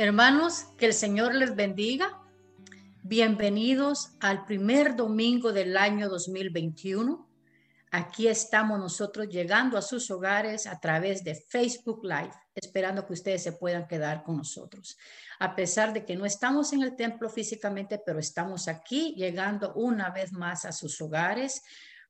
Hermanos, 0.00 0.66
que 0.76 0.86
el 0.86 0.94
Señor 0.94 1.34
les 1.34 1.56
bendiga. 1.56 2.22
Bienvenidos 3.02 4.12
al 4.20 4.44
primer 4.44 4.94
domingo 4.94 5.52
del 5.52 5.76
año 5.76 6.08
2021. 6.08 7.28
Aquí 7.90 8.28
estamos 8.28 8.78
nosotros 8.78 9.26
llegando 9.28 9.76
a 9.76 9.82
sus 9.82 10.08
hogares 10.12 10.68
a 10.68 10.78
través 10.78 11.24
de 11.24 11.34
Facebook 11.34 12.04
Live, 12.04 12.30
esperando 12.54 13.04
que 13.04 13.14
ustedes 13.14 13.42
se 13.42 13.54
puedan 13.54 13.88
quedar 13.88 14.22
con 14.22 14.36
nosotros. 14.36 14.96
A 15.40 15.56
pesar 15.56 15.92
de 15.92 16.04
que 16.04 16.14
no 16.14 16.26
estamos 16.26 16.72
en 16.72 16.84
el 16.84 16.94
templo 16.94 17.28
físicamente, 17.28 18.00
pero 18.06 18.20
estamos 18.20 18.68
aquí 18.68 19.16
llegando 19.16 19.74
una 19.74 20.10
vez 20.10 20.30
más 20.30 20.64
a 20.64 20.70
sus 20.70 21.00
hogares, 21.00 21.60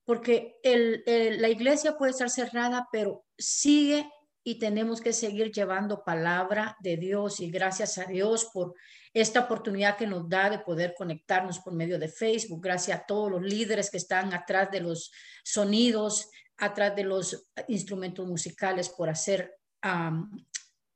porque 0.04 0.60
la 0.62 1.48
iglesia 1.48 1.96
puede 1.96 2.10
estar 2.10 2.28
cerrada, 2.28 2.86
pero 2.92 3.24
sigue 3.38 4.06
y 4.48 4.58
tenemos 4.58 5.02
que 5.02 5.12
seguir 5.12 5.52
llevando 5.52 6.02
palabra 6.02 6.74
de 6.80 6.96
Dios 6.96 7.38
y 7.40 7.50
gracias 7.50 7.98
a 7.98 8.06
Dios 8.06 8.48
por 8.50 8.74
esta 9.12 9.40
oportunidad 9.40 9.98
que 9.98 10.06
nos 10.06 10.26
da 10.26 10.48
de 10.48 10.60
poder 10.60 10.94
conectarnos 10.96 11.58
por 11.58 11.74
medio 11.74 11.98
de 11.98 12.08
Facebook. 12.08 12.62
Gracias 12.62 12.98
a 12.98 13.04
todos 13.04 13.30
los 13.30 13.42
líderes 13.42 13.90
que 13.90 13.98
están 13.98 14.32
atrás 14.32 14.70
de 14.70 14.80
los 14.80 15.12
sonidos, 15.44 16.30
atrás 16.56 16.96
de 16.96 17.04
los 17.04 17.46
instrumentos 17.68 18.26
musicales 18.26 18.88
por 18.88 19.10
hacer 19.10 19.54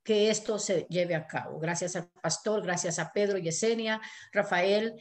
que 0.02 0.30
esto 0.30 0.58
se 0.58 0.86
lleve 0.88 1.14
a 1.14 1.26
cabo. 1.26 1.60
Gracias 1.60 1.94
al 1.94 2.08
pastor, 2.22 2.62
gracias 2.62 2.98
a 2.98 3.12
Pedro, 3.12 3.36
Yesenia, 3.36 4.00
Rafael, 4.32 4.94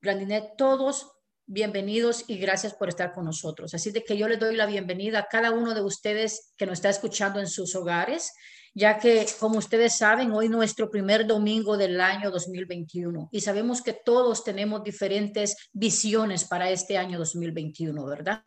Grandinet, 0.00 0.56
todos 0.56 1.12
bienvenidos 1.46 2.24
y 2.26 2.38
gracias 2.38 2.74
por 2.74 2.88
estar 2.88 3.12
con 3.12 3.26
nosotros. 3.26 3.74
Así 3.74 3.90
de 3.90 4.02
que 4.02 4.16
yo 4.16 4.28
les 4.28 4.38
doy 4.38 4.56
la 4.56 4.66
bienvenida 4.66 5.20
a 5.20 5.26
cada 5.26 5.50
uno 5.50 5.74
de 5.74 5.82
ustedes 5.82 6.52
que 6.56 6.66
nos 6.66 6.78
está 6.78 6.88
escuchando 6.88 7.38
en 7.40 7.48
sus 7.48 7.74
hogares, 7.74 8.32
ya 8.74 8.98
que 8.98 9.26
como 9.38 9.58
ustedes 9.58 9.96
saben, 9.96 10.32
hoy 10.32 10.48
nuestro 10.48 10.90
primer 10.90 11.26
domingo 11.26 11.76
del 11.76 12.00
año 12.00 12.30
2021 12.30 13.28
y 13.30 13.40
sabemos 13.40 13.82
que 13.82 13.92
todos 13.92 14.42
tenemos 14.42 14.82
diferentes 14.82 15.56
visiones 15.72 16.44
para 16.44 16.70
este 16.70 16.96
año 16.98 17.18
2021, 17.18 18.04
¿verdad? 18.04 18.42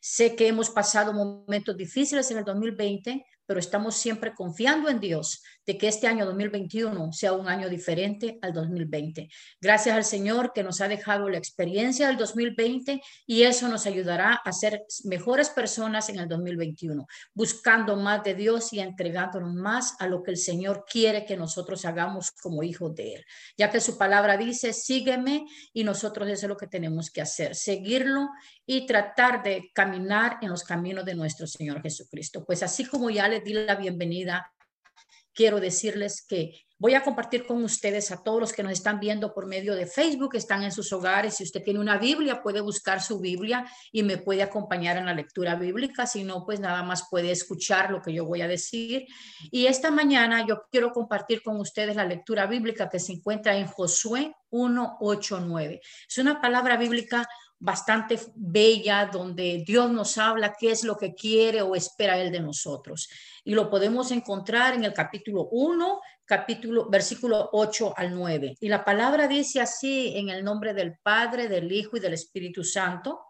Sé 0.00 0.34
que 0.34 0.48
hemos 0.48 0.70
pasado 0.70 1.12
momentos 1.12 1.76
difíciles 1.76 2.30
en 2.30 2.38
el 2.38 2.44
2020, 2.44 3.26
pero 3.44 3.60
estamos 3.60 3.96
siempre 3.96 4.34
confiando 4.34 4.88
en 4.88 5.00
Dios 5.00 5.42
de 5.66 5.76
que 5.76 5.88
este 5.88 6.06
año 6.06 6.24
2021 6.26 7.12
sea 7.12 7.32
un 7.32 7.48
año 7.48 7.68
diferente 7.68 8.38
al 8.40 8.52
2020. 8.52 9.28
Gracias 9.60 9.96
al 9.96 10.04
Señor 10.04 10.52
que 10.52 10.62
nos 10.62 10.80
ha 10.80 10.88
dejado 10.88 11.28
la 11.28 11.38
experiencia 11.38 12.06
del 12.06 12.16
2020 12.16 13.02
y 13.26 13.42
eso 13.42 13.68
nos 13.68 13.86
ayudará 13.86 14.34
a 14.34 14.52
ser 14.52 14.84
mejores 15.04 15.50
personas 15.50 16.08
en 16.08 16.20
el 16.20 16.28
2021, 16.28 17.06
buscando 17.34 17.96
más 17.96 18.22
de 18.22 18.34
Dios 18.34 18.72
y 18.72 18.80
entregándonos 18.80 19.54
más 19.54 19.96
a 19.98 20.06
lo 20.06 20.22
que 20.22 20.30
el 20.30 20.36
Señor 20.36 20.84
quiere 20.88 21.24
que 21.24 21.36
nosotros 21.36 21.84
hagamos 21.84 22.30
como 22.30 22.62
hijos 22.62 22.94
de 22.94 23.14
Él. 23.14 23.24
Ya 23.56 23.70
que 23.70 23.80
su 23.80 23.98
palabra 23.98 24.36
dice, 24.36 24.72
sígueme 24.72 25.46
y 25.72 25.82
nosotros 25.82 26.28
eso 26.28 26.46
es 26.46 26.48
lo 26.48 26.56
que 26.56 26.68
tenemos 26.68 27.10
que 27.10 27.22
hacer, 27.22 27.54
seguirlo 27.54 28.28
y 28.64 28.86
tratar 28.86 29.42
de 29.42 29.70
caminar 29.74 30.38
en 30.42 30.50
los 30.50 30.62
caminos 30.62 31.04
de 31.04 31.14
nuestro 31.14 31.46
Señor 31.46 31.82
Jesucristo. 31.82 32.44
Pues 32.44 32.62
así 32.62 32.84
como 32.84 33.10
ya 33.10 33.28
les 33.28 33.42
di 33.42 33.52
la 33.52 33.74
bienvenida, 33.74 34.52
quiero 35.36 35.60
decirles 35.60 36.24
que 36.26 36.66
voy 36.78 36.94
a 36.94 37.02
compartir 37.02 37.46
con 37.46 37.62
ustedes 37.62 38.10
a 38.10 38.22
todos 38.22 38.40
los 38.40 38.52
que 38.52 38.62
nos 38.62 38.72
están 38.72 39.00
viendo 39.00 39.32
por 39.32 39.46
medio 39.46 39.74
de 39.74 39.86
Facebook, 39.86 40.34
están 40.34 40.62
en 40.62 40.72
sus 40.72 40.92
hogares. 40.92 41.36
Si 41.36 41.44
usted 41.44 41.62
tiene 41.62 41.78
una 41.80 41.98
Biblia, 41.98 42.42
puede 42.42 42.60
buscar 42.60 43.00
su 43.02 43.20
Biblia 43.20 43.66
y 43.92 44.02
me 44.02 44.18
puede 44.18 44.42
acompañar 44.42 44.96
en 44.96 45.06
la 45.06 45.14
lectura 45.14 45.54
bíblica. 45.54 46.06
Si 46.06 46.24
no, 46.24 46.44
pues 46.44 46.58
nada 46.58 46.82
más 46.82 47.08
puede 47.10 47.30
escuchar 47.30 47.90
lo 47.90 48.02
que 48.02 48.12
yo 48.12 48.24
voy 48.24 48.42
a 48.42 48.48
decir. 48.48 49.06
Y 49.50 49.66
esta 49.66 49.90
mañana 49.90 50.46
yo 50.46 50.64
quiero 50.70 50.92
compartir 50.92 51.42
con 51.42 51.60
ustedes 51.60 51.96
la 51.96 52.04
lectura 52.04 52.46
bíblica 52.46 52.88
que 52.88 52.98
se 52.98 53.12
encuentra 53.12 53.56
en 53.56 53.66
Josué 53.66 54.34
1, 54.50 54.98
8, 55.00 55.40
9. 55.40 55.80
Es 56.08 56.18
una 56.18 56.40
palabra 56.40 56.76
bíblica 56.76 57.26
bastante 57.58 58.18
bella 58.34 59.06
donde 59.06 59.64
Dios 59.66 59.90
nos 59.90 60.18
habla 60.18 60.54
qué 60.58 60.70
es 60.70 60.84
lo 60.84 60.96
que 60.96 61.14
quiere 61.14 61.62
o 61.62 61.74
espera 61.74 62.18
Él 62.18 62.30
de 62.30 62.40
nosotros. 62.40 63.08
Y 63.44 63.54
lo 63.54 63.70
podemos 63.70 64.10
encontrar 64.10 64.74
en 64.74 64.84
el 64.84 64.92
capítulo 64.92 65.48
1, 65.50 66.00
capítulo, 66.24 66.88
versículo 66.90 67.48
8 67.52 67.94
al 67.96 68.14
9. 68.14 68.56
Y 68.60 68.68
la 68.68 68.84
palabra 68.84 69.26
dice 69.26 69.60
así 69.60 70.12
en 70.16 70.28
el 70.28 70.44
nombre 70.44 70.74
del 70.74 70.98
Padre, 71.02 71.48
del 71.48 71.70
Hijo 71.72 71.96
y 71.96 72.00
del 72.00 72.14
Espíritu 72.14 72.62
Santo. 72.62 73.20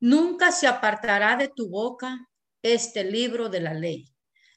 Nunca 0.00 0.52
se 0.52 0.66
apartará 0.66 1.36
de 1.36 1.48
tu 1.48 1.68
boca 1.68 2.28
este 2.62 3.04
libro 3.04 3.48
de 3.48 3.60
la 3.60 3.74
ley, 3.74 4.06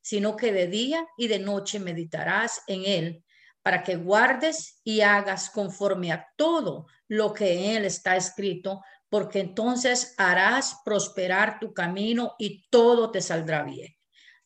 sino 0.01 0.35
que 0.35 0.51
de 0.51 0.67
día 0.67 1.05
y 1.17 1.27
de 1.27 1.39
noche 1.39 1.79
meditarás 1.79 2.61
en 2.67 2.83
él 2.85 3.22
para 3.63 3.81
que 3.81 3.95
guardes 3.95 4.81
y 4.83 5.01
hagas 5.01 5.49
conforme 5.49 6.11
a 6.11 6.27
todo 6.35 6.85
lo 7.07 7.33
que 7.33 7.53
en 7.53 7.77
él 7.77 7.85
está 7.85 8.15
escrito, 8.15 8.81
porque 9.09 9.39
entonces 9.39 10.13
harás 10.17 10.81
prosperar 10.83 11.59
tu 11.59 11.73
camino 11.73 12.35
y 12.37 12.67
todo 12.69 13.09
te 13.09 13.21
saldrá 13.21 13.63
bien. 13.63 13.95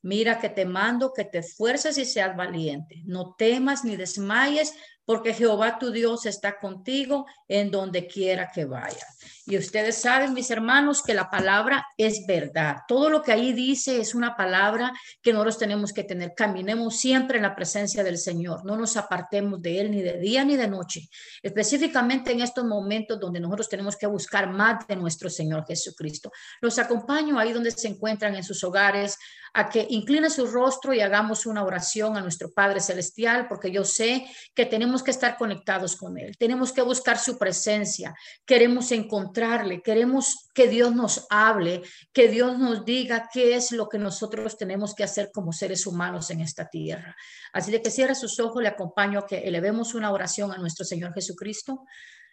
Mira 0.04 0.40
que 0.40 0.50
te 0.50 0.66
mando 0.66 1.12
que 1.12 1.26
te 1.26 1.40
esfuerces 1.40 1.98
y 1.98 2.06
seas 2.06 2.38
valiente. 2.38 3.02
No 3.06 3.36
temas 3.38 3.84
ni 3.84 3.96
desmayes, 3.96 4.74
porque 5.08 5.34
Jehová 5.34 5.80
tu 5.80 5.90
Dios 5.90 6.26
está 6.26 6.60
contigo 6.60 7.26
en 7.48 7.72
donde 7.72 8.08
quiera 8.08 8.52
que 8.54 8.66
vayas. 8.66 9.18
Y 9.46 9.58
ustedes 9.58 9.96
saben, 9.96 10.34
mis 10.34 10.52
hermanos, 10.52 11.02
que 11.02 11.14
la 11.14 11.30
palabra 11.30 11.88
es 11.96 12.26
verdad. 12.28 12.80
Todo 12.90 13.10
lo 13.10 13.22
que 13.22 13.32
ahí 13.32 13.54
dice 13.54 14.02
es 14.02 14.14
una 14.14 14.36
palabra 14.36 14.92
que 15.22 15.32
nosotros 15.32 15.60
tenemos 15.60 15.94
que 15.94 16.04
tener. 16.04 16.34
Caminemos 16.36 16.98
siempre 16.98 17.38
en 17.38 17.44
la 17.44 17.56
presencia 17.56 18.04
del 18.04 18.18
Señor. 18.18 18.66
No 18.66 18.76
nos 18.76 18.98
apartemos 18.98 19.62
de 19.62 19.80
Él 19.80 19.92
ni 19.92 20.02
de 20.02 20.20
día 20.20 20.44
ni 20.44 20.58
de 20.58 20.68
noche. 20.68 21.08
Específicamente 21.42 22.34
en 22.34 22.42
estos 22.42 22.66
momentos 22.66 23.18
donde 23.18 23.40
nosotros 23.40 23.70
tenemos 23.70 23.96
que 23.96 24.08
buscar 24.08 24.50
más 24.52 24.86
de 24.86 24.98
nuestro 24.98 25.30
Señor 25.30 25.66
Jesucristo. 25.66 26.30
Los 26.60 26.78
acompaño 26.80 27.40
ahí 27.40 27.54
donde 27.54 27.72
se 27.72 27.88
encuentran 27.88 28.36
en 28.36 28.44
sus 28.44 28.62
hogares 28.66 29.18
a 29.54 29.70
que 29.70 29.88
incline 29.90 30.30
su 30.30 30.46
rostro 30.46 30.94
y 30.94 31.00
hagamos 31.00 31.46
una 31.46 31.64
oración 31.64 32.18
a 32.18 32.22
nuestro 32.22 32.52
Padre 32.52 32.80
Celestial, 32.80 33.48
porque 33.48 33.72
yo 33.72 33.84
sé 33.84 34.28
que 34.54 34.66
tenemos 34.66 34.97
que 35.04 35.12
estar 35.12 35.38
conectados 35.38 35.96
con 35.96 36.18
Él. 36.18 36.38
Tenemos 36.38 36.72
que 36.72 36.82
buscar 36.82 37.18
su 37.18 37.38
presencia. 37.38 38.14
Queremos 38.46 38.92
encontrar 38.92 39.68
queremos 39.84 40.50
que 40.54 40.68
Dios 40.68 40.94
nos 40.96 41.26
hable, 41.30 41.82
que 42.14 42.28
Dios 42.30 42.58
nos 42.58 42.86
diga 42.86 43.30
qué 43.32 43.56
es 43.56 43.72
lo 43.72 43.90
que 43.90 43.98
nosotros 43.98 44.58
tenemos 44.58 44.94
que 44.96 45.04
hacer 45.04 45.32
como 45.34 45.52
seres 45.52 45.86
humanos 45.86 46.30
en 46.30 46.42
esta 46.42 46.68
tierra. 46.68 47.16
Así 47.54 47.72
de 47.72 47.82
que 47.82 47.92
cierra 47.92 48.16
sus 48.16 48.40
ojos, 48.40 48.62
le 48.62 48.70
acompaño 48.70 49.20
a 49.20 49.28
que 49.28 49.40
elevemos 49.40 49.94
una 49.94 50.12
oración 50.12 50.52
a 50.52 50.58
nuestro 50.58 50.86
Señor 50.86 51.14
Jesucristo. 51.14 51.86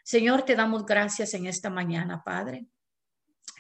Señor, 0.03 0.43
te 0.43 0.55
damos 0.55 0.85
gracias 0.85 1.35
en 1.35 1.47
esta 1.47 1.71
mañana, 1.71 2.23
Padre. 2.25 2.67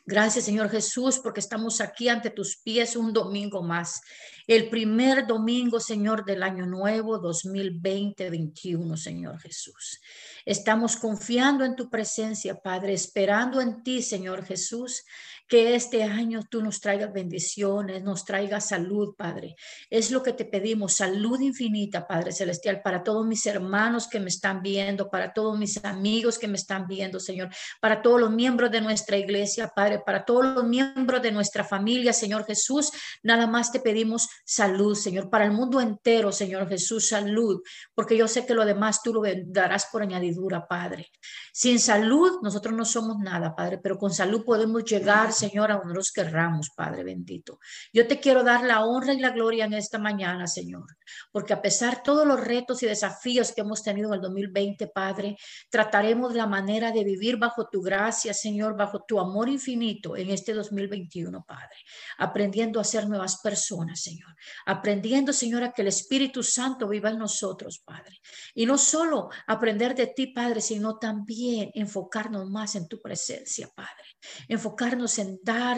Gracias, 0.06 0.44
Señor 0.44 0.68
Jesús, 0.68 1.18
porque 1.18 1.40
estamos 1.40 1.80
aquí 1.80 2.10
ante 2.10 2.28
tus 2.28 2.58
pies 2.58 2.94
un 2.94 3.14
domingo 3.14 3.62
más. 3.62 4.02
El 4.46 4.68
primer 4.68 5.26
domingo, 5.26 5.80
Señor, 5.80 6.26
del 6.26 6.42
año 6.42 6.66
nuevo 6.66 7.18
2020-21, 7.22 8.98
Señor 8.98 9.38
Jesús. 9.40 10.02
Estamos 10.44 10.96
confiando 10.96 11.64
en 11.64 11.74
tu 11.74 11.88
presencia, 11.88 12.60
Padre, 12.60 12.92
esperando 12.92 13.62
en 13.62 13.82
ti, 13.82 14.02
Señor 14.02 14.44
Jesús, 14.44 15.04
que 15.46 15.74
este 15.74 16.02
año 16.02 16.40
tú 16.48 16.62
nos 16.62 16.80
traigas 16.80 17.12
bendiciones, 17.12 18.02
nos 18.02 18.24
traigas 18.24 18.68
salud, 18.68 19.14
Padre. 19.16 19.56
Es 19.90 20.10
lo 20.10 20.22
que 20.22 20.32
te 20.32 20.44
pedimos, 20.44 20.94
salud 20.94 21.40
infinita, 21.40 22.06
Padre 22.06 22.32
Celestial, 22.32 22.80
para 22.82 23.02
todos 23.02 23.26
mis 23.26 23.44
hermanos 23.46 24.08
que 24.08 24.20
me 24.20 24.28
están 24.28 24.62
viendo, 24.62 25.10
para 25.10 25.32
todos 25.32 25.58
mis 25.58 25.84
amigos 25.84 26.38
que 26.38 26.48
me 26.48 26.56
están 26.56 26.86
viendo, 26.86 27.20
Señor, 27.20 27.50
para 27.80 28.00
todos 28.00 28.20
los 28.20 28.30
miembros 28.30 28.70
de 28.70 28.80
nuestra 28.80 29.16
iglesia, 29.18 29.68
Padre, 29.68 30.02
para 30.04 30.24
todos 30.24 30.46
los 30.46 30.64
miembros 30.64 31.20
de 31.20 31.32
nuestra 31.32 31.62
familia, 31.62 32.12
Señor 32.12 32.46
Jesús. 32.46 32.90
Nada 33.22 33.46
más 33.46 33.70
te 33.70 33.80
pedimos 33.80 34.28
salud, 34.44 34.94
Señor, 34.94 35.28
para 35.28 35.44
el 35.44 35.52
mundo 35.52 35.80
entero, 35.80 36.32
Señor 36.32 36.68
Jesús, 36.68 37.08
salud, 37.08 37.62
porque 37.94 38.16
yo 38.16 38.28
sé 38.28 38.46
que 38.46 38.54
lo 38.54 38.64
demás 38.64 39.02
tú 39.02 39.12
lo 39.12 39.22
darás 39.46 39.86
por 39.92 40.02
añadidura, 40.02 40.66
Padre. 40.66 41.10
Sin 41.52 41.78
salud 41.78 42.40
nosotros 42.42 42.74
no 42.74 42.84
somos 42.84 43.18
nada, 43.18 43.54
Padre, 43.54 43.78
pero 43.78 43.98
con 43.98 44.12
salud 44.12 44.44
podemos 44.44 44.84
llegar, 44.84 45.33
Señor, 45.34 45.70
a 45.70 45.76
donde 45.76 45.94
nos 45.94 46.12
querramos, 46.12 46.70
Padre 46.70 47.04
bendito. 47.04 47.58
Yo 47.92 48.06
te 48.06 48.20
quiero 48.20 48.42
dar 48.42 48.64
la 48.64 48.84
honra 48.84 49.12
y 49.12 49.20
la 49.20 49.30
gloria 49.30 49.66
en 49.66 49.74
esta 49.74 49.98
mañana, 49.98 50.46
Señor, 50.46 50.86
porque 51.32 51.52
a 51.52 51.60
pesar 51.60 51.96
de 51.96 52.02
todos 52.04 52.26
los 52.26 52.40
retos 52.40 52.82
y 52.82 52.86
desafíos 52.86 53.52
que 53.52 53.60
hemos 53.60 53.82
tenido 53.82 54.08
en 54.08 54.14
el 54.14 54.20
2020, 54.20 54.86
Padre, 54.88 55.36
trataremos 55.70 56.34
la 56.34 56.46
manera 56.46 56.90
de 56.92 57.04
vivir 57.04 57.36
bajo 57.36 57.68
tu 57.68 57.82
gracia, 57.82 58.32
Señor, 58.32 58.76
bajo 58.76 59.04
tu 59.06 59.20
amor 59.20 59.48
infinito 59.48 60.16
en 60.16 60.30
este 60.30 60.52
2021, 60.54 61.44
Padre. 61.46 61.76
Aprendiendo 62.18 62.80
a 62.80 62.84
ser 62.84 63.08
nuevas 63.08 63.40
personas, 63.40 64.00
Señor. 64.00 64.34
Aprendiendo, 64.66 65.32
Señor, 65.32 65.64
a 65.64 65.72
que 65.72 65.82
el 65.82 65.88
Espíritu 65.88 66.42
Santo 66.42 66.88
viva 66.88 67.10
en 67.10 67.18
nosotros, 67.18 67.82
Padre. 67.84 68.20
Y 68.54 68.66
no 68.66 68.78
solo 68.78 69.30
aprender 69.46 69.94
de 69.94 70.08
ti, 70.08 70.28
Padre, 70.28 70.60
sino 70.60 70.98
también 70.98 71.70
enfocarnos 71.74 72.48
más 72.50 72.74
en 72.74 72.88
tu 72.88 73.00
presencia, 73.00 73.70
Padre. 73.74 74.04
Enfocarnos 74.48 75.18
en 75.18 75.23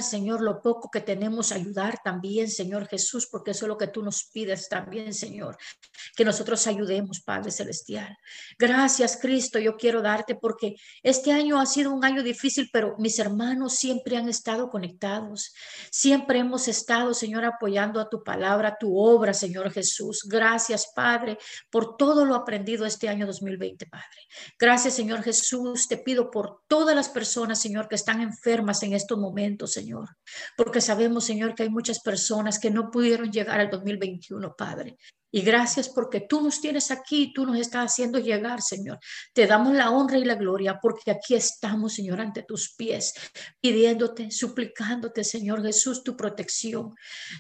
Señor, 0.01 0.41
lo 0.41 0.61
poco 0.63 0.91
que 0.91 1.01
tenemos, 1.01 1.53
ayudar 1.53 1.99
también, 2.03 2.51
Señor 2.51 2.87
Jesús, 2.87 3.29
porque 3.31 3.53
eso 3.53 3.65
es 3.65 3.69
lo 3.69 3.77
que 3.77 3.89
tú 3.89 4.03
nos 4.03 4.25
pides 4.33 4.69
también, 4.69 5.13
Señor. 5.13 5.57
Que 6.17 6.25
nosotros 6.25 6.67
ayudemos, 6.67 7.21
Padre 7.21 7.51
Celestial. 7.51 8.17
Gracias, 8.59 9.19
Cristo, 9.21 9.59
yo 9.59 9.77
quiero 9.77 10.03
darte 10.03 10.35
porque 10.35 10.77
este 11.03 11.33
año 11.33 11.61
ha 11.61 11.67
sido 11.67 11.93
un 11.93 12.05
año 12.05 12.23
difícil, 12.23 12.69
pero 12.73 12.95
mis 12.99 13.19
hermanos 13.19 13.75
siempre 13.75 14.17
han 14.17 14.29
estado 14.29 14.71
conectados. 14.71 15.53
Siempre 15.91 16.39
hemos 16.39 16.69
estado, 16.69 17.15
Señor, 17.15 17.45
apoyando 17.45 18.01
a 18.01 18.09
tu 18.09 18.23
palabra, 18.23 18.77
tu 18.79 18.99
obra, 18.99 19.35
Señor 19.35 19.71
Jesús. 19.73 20.27
Gracias, 20.29 20.93
Padre, 20.95 21.39
por 21.71 21.97
todo 21.97 22.25
lo 22.25 22.35
aprendido 22.35 22.87
este 22.87 23.09
año 23.09 23.27
2020, 23.27 23.87
Padre. 23.87 24.07
Gracias, 24.59 24.95
Señor 24.95 25.23
Jesús. 25.23 25.89
Te 25.89 25.99
pido 25.99 26.31
por 26.31 26.63
todas 26.67 26.95
las 26.95 27.09
personas, 27.09 27.61
Señor, 27.61 27.89
que 27.89 27.95
están 27.95 28.21
enfermas 28.21 28.83
en 28.83 28.93
estos 28.93 29.19
momentos, 29.19 29.36
Señor. 29.67 30.17
Porque 30.57 30.81
sabemos, 30.81 31.25
Señor, 31.25 31.55
que 31.55 31.65
hay 31.65 31.71
muchas 31.71 32.01
personas 32.01 32.59
que 32.59 32.71
no 32.71 32.91
pudieron 32.91 33.31
llegar 33.31 33.61
al 33.61 33.71
2021, 33.71 34.55
Padre. 34.57 34.97
Y 35.37 35.43
gracias 35.43 35.91
porque 35.91 36.23
tú 36.23 36.41
nos 36.41 36.63
tienes 36.63 36.91
aquí, 36.91 37.31
tú 37.35 37.45
nos 37.45 37.59
estás 37.59 37.93
haciendo 37.93 38.19
llegar, 38.19 38.63
Señor. 38.63 38.99
Te 39.35 39.47
damos 39.47 39.75
la 39.75 39.91
honra 39.91 40.17
y 40.17 40.25
la 40.25 40.35
gloria 40.35 40.79
porque 40.81 41.11
aquí 41.11 41.35
estamos, 41.35 41.93
Señor, 41.93 42.23
ante 42.23 42.43
tus 42.43 42.75
pies, 42.75 43.13
pidiéndote, 43.61 44.31
suplicándote, 44.31 45.25
Señor 45.25 45.63
Jesús, 45.63 46.03
tu 46.03 46.17
protección. 46.17 46.95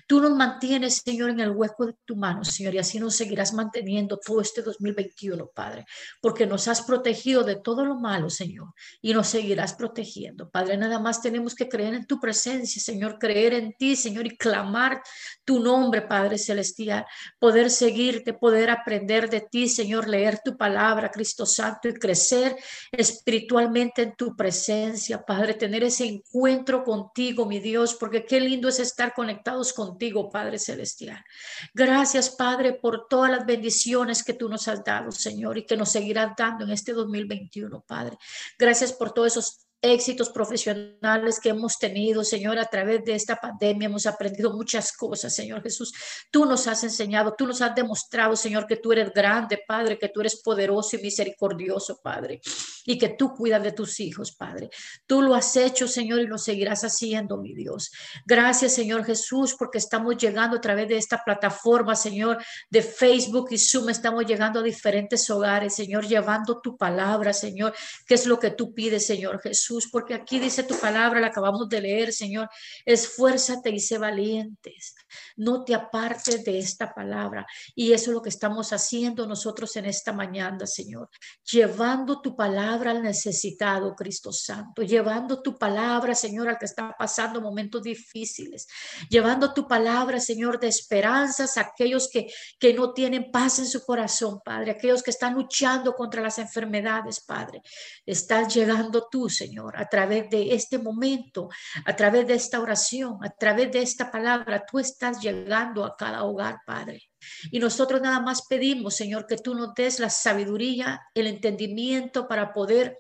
Tú 0.07 0.21
nos 0.21 0.37
mantienes, 0.37 1.01
Señor, 1.03 1.31
en 1.31 1.41
el 1.41 1.53
hueco 1.53 1.87
de 1.87 1.95
tu 2.05 2.17
mano, 2.17 2.45
Señor, 2.45 2.75
y 2.75 2.79
así 2.81 3.01
nos 3.01 3.17
seguirás 3.17 3.55
manteniendo 3.55 4.19
todo 4.19 4.43
este 4.43 4.61
2021, 4.61 5.47
Padre, 5.55 5.87
porque 6.21 6.47
nos 6.47 6.69
has 6.69 6.83
protegido 6.83 7.45
de 7.45 7.57
todo 7.57 7.87
lo 7.87 7.95
malo, 7.95 8.29
Señor, 8.29 8.75
y 9.01 9.15
nos 9.15 9.29
seguirás 9.29 9.73
protegiendo. 9.73 10.51
Padre, 10.51 10.77
nada 10.77 10.99
más 10.99 11.23
tenemos 11.23 11.55
que 11.55 11.67
creer 11.67 11.95
en 11.95 12.07
tu 12.07 12.21
presencia, 12.21 12.83
Señor, 12.83 13.19
creer 13.19 13.55
en 13.55 13.73
ti, 13.73 13.97
Señor, 13.97 14.27
y 14.27 14.37
clamar 14.37 15.01
tu 15.47 15.61
nombre, 15.61 16.03
Padre 16.03 16.39
Celestial, 16.39 17.07
poder 17.39 17.71
seguirte, 17.71 18.35
poder 18.35 18.69
aprender 18.69 19.31
de 19.31 19.41
ti, 19.41 19.69
Señor, 19.69 20.09
leer 20.09 20.41
tu 20.45 20.57
palabra, 20.57 21.11
Cristo 21.11 21.47
Santo, 21.47 21.89
y 21.89 21.95
crecer 21.95 22.57
espiritualmente 22.91 24.03
en 24.03 24.17
tu 24.17 24.35
presencia, 24.35 25.25
Padre, 25.25 25.55
tener 25.55 25.85
ese 25.85 26.05
encuentro 26.05 26.83
contigo, 26.83 27.47
mi 27.47 27.61
Dios, 27.61 27.95
porque 27.95 28.25
qué 28.25 28.41
lindo 28.41 28.69
es 28.69 28.81
estar 28.81 29.15
conectados 29.15 29.73
contigo, 29.73 30.29
Padre 30.29 30.59
Celestial. 30.59 31.25
Gracias, 31.73 32.31
Padre, 32.31 32.73
por 32.73 33.07
todas 33.07 33.31
las 33.31 33.47
bendiciones 33.47 34.25
que 34.25 34.35
tú 34.35 34.49
nos 34.49 34.67
has 34.67 34.83
dado, 34.83 35.13
Señor, 35.13 35.59
y 35.59 35.65
que 35.65 35.77
nos 35.77 35.91
seguirás 35.93 36.33
dando 36.37 36.65
en 36.65 36.73
este 36.73 36.93
2021, 36.93 37.85
Padre. 37.87 38.19
Gracias 38.59 38.93
por 38.93 39.13
todos 39.13 39.29
esos 39.29 39.66
éxitos 39.93 40.31
profesionales 40.31 41.41
que 41.41 41.51
hemos 41.51 41.79
tenido, 41.79 42.25
Señor, 42.25 42.59
a 42.59 42.67
través 42.67 43.05
de 43.05 43.15
esta 43.15 43.37
pandemia. 43.37 43.87
Hemos 43.87 44.07
aprendido 44.07 44.53
muchas 44.53 44.93
cosas, 44.93 45.35
Señor 45.35 45.63
Jesús. 45.63 45.93
Tú 46.31 46.45
nos 46.45 46.67
has 46.67 46.83
enseñado, 46.85 47.35
tú 47.37 47.47
nos 47.47 47.63
has 47.63 47.75
demostrado, 47.75 48.37
Señor, 48.37 48.67
que 48.67 48.77
tú 48.77 48.93
eres 48.93 49.13
grande, 49.13 49.63
Padre, 49.67 49.99
que 49.99 50.09
tú 50.09 50.21
eres 50.21 50.41
poderoso 50.43 50.97
y 50.97 51.03
misericordioso, 51.03 52.01
Padre, 52.03 52.41
y 52.85 52.99
que 52.99 53.11
tú 53.11 53.35
cuidas 53.35 53.63
de 53.63 53.73
tus 53.73 54.01
hijos, 54.01 54.33
Padre. 54.33 54.71
Tú 55.07 55.23
lo 55.23 55.35
has 55.35 55.57
hecho, 55.57 55.87
Señor, 55.87 56.21
y 56.21 56.27
lo 56.27 56.39
seguirás 56.39 56.83
haciendo, 56.83 57.37
mi 57.37 57.55
Dios. 57.55 57.93
Gracias, 58.25 58.73
Señor 58.73 59.05
Jesús, 59.05 59.55
porque 59.59 59.79
estamos 59.79 60.17
llegando 60.17 60.57
a 60.57 60.61
través 60.61 60.89
de 60.89 60.97
esta 60.97 61.23
plataforma, 61.25 61.95
Señor, 61.95 62.43
de 62.71 62.83
Facebook 62.83 63.49
y 63.51 63.59
Zoom. 63.59 63.91
Estamos 63.91 64.27
llegando 64.27 64.61
a 64.61 64.63
diferentes 64.63 65.29
hogares, 65.31 65.75
Señor, 65.75 66.07
llevando 66.07 66.61
tu 66.61 66.77
palabra, 66.77 67.33
Señor, 67.33 67.75
que 68.07 68.15
es 68.15 68.27
lo 68.27 68.39
que 68.39 68.51
tú 68.51 68.75
pides, 68.75 69.07
Señor 69.07 69.41
Jesús 69.41 69.76
porque 69.85 70.15
aquí 70.15 70.39
dice 70.39 70.63
tu 70.63 70.79
palabra, 70.79 71.21
la 71.21 71.27
acabamos 71.27 71.69
de 71.69 71.81
leer, 71.81 72.13
Señor, 72.13 72.49
esfuérzate 72.85 73.71
y 73.71 73.81
sé 73.81 73.99
valientes, 73.99 74.95
no 75.37 75.65
te 75.65 75.75
apartes 75.75 76.45
de 76.45 76.59
esta 76.59 76.95
palabra. 76.95 77.47
Y 77.75 77.93
eso 77.93 78.11
es 78.11 78.15
lo 78.15 78.23
que 78.23 78.31
estamos 78.31 78.73
haciendo 78.73 79.27
nosotros 79.27 79.77
en 79.77 79.87
esta 79.87 80.13
mañana, 80.13 80.67
Señor, 80.67 81.11
llevando 81.45 82.21
tu 82.23 82.35
palabra 82.35 82.93
al 82.93 83.03
necesitado, 83.03 83.95
Cristo 83.95 84.33
Santo, 84.33 84.83
llevando 84.83 85.43
tu 85.43 85.59
palabra, 85.59 86.15
Señor, 86.15 86.49
al 86.49 86.59
que 86.59 86.67
está 86.67 86.95
pasando 86.99 87.41
momentos 87.41 87.83
difíciles, 87.83 88.67
llevando 89.11 89.53
tu 89.53 89.67
palabra, 89.69 90.21
Señor, 90.21 90.59
de 90.59 90.69
esperanzas 90.69 91.57
a 91.57 91.63
aquellos 91.63 92.09
que, 92.09 92.29
que 92.59 92.73
no 92.73 92.93
tienen 92.93 93.31
paz 93.31 93.59
en 93.59 93.67
su 93.67 93.85
corazón, 93.85 94.41
Padre, 94.45 94.71
aquellos 94.71 95.03
que 95.03 95.11
están 95.11 95.35
luchando 95.35 95.93
contra 95.95 96.23
las 96.23 96.39
enfermedades, 96.39 97.21
Padre. 97.21 97.63
Estás 98.07 98.55
llegando 98.55 99.09
tú, 99.11 99.29
Señor 99.29 99.56
a 99.75 99.87
través 99.87 100.29
de 100.31 100.55
este 100.55 100.79
momento, 100.79 101.49
a 101.85 101.97
través 101.97 102.27
de 102.27 102.35
esta 102.35 102.61
oración, 102.61 103.19
a 103.23 103.31
través 103.31 103.73
de 103.73 103.83
esta 103.83 104.11
palabra, 104.11 104.65
tú 104.71 104.79
estás 104.79 105.21
llegando 105.21 105.85
a 105.85 105.97
cada 105.97 106.25
hogar, 106.25 106.59
Padre. 106.67 107.03
Y 107.51 107.59
nosotros 107.59 108.01
nada 108.01 108.21
más 108.21 108.47
pedimos, 108.47 108.95
Señor, 108.95 109.27
que 109.27 109.37
tú 109.37 109.55
nos 109.55 109.75
des 109.75 109.99
la 109.99 110.11
sabiduría, 110.11 111.01
el 111.15 111.27
entendimiento 111.27 112.29
para 112.29 112.53
poder 112.53 112.99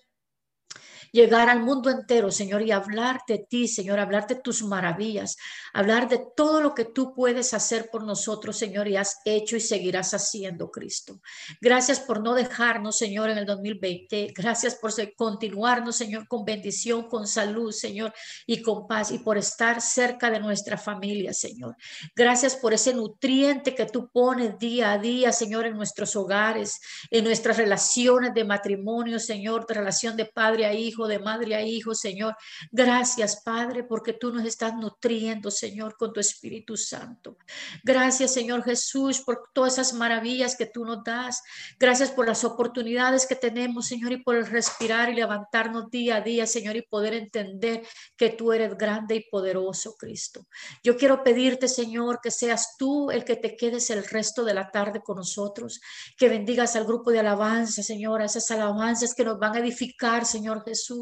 llegar 1.16 1.49
al 1.49 1.62
mundo 1.62 1.88
entero, 1.90 2.30
Señor, 2.30 2.61
y 2.61 2.73
hablar 2.73 3.23
de 3.26 3.38
ti, 3.38 3.68
Señor, 3.68 3.99
hablar 3.99 4.26
de 4.26 4.35
tus 4.35 4.62
maravillas, 4.62 5.38
hablar 5.73 6.08
de 6.08 6.20
todo 6.37 6.61
lo 6.61 6.75
que 6.75 6.85
tú 6.85 7.14
puedes 7.14 7.54
hacer 7.54 7.88
por 7.90 8.04
nosotros, 8.04 8.58
Señor, 8.58 8.87
y 8.87 8.96
has 8.96 9.20
hecho 9.25 9.56
y 9.56 9.61
seguirás 9.61 10.12
haciendo, 10.12 10.70
Cristo. 10.70 11.20
Gracias 11.61 12.00
por 12.00 12.23
no 12.23 12.35
dejarnos, 12.35 12.99
Señor, 12.99 13.30
en 13.30 13.38
el 13.38 13.46
2020. 13.46 14.35
Gracias 14.37 14.75
por 14.75 14.92
continuarnos, 15.16 15.96
Señor, 15.96 16.28
con 16.28 16.44
bendición, 16.44 17.08
con 17.08 17.26
salud, 17.26 17.73
Señor, 17.73 18.12
y 18.46 18.61
con 18.61 18.87
paz, 18.87 19.11
y 19.11 19.18
por 19.18 19.38
estar 19.38 19.80
cerca 19.80 20.30
de 20.30 20.38
nuestra 20.38 20.76
familia, 20.76 21.32
Señor. 21.32 21.76
Gracias 22.14 22.56
por 22.56 22.75
ese 22.75 22.92
nutriente 22.92 23.75
que 23.75 23.87
tú 23.87 24.11
pones 24.11 24.58
día 24.58 24.92
a 24.92 24.99
día, 24.99 25.32
Señor, 25.32 25.64
en 25.64 25.76
nuestros 25.76 26.14
hogares, 26.14 26.78
en 27.11 27.25
nuestras 27.25 27.56
relaciones 27.56 28.35
de 28.35 28.44
matrimonio, 28.44 29.18
Señor, 29.18 29.66
de 29.66 29.75
relación 29.75 30.14
de 30.14 30.26
padre 30.26 30.66
a 30.66 30.75
hijo 30.75 31.05
de 31.06 31.18
madre 31.18 31.54
a 31.54 31.62
hijo, 31.62 31.94
Señor. 31.94 32.36
Gracias, 32.70 33.42
Padre, 33.44 33.84
porque 33.84 34.12
tú 34.12 34.32
nos 34.32 34.44
estás 34.44 34.75
nutriendo, 34.75 35.50
Señor, 35.50 35.96
con 35.96 36.12
tu 36.12 36.20
Espíritu 36.20 36.76
Santo. 36.76 37.36
Gracias, 37.84 38.32
Señor 38.32 38.62
Jesús, 38.64 39.20
por 39.20 39.50
todas 39.52 39.75
esas 39.75 39.92
maravillas 39.92 40.56
que 40.56 40.66
tú 40.66 40.84
nos 40.84 41.02
das. 41.04 41.42
Gracias 41.78 42.10
por 42.10 42.26
las 42.26 42.44
oportunidades 42.44 43.26
que 43.26 43.36
tenemos, 43.36 43.86
Señor, 43.86 44.12
y 44.12 44.22
por 44.22 44.36
el 44.36 44.46
respirar 44.46 45.10
y 45.10 45.14
levantarnos 45.14 45.90
día 45.90 46.16
a 46.16 46.20
día, 46.20 46.46
Señor, 46.46 46.76
y 46.76 46.82
poder 46.82 47.14
entender 47.14 47.86
que 48.16 48.30
tú 48.30 48.52
eres 48.52 48.76
grande 48.76 49.16
y 49.16 49.30
poderoso, 49.30 49.94
Cristo. 49.98 50.46
Yo 50.82 50.96
quiero 50.96 51.22
pedirte, 51.22 51.68
Señor, 51.68 52.20
que 52.22 52.30
seas 52.30 52.76
tú 52.78 53.10
el 53.10 53.25
que 53.25 53.36
te 53.36 53.56
quedes 53.56 53.90
el 53.90 54.04
resto 54.04 54.44
de 54.44 54.54
la 54.54 54.70
tarde 54.70 55.02
con 55.02 55.16
nosotros, 55.16 55.80
que 56.16 56.28
bendigas 56.28 56.76
al 56.76 56.84
grupo 56.84 57.10
de 57.10 57.20
alabanza, 57.20 57.82
Señor, 57.82 58.22
esas 58.22 58.50
alabanzas 58.50 59.14
que 59.14 59.25
nos 59.25 59.38
van 59.38 59.56
a 59.56 59.60
edificar, 59.60 60.25
Señor 60.25 60.64
Jesús 60.64 60.95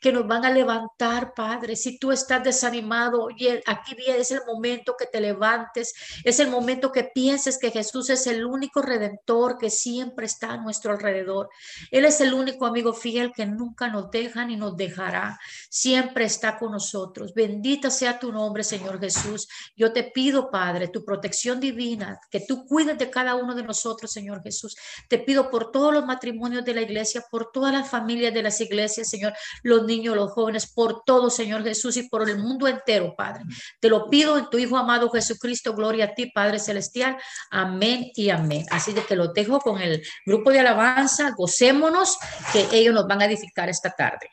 que 0.00 0.12
nos 0.12 0.26
van 0.26 0.44
a 0.44 0.50
levantar, 0.50 1.32
Padre. 1.34 1.76
Si 1.76 1.98
tú 1.98 2.12
estás 2.12 2.42
desanimado, 2.42 3.24
oye, 3.24 3.62
aquí 3.66 3.96
es 4.06 4.30
el 4.30 4.40
momento 4.46 4.94
que 4.98 5.06
te 5.06 5.20
levantes, 5.20 5.94
es 6.24 6.40
el 6.40 6.48
momento 6.48 6.92
que 6.92 7.04
pienses 7.04 7.58
que 7.58 7.70
Jesús 7.70 8.10
es 8.10 8.26
el 8.26 8.44
único 8.44 8.82
redentor 8.82 9.58
que 9.58 9.70
siempre 9.70 10.26
está 10.26 10.52
a 10.52 10.56
nuestro 10.56 10.92
alrededor. 10.92 11.48
Él 11.90 12.04
es 12.04 12.20
el 12.20 12.34
único 12.34 12.66
amigo 12.66 12.92
fiel 12.92 13.32
que 13.32 13.46
nunca 13.46 13.88
nos 13.88 14.10
deja 14.10 14.44
ni 14.44 14.56
nos 14.56 14.76
dejará. 14.76 15.38
Siempre 15.68 16.24
está 16.24 16.58
con 16.58 16.72
nosotros. 16.72 17.34
Bendita 17.34 17.90
sea 17.90 18.18
tu 18.18 18.32
nombre, 18.32 18.64
Señor 18.64 19.00
Jesús. 19.00 19.48
Yo 19.76 19.92
te 19.92 20.04
pido, 20.04 20.50
Padre, 20.50 20.88
tu 20.88 21.04
protección 21.04 21.60
divina, 21.60 22.20
que 22.30 22.40
tú 22.40 22.66
cuides 22.66 22.98
de 22.98 23.10
cada 23.10 23.34
uno 23.34 23.54
de 23.54 23.62
nosotros, 23.62 24.10
Señor 24.10 24.42
Jesús. 24.42 24.76
Te 25.08 25.18
pido 25.18 25.50
por 25.50 25.70
todos 25.70 25.92
los 25.92 26.04
matrimonios 26.04 26.64
de 26.64 26.74
la 26.74 26.82
iglesia, 26.82 27.24
por 27.30 27.50
todas 27.52 27.72
las 27.72 27.88
familias 27.88 28.32
de 28.34 28.42
las 28.42 28.60
iglesias, 28.60 29.08
Señor 29.08 29.17
los 29.62 29.84
niños, 29.84 30.16
los 30.16 30.32
jóvenes, 30.32 30.72
por 30.72 31.02
todo, 31.04 31.30
Señor 31.30 31.62
Jesús, 31.62 31.96
y 31.96 32.08
por 32.08 32.28
el 32.28 32.38
mundo 32.38 32.66
entero, 32.68 33.14
Padre. 33.16 33.44
Te 33.80 33.88
lo 33.88 34.08
pido 34.08 34.38
en 34.38 34.48
tu 34.50 34.58
Hijo 34.58 34.76
amado 34.76 35.10
Jesucristo, 35.10 35.74
gloria 35.74 36.06
a 36.06 36.14
ti, 36.14 36.30
Padre 36.30 36.58
Celestial. 36.58 37.16
Amén 37.50 38.10
y 38.14 38.30
amén. 38.30 38.64
Así 38.70 38.92
de 38.92 39.02
que 39.02 39.16
lo 39.16 39.28
dejo 39.28 39.60
con 39.60 39.80
el 39.80 40.02
grupo 40.26 40.50
de 40.50 40.60
alabanza, 40.60 41.32
gocémonos, 41.36 42.18
que 42.52 42.68
ellos 42.72 42.94
nos 42.94 43.06
van 43.06 43.22
a 43.22 43.26
edificar 43.26 43.68
esta 43.68 43.90
tarde. 43.90 44.28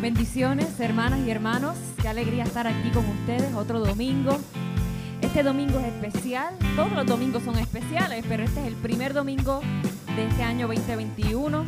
Bendiciones, 0.00 0.78
hermanas 0.80 1.20
y 1.26 1.30
hermanos. 1.30 1.78
Qué 2.02 2.08
alegría 2.08 2.44
estar 2.44 2.66
aquí 2.66 2.90
con 2.90 3.08
ustedes 3.08 3.54
otro 3.54 3.80
domingo. 3.80 4.38
Este 5.34 5.42
domingo 5.42 5.80
es 5.80 5.86
especial, 5.86 6.54
todos 6.76 6.92
los 6.92 7.06
domingos 7.06 7.42
son 7.42 7.58
especiales, 7.58 8.24
pero 8.28 8.44
este 8.44 8.60
es 8.60 8.68
el 8.68 8.74
primer 8.74 9.12
domingo 9.12 9.62
de 10.14 10.28
este 10.28 10.44
año 10.44 10.68
2021. 10.68 11.64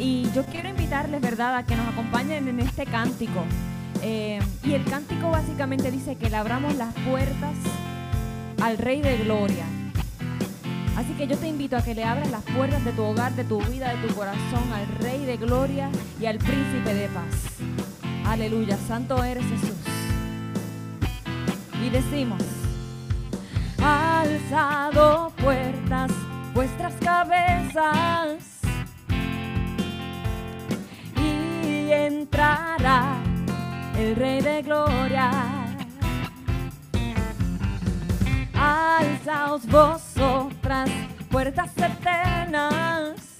Y 0.00 0.28
yo 0.34 0.44
quiero 0.44 0.68
invitarles, 0.68 1.20
¿verdad?, 1.20 1.54
a 1.58 1.62
que 1.64 1.76
nos 1.76 1.86
acompañen 1.86 2.48
en 2.48 2.58
este 2.58 2.86
cántico. 2.86 3.44
Eh, 4.02 4.40
y 4.64 4.72
el 4.74 4.82
cántico 4.82 5.30
básicamente 5.30 5.92
dice 5.92 6.16
que 6.16 6.28
le 6.28 6.34
abramos 6.34 6.74
las 6.74 6.92
puertas 7.08 7.54
al 8.60 8.78
Rey 8.78 9.00
de 9.00 9.16
Gloria. 9.18 9.66
Así 10.96 11.12
que 11.12 11.28
yo 11.28 11.38
te 11.38 11.46
invito 11.46 11.76
a 11.76 11.82
que 11.82 11.94
le 11.94 12.02
abras 12.02 12.28
las 12.32 12.42
puertas 12.42 12.84
de 12.84 12.90
tu 12.90 13.04
hogar, 13.04 13.32
de 13.36 13.44
tu 13.44 13.60
vida, 13.60 13.94
de 13.94 14.08
tu 14.08 14.12
corazón 14.12 14.72
al 14.74 14.88
Rey 14.98 15.24
de 15.24 15.36
Gloria 15.36 15.88
y 16.20 16.26
al 16.26 16.38
Príncipe 16.38 16.94
de 16.94 17.06
Paz. 17.10 17.62
Aleluya, 18.26 18.76
santo 18.88 19.22
eres 19.22 19.44
Jesús. 19.44 19.76
Y 21.80 21.90
decimos, 21.90 22.42
alzado 23.82 25.32
puertas 25.42 26.10
vuestras 26.54 26.94
cabezas 26.94 28.60
y 31.16 31.90
entrará 31.92 33.16
el 33.98 34.16
Rey 34.16 34.40
de 34.40 34.62
Gloria. 34.62 35.30
Alzaos 38.54 39.66
vosotras, 39.66 40.90
puertas 41.30 41.70
eternas, 41.76 43.36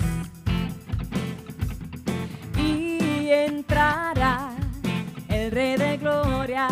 y 2.57 3.29
entrará 3.31 4.51
el 5.29 5.51
Rey 5.51 5.77
de 5.77 5.97
Gloria. 5.97 6.69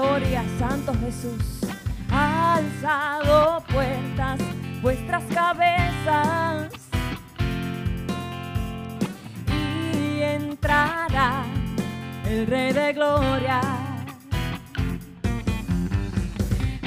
Gloria, 0.00 0.42
Santo 0.58 0.94
Jesús. 0.94 1.60
Alzado 2.10 3.62
puertas 3.70 4.40
vuestras 4.80 5.22
cabezas 5.24 6.72
y 9.46 10.22
entrará 10.22 11.44
el 12.26 12.46
Rey 12.46 12.72
de 12.72 12.94
Gloria. 12.94 13.60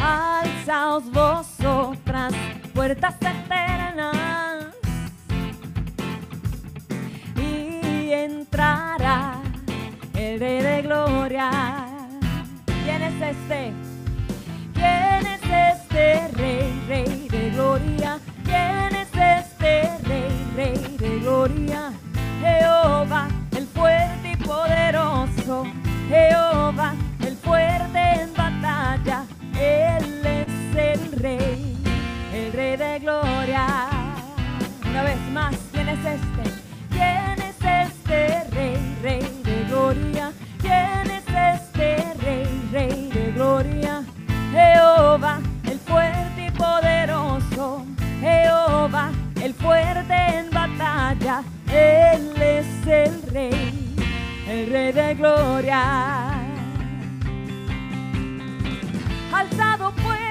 Alzaos 0.01 1.03
vosotras, 1.12 2.34
puertas 2.74 3.15
eternas, 3.22 4.74
y 7.38 8.12
entrará 8.12 9.36
el 10.15 10.39
Rey 10.39 10.63
de 10.63 10.82
Gloria. 10.82 11.92
¿Quién 13.13 13.29
es 13.29 13.38
este? 13.38 13.74
¿Quién 14.74 15.27
es 15.27 15.41
este 15.43 16.27
Rey, 16.29 16.84
Rey 16.88 17.27
de 17.29 17.50
Gloria? 17.51 18.20
¿Quién 18.43 18.96
es 18.96 19.08
este 19.13 19.98
Rey, 20.03 20.51
Rey 20.55 20.98
de 20.98 21.20
Gloria? 21.20 21.91
Jehová, 22.41 23.27
el 23.55 23.67
fuerte 23.67 24.32
y 24.32 24.36
poderoso. 24.38 25.65
Jehová, 26.10 26.96
el 27.20 27.36
fuerte 27.38 28.00
en 28.22 28.34
batalla. 28.34 29.25
Él 29.60 30.25
es 30.25 30.75
el 30.75 31.12
Rey, 31.12 31.77
el 32.34 32.51
Rey 32.51 32.77
de 32.77 33.00
Gloria. 33.00 33.89
Una 34.89 35.03
vez 35.03 35.20
más, 35.32 35.55
¿quién 35.72 35.89
es 35.89 36.00
este? 36.00 36.51
¿Quién 36.89 37.41
es 37.48 37.89
este 37.89 38.43
Rey, 38.50 38.98
Rey 39.03 39.41
de 39.43 39.65
Gloria? 39.65 40.23
Rey 54.65 54.91
de 54.91 55.15
Gloria. 55.15 56.41
Alzado 59.34 59.91
puertas, 59.96 60.23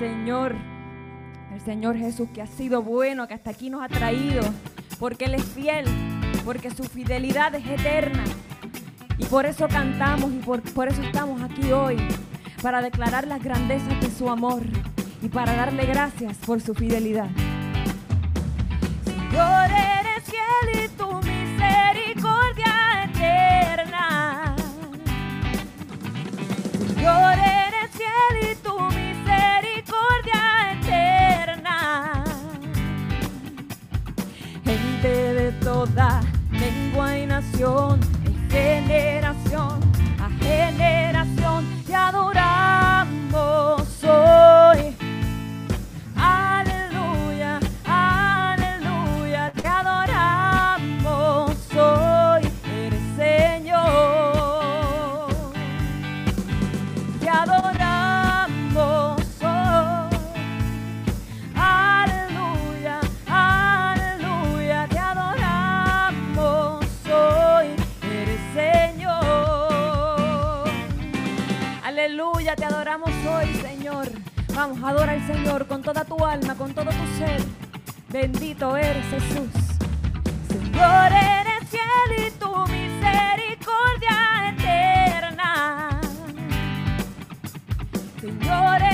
Señor, 0.00 0.56
el 1.52 1.60
Señor 1.60 1.94
Jesús 1.94 2.30
que 2.32 2.40
ha 2.40 2.46
sido 2.46 2.80
bueno, 2.82 3.28
que 3.28 3.34
hasta 3.34 3.50
aquí 3.50 3.68
nos 3.68 3.82
ha 3.82 3.88
traído, 3.88 4.40
porque 4.98 5.26
Él 5.26 5.34
es 5.34 5.44
fiel, 5.44 5.84
porque 6.42 6.70
su 6.70 6.84
fidelidad 6.84 7.54
es 7.54 7.66
eterna. 7.66 8.24
Y 9.18 9.26
por 9.26 9.44
eso 9.44 9.68
cantamos 9.68 10.32
y 10.32 10.38
por, 10.38 10.62
por 10.72 10.88
eso 10.88 11.02
estamos 11.02 11.42
aquí 11.42 11.70
hoy, 11.72 11.98
para 12.62 12.80
declarar 12.80 13.26
las 13.26 13.44
grandezas 13.44 14.00
de 14.00 14.10
su 14.10 14.30
amor 14.30 14.62
y 15.20 15.28
para 15.28 15.52
darle 15.52 15.84
gracias 15.84 16.34
por 16.46 16.62
su 16.62 16.74
fidelidad. 16.74 17.28
canción 37.60 38.09
Vamos, 74.62 74.78
adora 74.84 75.12
al 75.12 75.26
Señor 75.26 75.66
con 75.66 75.80
toda 75.80 76.04
tu 76.04 76.22
alma, 76.22 76.54
con 76.54 76.74
todo 76.74 76.90
tu 76.90 77.18
ser. 77.18 77.40
Bendito 78.10 78.76
eres 78.76 79.06
Jesús. 79.06 79.48
Señor, 80.48 81.12
eres 81.12 81.66
fiel 81.70 82.26
y 82.26 82.30
tu 82.32 82.54
misericordia 82.66 84.50
eterna. 84.50 85.98
Señor, 88.20 88.89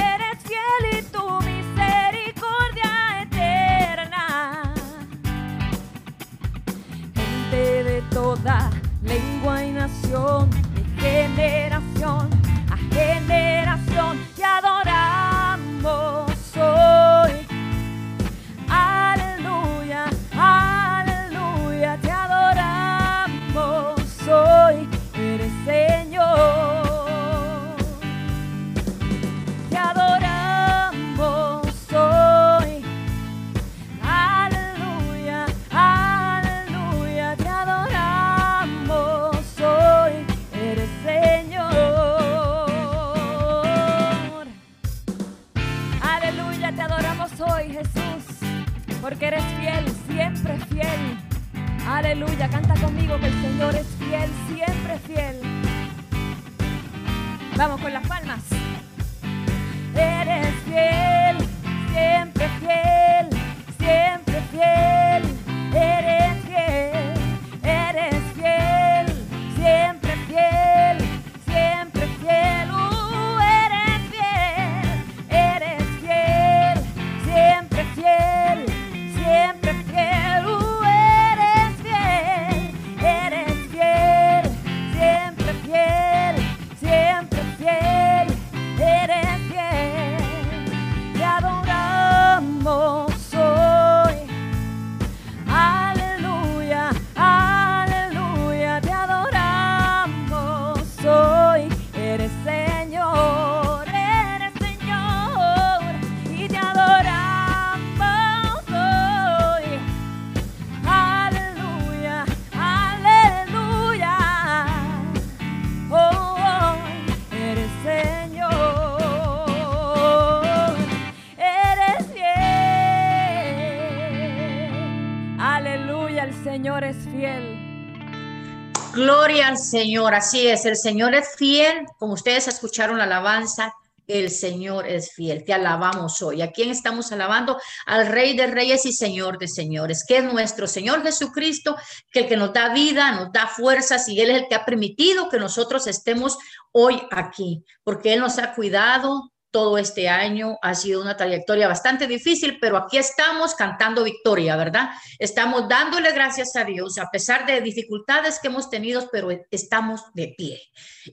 Señor, 129.77 130.15
así 130.15 130.49
es, 130.49 130.65
el 130.65 130.75
Señor 130.75 131.15
es 131.15 131.37
fiel, 131.37 131.85
como 131.99 132.15
ustedes 132.15 132.49
escucharon 132.49 132.97
la 132.97 133.05
alabanza, 133.05 133.75
el 134.07 134.31
Señor 134.31 134.87
es 134.87 135.13
fiel, 135.13 135.45
te 135.45 135.53
alabamos 135.53 136.23
hoy. 136.23 136.41
¿A 136.41 136.51
quién 136.51 136.71
estamos 136.71 137.13
alabando? 137.13 137.61
Al 137.85 138.07
Rey 138.07 138.35
de 138.35 138.47
Reyes 138.47 138.87
y 138.87 138.95
Señor 138.95 139.37
de 139.37 139.49
Señores, 139.49 140.03
que 140.09 140.17
es 140.17 140.25
nuestro 140.25 140.67
Señor 140.67 141.03
Jesucristo, 141.03 141.77
que 142.11 142.21
el 142.21 142.27
que 142.27 142.39
nos 142.39 142.55
da 142.55 142.73
vida, 142.73 143.13
nos 143.13 143.31
da 143.33 143.49
fuerzas 143.49 144.09
y 144.09 144.19
Él 144.19 144.31
es 144.31 144.37
el 144.45 144.49
que 144.49 144.55
ha 144.55 144.65
permitido 144.65 145.29
que 145.29 145.39
nosotros 145.39 145.87
estemos 145.87 146.39
hoy 146.73 147.03
aquí, 147.11 147.63
porque 147.85 148.15
Él 148.15 148.21
nos 148.21 148.39
ha 148.39 148.55
cuidado, 148.55 149.31
todo 149.57 149.79
este 149.79 150.07
año. 150.07 150.59
Ha 150.61 150.75
sido 150.75 151.01
una 151.01 151.17
trayectoria 151.17 151.67
bastante 151.67 152.07
difícil, 152.07 152.59
pero 152.61 152.77
aquí 152.77 152.99
estamos 152.99 153.55
cantando 153.55 154.05
victoria, 154.05 154.55
¿verdad? 154.55 154.91
Estamos 155.19 155.67
dándole 155.67 156.13
gracias 156.13 156.55
a 156.57 156.65
Dios 156.65 156.99
a 156.99 157.09
pesar 157.11 157.47
de 157.47 157.63
dificultades 157.63 158.39
que 158.39 158.49
hemos 158.49 158.69
tenido, 158.69 159.09
pero 159.11 159.31
estamos 159.51 160.03
de 160.13 160.35
pie. 160.37 160.61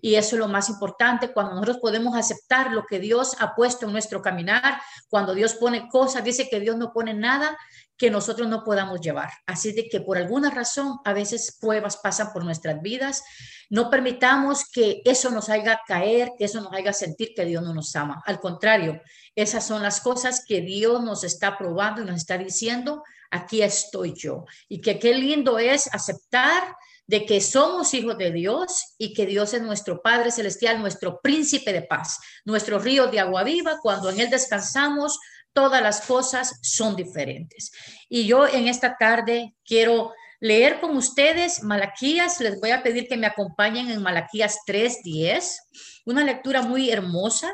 Y 0.02 0.16
eso 0.16 0.36
es 0.36 0.40
lo 0.42 0.50
más 0.50 0.68
importante 0.68 1.32
cuando 1.32 1.54
nosotros 1.54 1.78
podemos 1.78 2.18
aceptar 2.18 2.74
lo 2.74 2.84
que 2.84 3.00
Dios 3.00 3.38
ha 3.40 3.56
puesto 3.56 3.86
en 3.86 3.94
nuestro 3.94 4.22
caminar, 4.22 4.82
cuando 5.08 5.34
Dios 5.34 5.54
pone 5.54 5.88
cosas, 5.88 6.22
dice 6.22 6.50
que 6.50 6.60
Dios 6.60 6.76
no 6.76 6.92
pone 6.92 7.14
nada 7.14 7.58
que 8.04 8.12
nosotros 8.12 8.50
no 8.50 8.66
podamos 8.66 9.00
llevar. 9.00 9.30
Así 9.46 9.72
de 9.72 9.88
que 9.88 10.02
por 10.02 10.18
alguna 10.18 10.50
razón 10.50 11.00
a 11.06 11.14
veces 11.14 11.58
pruebas 11.58 11.96
pasan 11.96 12.34
por 12.34 12.44
nuestras 12.44 12.82
vidas. 12.82 13.24
No 13.70 13.90
permitamos 13.90 14.70
que 14.70 15.02
eso 15.06 15.32
nos 15.32 15.48
haga 15.48 15.80
caer, 15.88 16.34
que 16.38 16.44
eso 16.44 16.60
nos 16.60 16.74
haga 16.74 16.92
sentir 16.92 17.34
que 17.34 17.46
Dios 17.46 17.64
no 17.64 17.74
nos 17.74 17.96
ama. 17.96 18.22
Al 18.26 18.42
contrario, 18.42 19.02
esas 19.36 19.66
son 19.66 19.82
las 19.82 20.02
cosas 20.02 20.44
que 20.46 20.60
Dios 20.60 21.02
nos 21.02 21.24
está 21.24 21.58
probando 21.58 22.02
y 22.02 22.06
nos 22.06 22.18
está 22.18 22.38
diciendo, 22.38 23.04
aquí 23.32 23.62
estoy 23.62 24.14
yo. 24.14 24.44
Y 24.68 24.82
que 24.82 25.00
qué 25.00 25.14
lindo 25.16 25.58
es 25.58 25.88
aceptar 25.94 26.76
de 27.08 27.26
que 27.26 27.40
somos 27.40 27.94
hijos 27.94 28.18
de 28.18 28.32
Dios 28.32 28.96
y 28.98 29.14
que 29.14 29.26
Dios 29.26 29.54
es 29.54 29.62
nuestro 29.62 30.02
Padre 30.02 30.30
Celestial, 30.30 30.82
nuestro 30.82 31.22
príncipe 31.22 31.72
de 31.72 31.84
paz, 31.84 32.20
nuestro 32.44 32.80
río 32.80 33.08
de 33.08 33.22
agua 33.22 33.46
viva, 33.46 33.80
cuando 33.82 34.10
en 34.10 34.20
Él 34.20 34.30
descansamos, 34.30 35.18
todas 35.54 35.82
las 35.82 36.02
cosas 36.02 36.60
son 36.62 36.96
diferentes. 36.96 37.72
Y 38.10 38.26
yo 38.26 38.48
en 38.48 38.68
esta 38.68 38.98
tarde 38.98 39.56
quiero 39.66 40.14
leer 40.40 40.82
con 40.82 40.98
ustedes 40.98 41.64
Malaquías, 41.64 42.40
les 42.42 42.60
voy 42.60 42.72
a 42.72 42.84
pedir 42.84 43.08
que 43.08 43.16
me 43.16 43.28
acompañen 43.28 43.90
en 43.90 44.02
Malaquías 44.02 44.58
3.10, 44.68 45.60
una 46.06 46.24
lectura 46.24 46.62
muy 46.62 46.90
hermosa, 46.90 47.54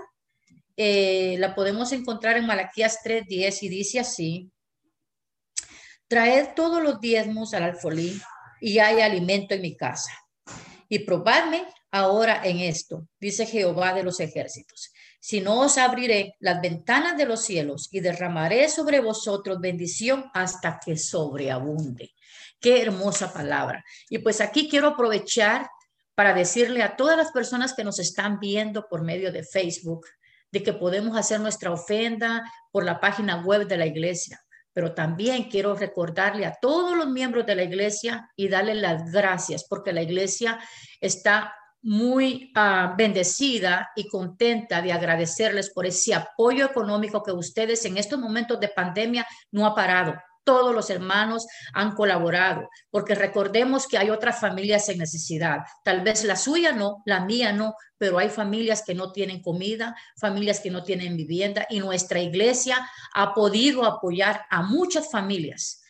eh, 0.75 1.35
la 1.39 1.53
podemos 1.53 1.91
encontrar 1.91 2.37
en 2.37 2.47
Malaquías 2.47 2.99
3.10 3.03 3.63
y 3.63 3.69
dice 3.69 3.99
así, 3.99 4.51
traed 6.07 6.55
todos 6.55 6.81
los 6.81 6.99
diezmos 6.99 7.53
al 7.53 7.63
alfolí 7.63 8.19
y 8.59 8.79
hay 8.79 9.01
alimento 9.01 9.53
en 9.53 9.61
mi 9.61 9.75
casa. 9.75 10.11
Y 10.87 10.99
probadme 10.99 11.67
ahora 11.91 12.41
en 12.43 12.59
esto, 12.59 13.07
dice 13.19 13.45
Jehová 13.45 13.93
de 13.93 14.03
los 14.03 14.19
ejércitos. 14.19 14.91
Si 15.19 15.41
no 15.41 15.59
os 15.61 15.77
abriré 15.77 16.35
las 16.39 16.61
ventanas 16.61 17.17
de 17.17 17.25
los 17.25 17.43
cielos 17.43 17.89
y 17.91 17.99
derramaré 17.99 18.69
sobre 18.69 19.01
vosotros 19.01 19.59
bendición 19.59 20.25
hasta 20.33 20.79
que 20.83 20.97
sobreabunde. 20.97 22.13
Qué 22.59 22.81
hermosa 22.81 23.33
palabra. 23.33 23.83
Y 24.09 24.19
pues 24.19 24.41
aquí 24.41 24.69
quiero 24.69 24.89
aprovechar 24.89 25.69
para 26.15 26.33
decirle 26.33 26.83
a 26.83 26.95
todas 26.95 27.17
las 27.17 27.31
personas 27.31 27.73
que 27.73 27.83
nos 27.83 27.99
están 27.99 28.39
viendo 28.39 28.87
por 28.87 29.03
medio 29.03 29.31
de 29.31 29.43
Facebook 29.43 30.05
de 30.51 30.63
que 30.63 30.73
podemos 30.73 31.17
hacer 31.17 31.39
nuestra 31.39 31.71
ofrenda 31.71 32.43
por 32.71 32.83
la 32.83 32.99
página 32.99 33.41
web 33.43 33.67
de 33.67 33.77
la 33.77 33.85
iglesia 33.85 34.41
pero 34.73 34.93
también 34.93 35.49
quiero 35.49 35.75
recordarle 35.75 36.45
a 36.45 36.57
todos 36.61 36.95
los 36.95 37.07
miembros 37.07 37.45
de 37.45 37.55
la 37.55 37.63
iglesia 37.63 38.29
y 38.35 38.47
darle 38.47 38.75
las 38.75 39.11
gracias 39.11 39.65
porque 39.67 39.93
la 39.93 40.01
iglesia 40.01 40.59
está 41.01 41.53
muy 41.81 42.51
uh, 42.55 42.95
bendecida 42.95 43.91
y 43.95 44.07
contenta 44.07 44.81
de 44.81 44.91
agradecerles 44.91 45.69
por 45.69 45.85
ese 45.85 46.13
apoyo 46.13 46.65
económico 46.65 47.23
que 47.23 47.31
ustedes 47.31 47.85
en 47.85 47.97
estos 47.97 48.19
momentos 48.19 48.59
de 48.59 48.69
pandemia 48.69 49.25
no 49.51 49.65
ha 49.65 49.75
parado. 49.75 50.15
Todos 50.43 50.73
los 50.73 50.89
hermanos 50.89 51.45
han 51.73 51.91
colaborado, 51.91 52.69
porque 52.89 53.13
recordemos 53.13 53.87
que 53.87 53.97
hay 53.97 54.09
otras 54.09 54.39
familias 54.39 54.89
en 54.89 54.97
necesidad. 54.97 55.59
Tal 55.83 56.01
vez 56.01 56.23
la 56.23 56.35
suya 56.35 56.71
no, 56.71 57.03
la 57.05 57.23
mía 57.23 57.51
no, 57.53 57.75
pero 57.97 58.17
hay 58.17 58.29
familias 58.29 58.81
que 58.83 58.95
no 58.95 59.11
tienen 59.11 59.41
comida, 59.41 59.95
familias 60.19 60.59
que 60.59 60.71
no 60.71 60.83
tienen 60.83 61.17
vivienda 61.17 61.67
y 61.69 61.79
nuestra 61.79 62.19
iglesia 62.19 62.89
ha 63.13 63.33
podido 63.33 63.85
apoyar 63.85 64.45
a 64.49 64.63
muchas 64.63 65.11
familias 65.11 65.83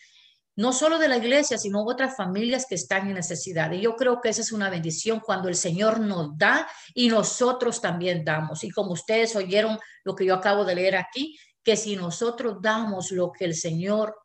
no 0.60 0.74
solo 0.74 1.00
de 1.00 1.08
la 1.08 1.15
iglesia, 1.15 1.58
sino 1.58 1.86
otras 1.86 2.17
familias 2.17 2.65
que 2.67 2.76
están 2.76 3.08
en 3.08 3.13
necesidad. 3.13 3.72
Y 3.72 3.80
yo 3.80 3.95
creo 3.95 4.19
que 4.19 4.28
esa 4.28 4.41
es 4.41 4.52
una 4.52 4.69
bendición 4.69 5.22
cuando 5.22 5.48
el 5.48 5.56
Señor 5.56 6.02
nos 6.02 6.38
da 6.38 6.67
y 6.93 7.08
nosotros 7.08 7.80
también 7.80 8.26
damos. 8.26 8.65
Y 8.65 8.69
como 8.69 8.91
ustedes 8.91 9.38
oyeron 9.38 9.80
lo 10.04 10.17
que 10.17 10.26
yo 10.26 10.36
acabo 10.36 10.65
de 10.65 10.76
leer 10.76 10.98
aquí, 10.98 11.39
que 11.63 11.78
si 11.78 11.95
nosotros 11.95 12.58
damos 12.62 13.12
lo 13.12 13.32
que 13.32 13.45
el 13.45 13.56
Señor, 13.56 14.17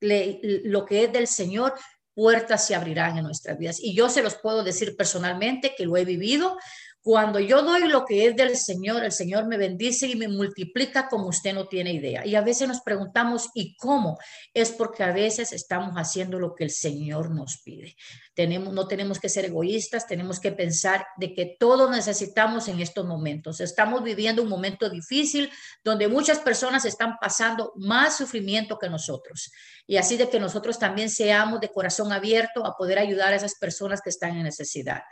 lo 0.00 0.84
que 0.84 1.02
es 1.02 1.12
del 1.12 1.26
Señor, 1.26 1.74
puertas 2.14 2.64
se 2.64 2.76
abrirán 2.76 3.18
en 3.18 3.24
nuestras 3.24 3.58
vidas. 3.58 3.80
Y 3.80 3.96
yo 3.96 4.08
se 4.08 4.22
los 4.22 4.36
puedo 4.36 4.62
decir 4.62 4.96
personalmente 4.96 5.74
que 5.76 5.86
lo 5.86 5.96
he 5.96 6.04
vivido 6.04 6.56
cuando 7.02 7.38
yo 7.38 7.62
doy 7.62 7.88
lo 7.88 8.04
que 8.04 8.26
es 8.26 8.36
del 8.36 8.56
Señor, 8.56 9.04
el 9.04 9.12
Señor 9.12 9.46
me 9.46 9.56
bendice 9.56 10.08
y 10.08 10.16
me 10.16 10.28
multiplica 10.28 11.08
como 11.08 11.28
usted 11.28 11.54
no 11.54 11.68
tiene 11.68 11.92
idea. 11.92 12.26
Y 12.26 12.34
a 12.34 12.42
veces 12.42 12.68
nos 12.68 12.80
preguntamos, 12.80 13.48
¿y 13.54 13.76
cómo? 13.76 14.18
Es 14.52 14.72
porque 14.72 15.04
a 15.04 15.12
veces 15.12 15.52
estamos 15.52 15.94
haciendo 15.94 16.38
lo 16.38 16.54
que 16.54 16.64
el 16.64 16.70
Señor 16.70 17.30
nos 17.30 17.62
pide. 17.64 17.96
Tenemos, 18.34 18.74
no 18.74 18.88
tenemos 18.88 19.18
que 19.20 19.28
ser 19.28 19.46
egoístas, 19.46 20.06
tenemos 20.06 20.40
que 20.40 20.52
pensar 20.52 21.06
de 21.16 21.34
que 21.34 21.56
todos 21.58 21.90
necesitamos 21.90 22.68
en 22.68 22.80
estos 22.80 23.06
momentos. 23.06 23.60
Estamos 23.60 24.02
viviendo 24.02 24.42
un 24.42 24.48
momento 24.48 24.90
difícil 24.90 25.50
donde 25.84 26.08
muchas 26.08 26.40
personas 26.40 26.84
están 26.84 27.16
pasando 27.20 27.72
más 27.76 28.16
sufrimiento 28.16 28.78
que 28.78 28.90
nosotros. 28.90 29.50
Y 29.86 29.96
así 29.96 30.16
de 30.16 30.28
que 30.28 30.40
nosotros 30.40 30.78
también 30.78 31.10
seamos 31.10 31.60
de 31.60 31.72
corazón 31.72 32.12
abierto 32.12 32.66
a 32.66 32.76
poder 32.76 32.98
ayudar 32.98 33.32
a 33.32 33.36
esas 33.36 33.54
personas 33.54 34.02
que 34.02 34.10
están 34.10 34.36
en 34.36 34.42
necesidad. 34.42 35.02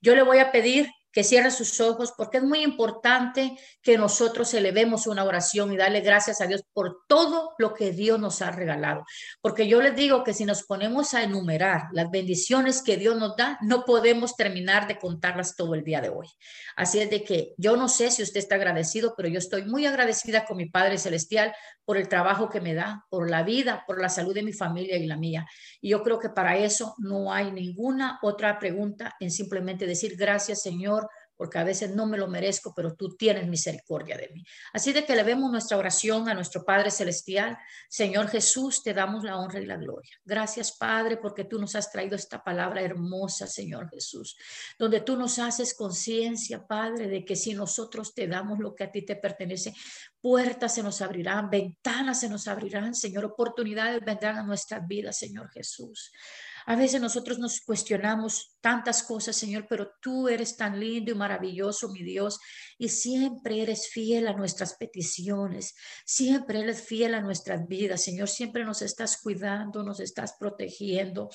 Yo 0.00 0.14
le 0.14 0.22
voy 0.22 0.38
a 0.38 0.52
pedir 0.52 0.88
que 1.12 1.24
cierre 1.24 1.50
sus 1.50 1.80
ojos, 1.80 2.12
porque 2.16 2.38
es 2.38 2.42
muy 2.44 2.62
importante 2.62 3.56
que 3.82 3.98
nosotros 3.98 4.52
elevemos 4.54 5.06
una 5.06 5.24
oración 5.24 5.72
y 5.72 5.76
darle 5.76 6.00
gracias 6.00 6.40
a 6.40 6.46
Dios 6.46 6.62
por 6.72 6.98
todo 7.08 7.54
lo 7.58 7.74
que 7.74 7.92
Dios 7.92 8.20
nos 8.20 8.42
ha 8.42 8.50
regalado. 8.50 9.04
Porque 9.40 9.66
yo 9.66 9.82
les 9.82 9.96
digo 9.96 10.22
que 10.22 10.34
si 10.34 10.44
nos 10.44 10.62
ponemos 10.62 11.14
a 11.14 11.22
enumerar 11.22 11.88
las 11.92 12.10
bendiciones 12.10 12.82
que 12.82 12.96
Dios 12.96 13.16
nos 13.16 13.36
da, 13.36 13.58
no 13.62 13.84
podemos 13.84 14.36
terminar 14.36 14.86
de 14.86 14.98
contarlas 14.98 15.56
todo 15.56 15.74
el 15.74 15.84
día 15.84 16.00
de 16.00 16.10
hoy. 16.10 16.28
Así 16.76 17.00
es 17.00 17.10
de 17.10 17.24
que 17.24 17.54
yo 17.56 17.76
no 17.76 17.88
sé 17.88 18.10
si 18.10 18.22
usted 18.22 18.38
está 18.38 18.54
agradecido, 18.54 19.14
pero 19.16 19.28
yo 19.28 19.38
estoy 19.38 19.64
muy 19.64 19.86
agradecida 19.86 20.44
con 20.44 20.56
mi 20.56 20.66
Padre 20.66 20.98
Celestial 20.98 21.54
por 21.84 21.96
el 21.96 22.08
trabajo 22.08 22.48
que 22.48 22.60
me 22.60 22.74
da, 22.74 23.04
por 23.10 23.28
la 23.28 23.42
vida, 23.42 23.84
por 23.86 24.00
la 24.00 24.08
salud 24.08 24.34
de 24.34 24.42
mi 24.42 24.52
familia 24.52 24.96
y 24.96 25.06
la 25.06 25.16
mía. 25.16 25.46
Y 25.80 25.90
yo 25.90 26.02
creo 26.02 26.18
que 26.18 26.30
para 26.30 26.56
eso 26.56 26.94
no 26.98 27.32
hay 27.32 27.50
ninguna 27.50 28.18
otra 28.22 28.58
pregunta 28.58 29.16
en 29.18 29.30
simplemente 29.30 29.86
decir 29.86 30.16
gracias 30.16 30.62
Señor 30.62 31.08
porque 31.40 31.58
a 31.58 31.64
veces 31.64 31.94
no 31.94 32.04
me 32.04 32.18
lo 32.18 32.28
merezco, 32.28 32.74
pero 32.76 32.94
tú 32.94 33.16
tienes 33.16 33.48
misericordia 33.48 34.18
de 34.18 34.28
mí. 34.28 34.44
Así 34.74 34.92
de 34.92 35.06
que 35.06 35.16
le 35.16 35.22
vemos 35.22 35.50
nuestra 35.50 35.78
oración 35.78 36.28
a 36.28 36.34
nuestro 36.34 36.66
Padre 36.66 36.90
Celestial. 36.90 37.56
Señor 37.88 38.28
Jesús, 38.28 38.82
te 38.82 38.92
damos 38.92 39.24
la 39.24 39.38
honra 39.38 39.58
y 39.58 39.64
la 39.64 39.78
gloria. 39.78 40.14
Gracias, 40.22 40.72
Padre, 40.72 41.16
porque 41.16 41.44
tú 41.44 41.58
nos 41.58 41.74
has 41.76 41.90
traído 41.90 42.14
esta 42.14 42.44
palabra 42.44 42.82
hermosa, 42.82 43.46
Señor 43.46 43.88
Jesús, 43.88 44.36
donde 44.78 45.00
tú 45.00 45.16
nos 45.16 45.38
haces 45.38 45.72
conciencia, 45.72 46.66
Padre, 46.66 47.08
de 47.08 47.24
que 47.24 47.36
si 47.36 47.54
nosotros 47.54 48.12
te 48.12 48.28
damos 48.28 48.58
lo 48.58 48.74
que 48.74 48.84
a 48.84 48.92
ti 48.92 49.00
te 49.00 49.16
pertenece, 49.16 49.72
puertas 50.20 50.74
se 50.74 50.82
nos 50.82 51.00
abrirán, 51.00 51.48
ventanas 51.48 52.20
se 52.20 52.28
nos 52.28 52.48
abrirán, 52.48 52.94
Señor, 52.94 53.24
oportunidades 53.24 54.04
vendrán 54.04 54.36
a 54.36 54.42
nuestras 54.42 54.86
vidas, 54.86 55.16
Señor 55.16 55.48
Jesús. 55.52 56.12
A 56.70 56.76
veces 56.76 57.00
nosotros 57.00 57.40
nos 57.40 57.62
cuestionamos 57.62 58.56
tantas 58.60 59.02
cosas, 59.02 59.34
Señor, 59.34 59.66
pero 59.68 59.90
tú 60.00 60.28
eres 60.28 60.56
tan 60.56 60.78
lindo 60.78 61.10
y 61.10 61.16
maravilloso, 61.16 61.88
mi 61.88 62.04
Dios, 62.04 62.38
y 62.78 62.90
siempre 62.90 63.60
eres 63.60 63.88
fiel 63.88 64.28
a 64.28 64.34
nuestras 64.34 64.74
peticiones, 64.74 65.74
siempre 66.06 66.60
eres 66.60 66.82
fiel 66.82 67.14
a 67.14 67.22
nuestras 67.22 67.66
vidas, 67.66 68.04
Señor, 68.04 68.28
siempre 68.28 68.64
nos 68.64 68.82
estás 68.82 69.20
cuidando, 69.20 69.82
nos 69.82 69.98
estás 69.98 70.34
protegiendo 70.38 71.28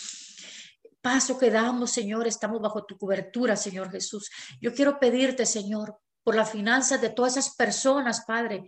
paso 1.01 1.37
que 1.37 1.51
damos, 1.51 1.91
Señor, 1.91 2.25
estamos 2.25 2.59
bajo 2.61 2.85
tu 2.85 2.97
cobertura, 2.97 3.55
Señor 3.55 3.91
Jesús. 3.91 4.31
Yo 4.59 4.73
quiero 4.73 4.99
pedirte, 4.99 5.45
Señor, 5.45 5.99
por 6.25 6.35
las 6.35 6.51
finanzas 6.51 6.99
de 7.01 7.09
todas 7.09 7.37
esas 7.37 7.55
personas, 7.55 8.25
Padre, 8.25 8.67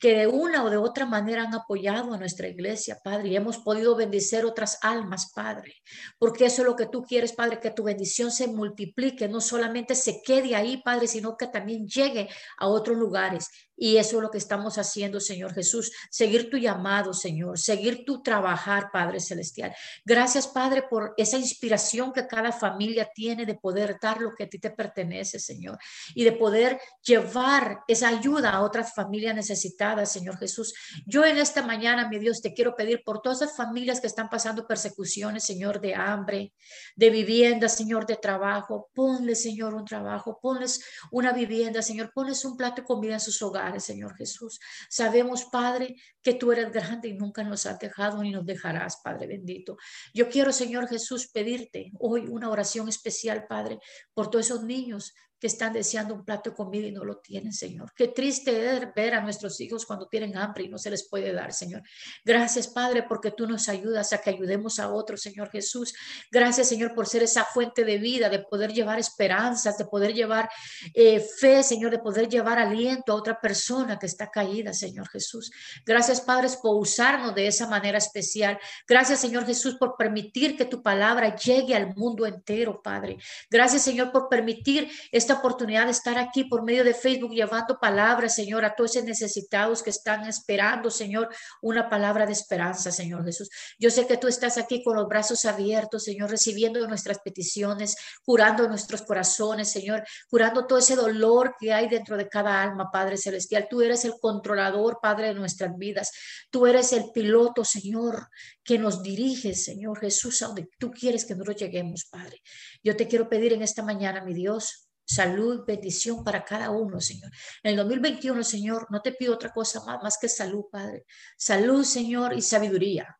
que 0.00 0.16
de 0.16 0.26
una 0.26 0.64
o 0.64 0.70
de 0.70 0.78
otra 0.78 1.04
manera 1.04 1.42
han 1.42 1.54
apoyado 1.54 2.14
a 2.14 2.18
nuestra 2.18 2.48
iglesia, 2.48 2.98
Padre, 3.04 3.28
y 3.28 3.36
hemos 3.36 3.58
podido 3.58 3.94
bendicer 3.94 4.46
otras 4.46 4.78
almas, 4.80 5.30
Padre, 5.34 5.74
porque 6.18 6.46
eso 6.46 6.62
es 6.62 6.68
lo 6.68 6.76
que 6.76 6.86
tú 6.86 7.02
quieres, 7.02 7.34
Padre, 7.34 7.60
que 7.60 7.70
tu 7.70 7.84
bendición 7.84 8.30
se 8.30 8.48
multiplique, 8.48 9.28
no 9.28 9.42
solamente 9.42 9.94
se 9.94 10.22
quede 10.22 10.56
ahí, 10.56 10.78
Padre, 10.78 11.06
sino 11.06 11.36
que 11.36 11.46
también 11.46 11.86
llegue 11.86 12.28
a 12.56 12.68
otros 12.68 12.96
lugares. 12.96 13.50
Y 13.76 13.96
eso 13.96 14.16
es 14.16 14.22
lo 14.22 14.30
que 14.30 14.38
estamos 14.38 14.78
haciendo, 14.78 15.18
Señor 15.18 15.52
Jesús, 15.52 15.92
seguir 16.10 16.48
tu 16.48 16.56
llamado, 16.56 17.12
Señor, 17.12 17.58
seguir 17.58 18.04
tu 18.04 18.22
trabajar, 18.22 18.90
Padre 18.92 19.18
Celestial. 19.18 19.74
Gracias, 20.04 20.46
Padre, 20.46 20.84
por 20.88 21.12
esa 21.16 21.38
inspiración 21.38 22.12
que 22.12 22.26
cada 22.26 22.52
familia 22.52 23.10
tiene 23.12 23.44
de 23.44 23.56
poder 23.56 23.96
dar 24.00 24.20
lo 24.20 24.32
que 24.34 24.44
a 24.44 24.48
ti 24.48 24.58
te 24.58 24.70
pertenece, 24.70 25.40
Señor, 25.40 25.78
y 26.14 26.22
de 26.22 26.32
poder 26.32 26.80
llevar 27.02 27.80
esa 27.88 28.08
ayuda 28.08 28.50
a 28.50 28.62
otras 28.62 28.94
familias 28.94 29.34
necesitadas, 29.34 30.12
Señor 30.12 30.38
Jesús. 30.38 30.74
Yo 31.06 31.24
en 31.24 31.38
esta 31.38 31.62
mañana, 31.62 32.08
mi 32.08 32.18
Dios, 32.18 32.40
te 32.40 32.54
quiero 32.54 32.74
pedir 32.74 33.02
por 33.04 33.22
todas 33.22 33.42
esas 33.42 33.56
familias 33.56 34.00
que 34.00 34.06
están 34.06 34.28
pasando 34.28 34.66
persecuciones, 34.66 35.44
Señor, 35.44 35.80
de 35.80 35.94
hambre, 35.94 36.52
de 36.96 37.10
vivienda, 37.10 37.68
Señor, 37.68 38.06
de 38.06 38.16
trabajo. 38.16 38.90
Ponle, 38.94 39.34
Señor, 39.34 39.74
un 39.74 39.84
trabajo, 39.84 40.38
ponles 40.40 40.84
una 41.10 41.32
vivienda, 41.32 41.82
Señor, 41.82 42.12
ponles 42.12 42.44
un 42.44 42.56
plato 42.56 42.82
de 42.82 42.86
comida 42.86 43.14
en 43.14 43.20
sus 43.20 43.40
hogares 43.42 43.84
Señor 43.84 44.16
Jesús. 44.16 44.60
Sabemos, 44.88 45.44
Padre, 45.44 45.96
que 46.22 46.34
tú 46.34 46.52
eres 46.52 46.72
grande 46.72 47.08
y 47.08 47.14
nunca 47.14 47.42
nos 47.42 47.66
has 47.66 47.78
dejado 47.78 48.22
ni 48.22 48.30
nos 48.30 48.44
dejarás, 48.44 49.00
Padre 49.02 49.26
bendito. 49.26 49.76
Yo 50.12 50.28
quiero, 50.28 50.52
Señor 50.52 50.88
Jesús, 50.88 51.28
pedirte 51.28 51.92
hoy 51.98 52.26
una 52.28 52.50
oración 52.50 52.88
especial, 52.88 53.46
Padre, 53.46 53.78
por 54.12 54.30
todos 54.30 54.46
esos 54.46 54.64
niños 54.64 55.14
que 55.44 55.48
están 55.48 55.74
deseando 55.74 56.14
un 56.14 56.24
plato 56.24 56.48
de 56.48 56.56
comida 56.56 56.86
y 56.86 56.90
no 56.90 57.04
lo 57.04 57.18
tienen, 57.18 57.52
Señor. 57.52 57.92
Qué 57.94 58.08
triste 58.08 58.78
es 58.78 58.94
ver 58.94 59.12
a 59.12 59.20
nuestros 59.20 59.60
hijos 59.60 59.84
cuando 59.84 60.08
tienen 60.08 60.38
hambre 60.38 60.64
y 60.64 60.68
no 60.70 60.78
se 60.78 60.88
les 60.88 61.06
puede 61.06 61.34
dar, 61.34 61.52
Señor. 61.52 61.82
Gracias, 62.24 62.66
Padre, 62.66 63.02
porque 63.02 63.30
tú 63.30 63.46
nos 63.46 63.68
ayudas 63.68 64.14
a 64.14 64.22
que 64.22 64.30
ayudemos 64.30 64.78
a 64.78 64.90
otros, 64.90 65.20
Señor 65.20 65.50
Jesús. 65.50 65.92
Gracias, 66.30 66.70
Señor, 66.70 66.94
por 66.94 67.06
ser 67.06 67.24
esa 67.24 67.44
fuente 67.44 67.84
de 67.84 67.98
vida, 67.98 68.30
de 68.30 68.38
poder 68.38 68.72
llevar 68.72 68.98
esperanzas, 68.98 69.76
de 69.76 69.84
poder 69.84 70.14
llevar 70.14 70.48
eh, 70.94 71.20
fe, 71.20 71.62
Señor, 71.62 71.90
de 71.90 71.98
poder 71.98 72.26
llevar 72.26 72.58
aliento 72.58 73.12
a 73.12 73.16
otra 73.16 73.38
persona 73.38 73.98
que 73.98 74.06
está 74.06 74.30
caída, 74.30 74.72
Señor 74.72 75.10
Jesús. 75.10 75.52
Gracias, 75.84 76.22
Padre, 76.22 76.48
por 76.62 76.80
usarnos 76.80 77.34
de 77.34 77.48
esa 77.48 77.68
manera 77.68 77.98
especial. 77.98 78.58
Gracias, 78.88 79.20
Señor 79.20 79.44
Jesús, 79.44 79.76
por 79.78 79.98
permitir 79.98 80.56
que 80.56 80.64
tu 80.64 80.82
palabra 80.82 81.36
llegue 81.36 81.74
al 81.74 81.94
mundo 81.94 82.24
entero, 82.24 82.80
Padre. 82.82 83.18
Gracias, 83.50 83.82
Señor, 83.82 84.10
por 84.10 84.30
permitir 84.30 84.90
esta 85.12 85.33
oportunidad 85.34 85.84
de 85.84 85.92
estar 85.92 86.18
aquí 86.18 86.44
por 86.44 86.62
medio 86.62 86.84
de 86.84 86.94
Facebook 86.94 87.32
llevando 87.32 87.78
palabras, 87.78 88.34
Señor, 88.34 88.64
a 88.64 88.74
todos 88.74 88.96
esos 88.96 89.04
necesitados 89.04 89.82
que 89.82 89.90
están 89.90 90.26
esperando, 90.26 90.90
Señor, 90.90 91.28
una 91.62 91.88
palabra 91.88 92.26
de 92.26 92.32
esperanza, 92.32 92.90
Señor 92.90 93.24
Jesús. 93.24 93.50
Yo 93.78 93.90
sé 93.90 94.06
que 94.06 94.16
tú 94.16 94.28
estás 94.28 94.58
aquí 94.58 94.82
con 94.82 94.96
los 94.96 95.06
brazos 95.08 95.44
abiertos, 95.44 96.04
Señor, 96.04 96.30
recibiendo 96.30 96.86
nuestras 96.86 97.18
peticiones, 97.20 97.96
curando 98.24 98.68
nuestros 98.68 99.02
corazones, 99.02 99.70
Señor, 99.70 100.04
curando 100.28 100.66
todo 100.66 100.78
ese 100.78 100.96
dolor 100.96 101.54
que 101.58 101.72
hay 101.72 101.88
dentro 101.88 102.16
de 102.16 102.28
cada 102.28 102.62
alma, 102.62 102.90
Padre 102.90 103.16
Celestial. 103.16 103.66
Tú 103.68 103.82
eres 103.82 104.04
el 104.04 104.14
controlador, 104.20 104.98
Padre, 105.02 105.28
de 105.28 105.34
nuestras 105.34 105.76
vidas. 105.76 106.10
Tú 106.50 106.66
eres 106.66 106.92
el 106.92 107.10
piloto, 107.12 107.64
Señor, 107.64 108.28
que 108.62 108.78
nos 108.78 109.02
dirige, 109.02 109.54
Señor 109.54 110.00
Jesús, 110.00 110.42
a 110.42 110.46
donde 110.46 110.68
tú 110.78 110.90
quieres 110.90 111.24
que 111.24 111.34
nosotros 111.34 111.56
lleguemos, 111.56 112.06
Padre. 112.10 112.40
Yo 112.82 112.96
te 112.96 113.08
quiero 113.08 113.28
pedir 113.28 113.52
en 113.52 113.62
esta 113.62 113.82
mañana, 113.82 114.24
mi 114.24 114.34
Dios, 114.34 114.83
salud, 115.04 115.64
bendición 115.66 116.24
para 116.24 116.44
cada 116.44 116.70
uno, 116.70 117.00
Señor. 117.00 117.30
En 117.62 117.72
el 117.72 117.76
2021, 117.76 118.42
Señor, 118.42 118.86
no 118.90 119.00
te 119.02 119.12
pido 119.12 119.34
otra 119.34 119.50
cosa 119.50 119.82
más, 119.84 120.18
que 120.18 120.28
salud, 120.28 120.64
Padre. 120.70 121.04
Salud, 121.36 121.84
Señor, 121.84 122.34
y 122.34 122.42
sabiduría. 122.42 123.16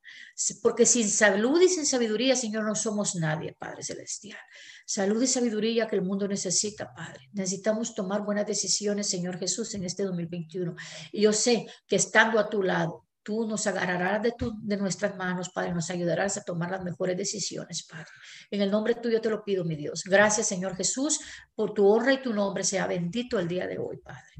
Porque 0.62 0.86
sin 0.86 1.08
salud 1.08 1.60
y 1.60 1.68
sin 1.68 1.86
sabiduría, 1.86 2.36
Señor, 2.36 2.64
no 2.64 2.74
somos 2.74 3.14
nadie, 3.14 3.54
Padre 3.58 3.82
Celestial. 3.82 4.38
Salud 4.86 5.22
y 5.22 5.26
sabiduría 5.26 5.86
que 5.86 5.96
el 5.96 6.02
mundo 6.02 6.28
necesita, 6.28 6.92
Padre. 6.92 7.28
Necesitamos 7.32 7.94
tomar 7.94 8.22
buenas 8.22 8.46
decisiones, 8.46 9.08
Señor 9.08 9.38
Jesús, 9.38 9.74
en 9.74 9.84
este 9.84 10.02
2021. 10.02 10.74
Y 11.12 11.22
yo 11.22 11.32
sé 11.32 11.66
que 11.86 11.96
estando 11.96 12.38
a 12.38 12.48
tu 12.50 12.62
lado, 12.62 13.03
Tú 13.24 13.46
nos 13.48 13.66
agarrarás 13.66 14.22
de, 14.22 14.76
nuestras 14.76 15.16
manos, 15.16 15.48
Padre, 15.48 15.72
nos 15.72 15.88
ayudarás 15.88 16.36
a 16.36 16.42
tomar 16.42 16.70
las 16.70 16.84
mejores 16.84 17.16
decisiones, 17.16 17.82
Padre. 17.84 18.10
En 18.50 18.60
el 18.60 18.70
nombre 18.70 18.96
tuyo 18.96 19.18
te 19.18 19.30
lo 19.30 19.42
pido, 19.42 19.64
mi 19.64 19.76
Dios. 19.76 20.04
Gracias, 20.04 20.46
Señor 20.46 20.76
Jesús, 20.76 21.20
por 21.54 21.72
tu 21.72 21.88
honra 21.88 22.12
y 22.12 22.22
tu 22.22 22.34
nombre 22.34 22.62
sea 22.62 22.86
bendito 22.86 23.38
el 23.38 23.48
día 23.48 23.66
de 23.66 23.78
hoy, 23.78 23.96
Padre. 23.96 24.30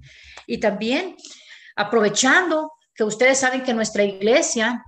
Y 0.47 0.59
también, 0.59 1.17
aprovechando 1.77 2.73
que 2.95 3.05
ustedes 3.05 3.39
saben 3.39 3.63
que 3.63 3.73
nuestra 3.73 4.05
iglesia, 4.05 4.85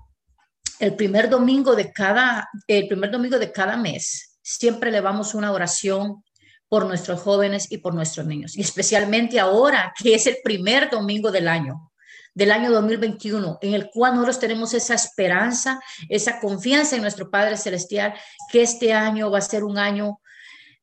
el 0.78 0.94
primer 0.94 1.30
domingo 1.30 1.74
de 1.74 1.90
cada, 1.90 2.50
el 2.66 2.88
primer 2.88 3.10
domingo 3.10 3.38
de 3.38 3.50
cada 3.50 3.78
mes, 3.78 4.38
siempre 4.42 4.90
le 4.90 5.00
vamos 5.00 5.34
una 5.34 5.52
oración 5.52 6.22
por 6.68 6.84
nuestros 6.84 7.22
jóvenes 7.22 7.72
y 7.72 7.78
por 7.78 7.94
nuestros 7.94 8.26
niños, 8.26 8.58
y 8.58 8.60
especialmente 8.60 9.40
ahora 9.40 9.94
que 9.98 10.14
es 10.14 10.26
el 10.26 10.36
primer 10.44 10.90
domingo 10.90 11.30
del 11.30 11.48
año 11.48 11.92
del 12.36 12.50
año 12.50 12.70
2021, 12.70 13.58
en 13.62 13.72
el 13.72 13.88
cual 13.88 14.12
nosotros 14.12 14.38
tenemos 14.38 14.74
esa 14.74 14.92
esperanza, 14.94 15.80
esa 16.10 16.38
confianza 16.38 16.94
en 16.94 17.00
nuestro 17.00 17.30
Padre 17.30 17.56
Celestial, 17.56 18.12
que 18.52 18.60
este 18.60 18.92
año 18.92 19.30
va 19.30 19.38
a 19.38 19.40
ser 19.40 19.64
un 19.64 19.78
año 19.78 20.20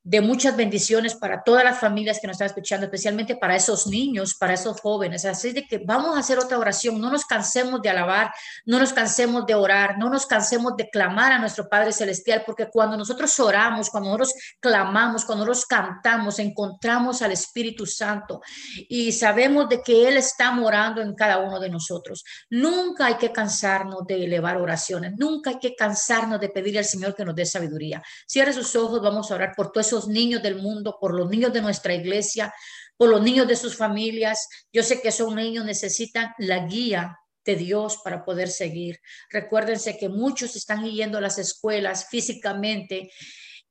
de 0.06 0.20
muchas 0.20 0.58
bendiciones 0.58 1.16
para 1.16 1.44
todas 1.44 1.64
las 1.64 1.80
familias 1.80 2.20
que 2.20 2.28
nos 2.28 2.36
están 2.36 2.48
escuchando, 2.48 2.86
especialmente 2.86 3.38
para 3.38 3.56
esos 3.56 3.88
niños, 3.88 4.36
para 4.36 4.54
esos 4.54 4.82
jóvenes. 4.82 5.24
Así 5.24 5.54
de 5.54 5.66
que 5.66 5.78
vamos 5.78 6.16
a 6.16 6.20
hacer 6.20 6.38
otra 6.40 6.58
oración, 6.58 7.00
no 7.00 7.10
nos 7.10 7.24
cansemos 7.24 7.82
de 7.82 7.90
alabar, 7.90 8.34
no 8.66 8.80
nos 8.80 8.92
cansemos 8.92 9.46
de 9.46 9.56
orar, 9.56 9.98
no 9.98 10.10
nos 10.10 10.26
cansemos 10.26 10.76
de 10.76 10.90
clamar 10.90 11.32
a 11.32 11.40
nuestro 11.40 11.70
Padre 11.70 11.94
Celestial, 11.94 12.44
porque 12.46 12.68
cuando 12.70 12.98
nosotros 12.98 13.40
oramos, 13.40 13.90
cuando 13.90 14.10
nosotros 14.10 14.34
clamamos, 14.60 15.24
cuando 15.24 15.46
nosotros 15.46 15.66
cantamos, 15.68 16.38
encontramos 16.40 17.22
al 17.22 17.32
Espíritu 17.32 17.86
Santo 17.86 18.42
y 18.90 19.14
sabemos 19.14 19.70
de 19.70 19.82
que 19.82 20.08
Él 20.10 20.18
está 20.18 20.52
morando 20.52 21.02
en 21.02 21.16
cada 21.16 21.38
uno 21.38 21.62
de 21.62 21.70
nosotros. 21.70 22.26
Nunca 22.50 23.06
hay 23.06 23.16
que 23.16 23.32
cansarnos 23.32 24.06
de 24.06 24.26
elevar 24.26 24.58
oraciones, 24.58 25.14
nunca 25.18 25.52
hay 25.52 25.60
que 25.60 25.76
cansarnos 25.76 26.42
de 26.42 26.50
pedir 26.50 26.78
al 26.78 26.86
Señor 26.86 27.16
que 27.16 27.24
nos 27.24 27.36
dé 27.36 27.46
sabiduría. 27.46 28.04
Cierre 28.28 28.52
sus 28.52 28.76
ojos, 28.76 29.02
vamos 29.02 29.32
a 29.32 29.36
orar 29.36 29.54
por 29.56 29.72
todo 29.72 29.93
niños 30.08 30.42
del 30.42 30.56
mundo, 30.56 30.98
por 31.00 31.14
los 31.14 31.30
niños 31.30 31.54
de 31.54 31.62
nuestra 31.62 31.94
iglesia, 31.94 32.54
por 32.98 33.10
los 33.10 33.22
niños 33.22 33.48
de 33.48 33.56
sus 33.56 33.76
familias. 33.76 34.48
Yo 34.72 34.84
sé 34.84 35.02
que 35.02 35.10
esos 35.10 35.34
niños 35.34 35.66
necesitan 35.66 36.34
la 36.38 36.66
guía 36.66 37.18
de 37.46 37.56
Dios 37.56 38.00
para 38.04 38.24
poder 38.24 38.50
seguir. 38.50 39.00
Recuérdense 39.30 39.98
que 39.98 40.10
muchos 40.10 40.56
están 40.56 40.86
yendo 40.86 41.18
a 41.18 41.22
las 41.22 41.38
escuelas 41.38 42.08
físicamente 42.10 43.12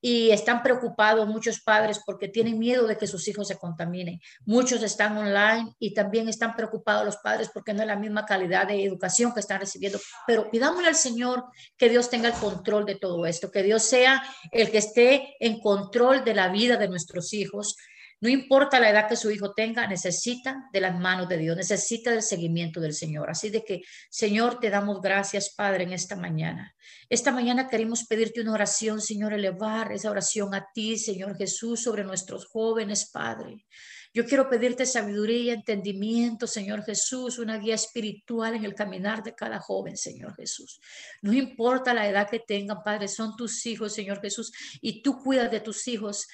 y 0.04 0.32
están 0.32 0.64
preocupados 0.64 1.28
muchos 1.28 1.60
padres 1.60 2.00
porque 2.04 2.28
tienen 2.28 2.58
miedo 2.58 2.88
de 2.88 2.98
que 2.98 3.06
sus 3.06 3.26
hijos 3.28 3.46
se 3.46 3.56
contaminen. 3.56 4.20
Muchos 4.44 4.82
están 4.82 5.16
online 5.16 5.74
y 5.78 5.94
también 5.94 6.28
están 6.28 6.56
preocupados 6.56 7.06
los 7.06 7.16
padres 7.18 7.50
porque 7.54 7.72
no 7.72 7.82
es 7.82 7.86
la 7.86 7.96
misma 7.96 8.26
calidad 8.26 8.66
de 8.66 8.84
educación 8.84 9.32
que 9.32 9.38
están 9.38 9.60
recibiendo. 9.60 10.00
Pero 10.26 10.50
pidámosle 10.50 10.88
al 10.88 10.96
Señor 10.96 11.44
que 11.76 11.88
Dios 11.88 12.10
tenga 12.10 12.28
el 12.28 12.34
control 12.34 12.84
de 12.84 12.96
todo 12.96 13.24
esto, 13.26 13.52
que 13.52 13.62
Dios 13.62 13.84
sea 13.84 14.24
el 14.50 14.72
que 14.72 14.78
esté 14.78 15.36
en 15.38 15.60
control 15.60 16.24
de 16.24 16.34
la 16.34 16.48
vida 16.48 16.76
de 16.76 16.88
nuestros 16.88 17.32
hijos, 17.32 17.76
no 18.22 18.28
importa 18.28 18.78
la 18.78 18.88
edad 18.88 19.08
que 19.08 19.16
su 19.16 19.32
hijo 19.32 19.52
tenga, 19.52 19.84
necesita 19.88 20.68
de 20.72 20.80
las 20.80 20.96
manos 20.96 21.28
de 21.28 21.38
Dios, 21.38 21.56
necesita 21.56 22.12
del 22.12 22.22
seguimiento 22.22 22.80
del 22.80 22.94
Señor. 22.94 23.28
Así 23.28 23.50
de 23.50 23.64
que, 23.64 23.82
Señor, 24.10 24.60
te 24.60 24.70
damos 24.70 25.00
gracias, 25.00 25.52
Padre, 25.56 25.82
en 25.82 25.92
esta 25.92 26.14
mañana. 26.14 26.72
Esta 27.08 27.32
mañana 27.32 27.66
queremos 27.66 28.04
pedirte 28.04 28.40
una 28.40 28.52
oración, 28.52 29.00
Señor, 29.00 29.32
elevar 29.32 29.90
esa 29.90 30.08
oración 30.08 30.54
a 30.54 30.68
ti, 30.72 30.98
Señor 30.98 31.36
Jesús, 31.36 31.82
sobre 31.82 32.04
nuestros 32.04 32.46
jóvenes, 32.46 33.10
Padre. 33.10 33.66
Yo 34.14 34.24
quiero 34.24 34.48
pedirte 34.48 34.86
sabiduría, 34.86 35.54
entendimiento, 35.54 36.46
Señor 36.46 36.84
Jesús, 36.84 37.40
una 37.40 37.58
guía 37.58 37.74
espiritual 37.74 38.54
en 38.54 38.64
el 38.64 38.74
caminar 38.74 39.24
de 39.24 39.34
cada 39.34 39.58
joven, 39.58 39.96
Señor 39.96 40.36
Jesús. 40.36 40.80
No 41.22 41.32
importa 41.32 41.92
la 41.92 42.08
edad 42.08 42.30
que 42.30 42.38
tengan, 42.38 42.84
Padre, 42.84 43.08
son 43.08 43.34
tus 43.36 43.66
hijos, 43.66 43.94
Señor 43.94 44.20
Jesús, 44.20 44.52
y 44.80 45.02
tú 45.02 45.18
cuidas 45.18 45.50
de 45.50 45.60
tus 45.60 45.88
hijos 45.88 46.28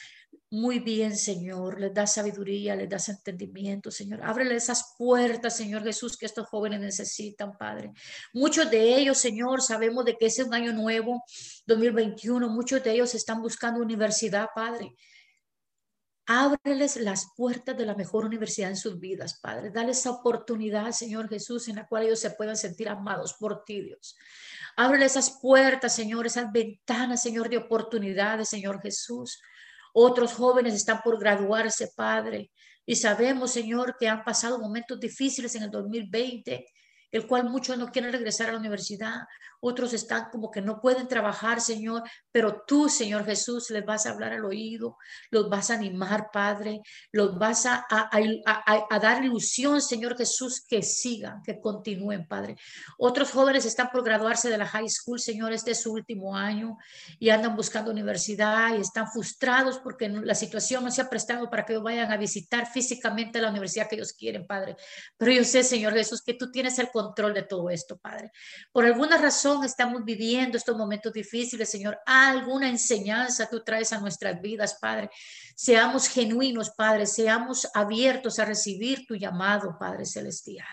muy 0.50 0.78
bien, 0.78 1.14
Señor, 1.14 1.78
les 1.78 1.92
das 1.92 2.14
sabiduría, 2.14 2.74
les 2.74 2.88
das 2.88 3.10
entendimiento, 3.10 3.90
Señor. 3.90 4.20
Ábrele 4.22 4.56
esas 4.56 4.94
puertas, 4.96 5.54
Señor 5.54 5.82
Jesús, 5.82 6.16
que 6.16 6.24
estos 6.24 6.48
jóvenes 6.48 6.80
necesitan, 6.80 7.58
Padre. 7.58 7.92
Muchos 8.32 8.70
de 8.70 8.96
ellos, 8.96 9.18
Señor, 9.18 9.60
sabemos 9.60 10.06
de 10.06 10.16
que 10.16 10.26
es 10.26 10.38
un 10.38 10.54
año 10.54 10.72
nuevo, 10.72 11.22
2021. 11.66 12.48
Muchos 12.48 12.82
de 12.82 12.92
ellos 12.92 13.14
están 13.14 13.42
buscando 13.42 13.82
universidad, 13.82 14.48
Padre. 14.54 14.94
Ábreles 16.24 16.96
las 16.96 17.28
puertas 17.36 17.76
de 17.76 17.84
la 17.84 17.94
mejor 17.94 18.24
universidad 18.24 18.70
en 18.70 18.76
sus 18.76 18.98
vidas, 18.98 19.38
Padre. 19.40 19.70
Dale 19.70 19.92
esa 19.92 20.10
oportunidad, 20.10 20.92
Señor 20.92 21.28
Jesús, 21.28 21.68
en 21.68 21.76
la 21.76 21.86
cual 21.86 22.04
ellos 22.04 22.20
se 22.20 22.30
puedan 22.30 22.56
sentir 22.56 22.88
amados 22.88 23.34
por 23.34 23.64
ti, 23.64 23.82
Dios. 23.82 24.16
Ábrele 24.76 25.04
esas 25.06 25.38
puertas, 25.42 25.94
Señor, 25.94 26.26
esas 26.26 26.50
ventanas, 26.50 27.22
Señor, 27.22 27.50
de 27.50 27.58
oportunidades, 27.58 28.48
Señor 28.48 28.80
Jesús. 28.80 29.42
Otros 29.92 30.32
jóvenes 30.34 30.74
están 30.74 31.00
por 31.02 31.18
graduarse, 31.18 31.90
Padre. 31.96 32.50
Y 32.86 32.96
sabemos, 32.96 33.52
Señor, 33.52 33.96
que 33.98 34.08
han 34.08 34.24
pasado 34.24 34.58
momentos 34.58 34.98
difíciles 34.98 35.54
en 35.54 35.64
el 35.64 35.70
2020 35.70 36.66
el 37.10 37.26
cual 37.26 37.48
muchos 37.48 37.78
no 37.78 37.90
quieren 37.90 38.12
regresar 38.12 38.48
a 38.48 38.52
la 38.52 38.58
universidad, 38.58 39.22
otros 39.60 39.92
están 39.92 40.30
como 40.30 40.50
que 40.50 40.60
no 40.60 40.80
pueden 40.80 41.08
trabajar, 41.08 41.60
Señor, 41.60 42.02
pero 42.30 42.62
tú, 42.66 42.88
Señor 42.88 43.24
Jesús, 43.24 43.70
les 43.70 43.84
vas 43.84 44.06
a 44.06 44.10
hablar 44.10 44.32
al 44.32 44.44
oído, 44.44 44.96
los 45.30 45.48
vas 45.48 45.70
a 45.70 45.74
animar, 45.74 46.28
Padre, 46.32 46.80
los 47.12 47.38
vas 47.38 47.66
a, 47.66 47.86
a, 47.90 48.98
dar 48.98 49.24
ilusión, 49.24 49.80
Señor 49.80 50.16
Jesús, 50.16 50.64
que 50.68 50.82
sigan, 50.82 51.42
que 51.42 51.60
continúen, 51.60 52.26
Padre. 52.26 52.56
Otros 52.98 53.30
jóvenes 53.30 53.64
están 53.64 53.90
por 53.90 54.04
graduarse 54.04 54.48
de 54.48 54.58
la 54.58 54.66
high 54.66 54.88
school, 54.88 55.18
Señor, 55.18 55.52
este 55.52 55.72
es 55.72 55.82
su 55.82 55.92
último 55.92 56.36
año 56.36 56.76
y 57.18 57.30
andan 57.30 57.56
buscando 57.56 57.90
universidad 57.90 58.76
y 58.76 58.80
están 58.80 59.10
frustrados 59.10 59.78
porque 59.78 60.08
la 60.08 60.34
situación 60.34 60.84
no 60.84 60.90
se 60.90 61.02
ha 61.02 61.10
prestado 61.10 61.50
para 61.50 61.64
que 61.64 61.72
ellos 61.72 61.84
vayan 61.84 62.12
a 62.12 62.16
visitar 62.16 62.70
físicamente 62.70 63.40
la 63.40 63.50
universidad 63.50 63.88
que 63.88 63.96
ellos 63.96 64.12
quieren, 64.12 64.46
Padre. 64.46 64.76
Pero 65.16 65.32
yo 65.32 65.44
sé, 65.44 65.64
Señor 65.64 65.94
Jesús, 65.94 66.22
que 66.22 66.34
tú 66.34 66.50
tienes 66.50 66.78
el 66.78 66.90
control 66.90 67.34
de 67.34 67.42
todo 67.42 67.70
esto, 67.70 67.98
Padre. 67.98 68.30
Por 68.72 68.84
alguna 68.84 69.18
razón 69.18 69.47
estamos 69.64 70.04
viviendo 70.04 70.56
estos 70.56 70.76
momentos 70.76 71.12
difíciles, 71.12 71.68
Señor. 71.68 71.98
Alguna 72.06 72.68
enseñanza 72.68 73.48
tú 73.48 73.62
traes 73.64 73.92
a 73.92 74.00
nuestras 74.00 74.40
vidas, 74.40 74.78
Padre. 74.80 75.10
Seamos 75.56 76.08
genuinos, 76.08 76.70
Padre. 76.70 77.06
Seamos 77.06 77.68
abiertos 77.74 78.38
a 78.38 78.44
recibir 78.44 79.06
tu 79.06 79.14
llamado, 79.14 79.76
Padre 79.78 80.04
Celestial. 80.04 80.66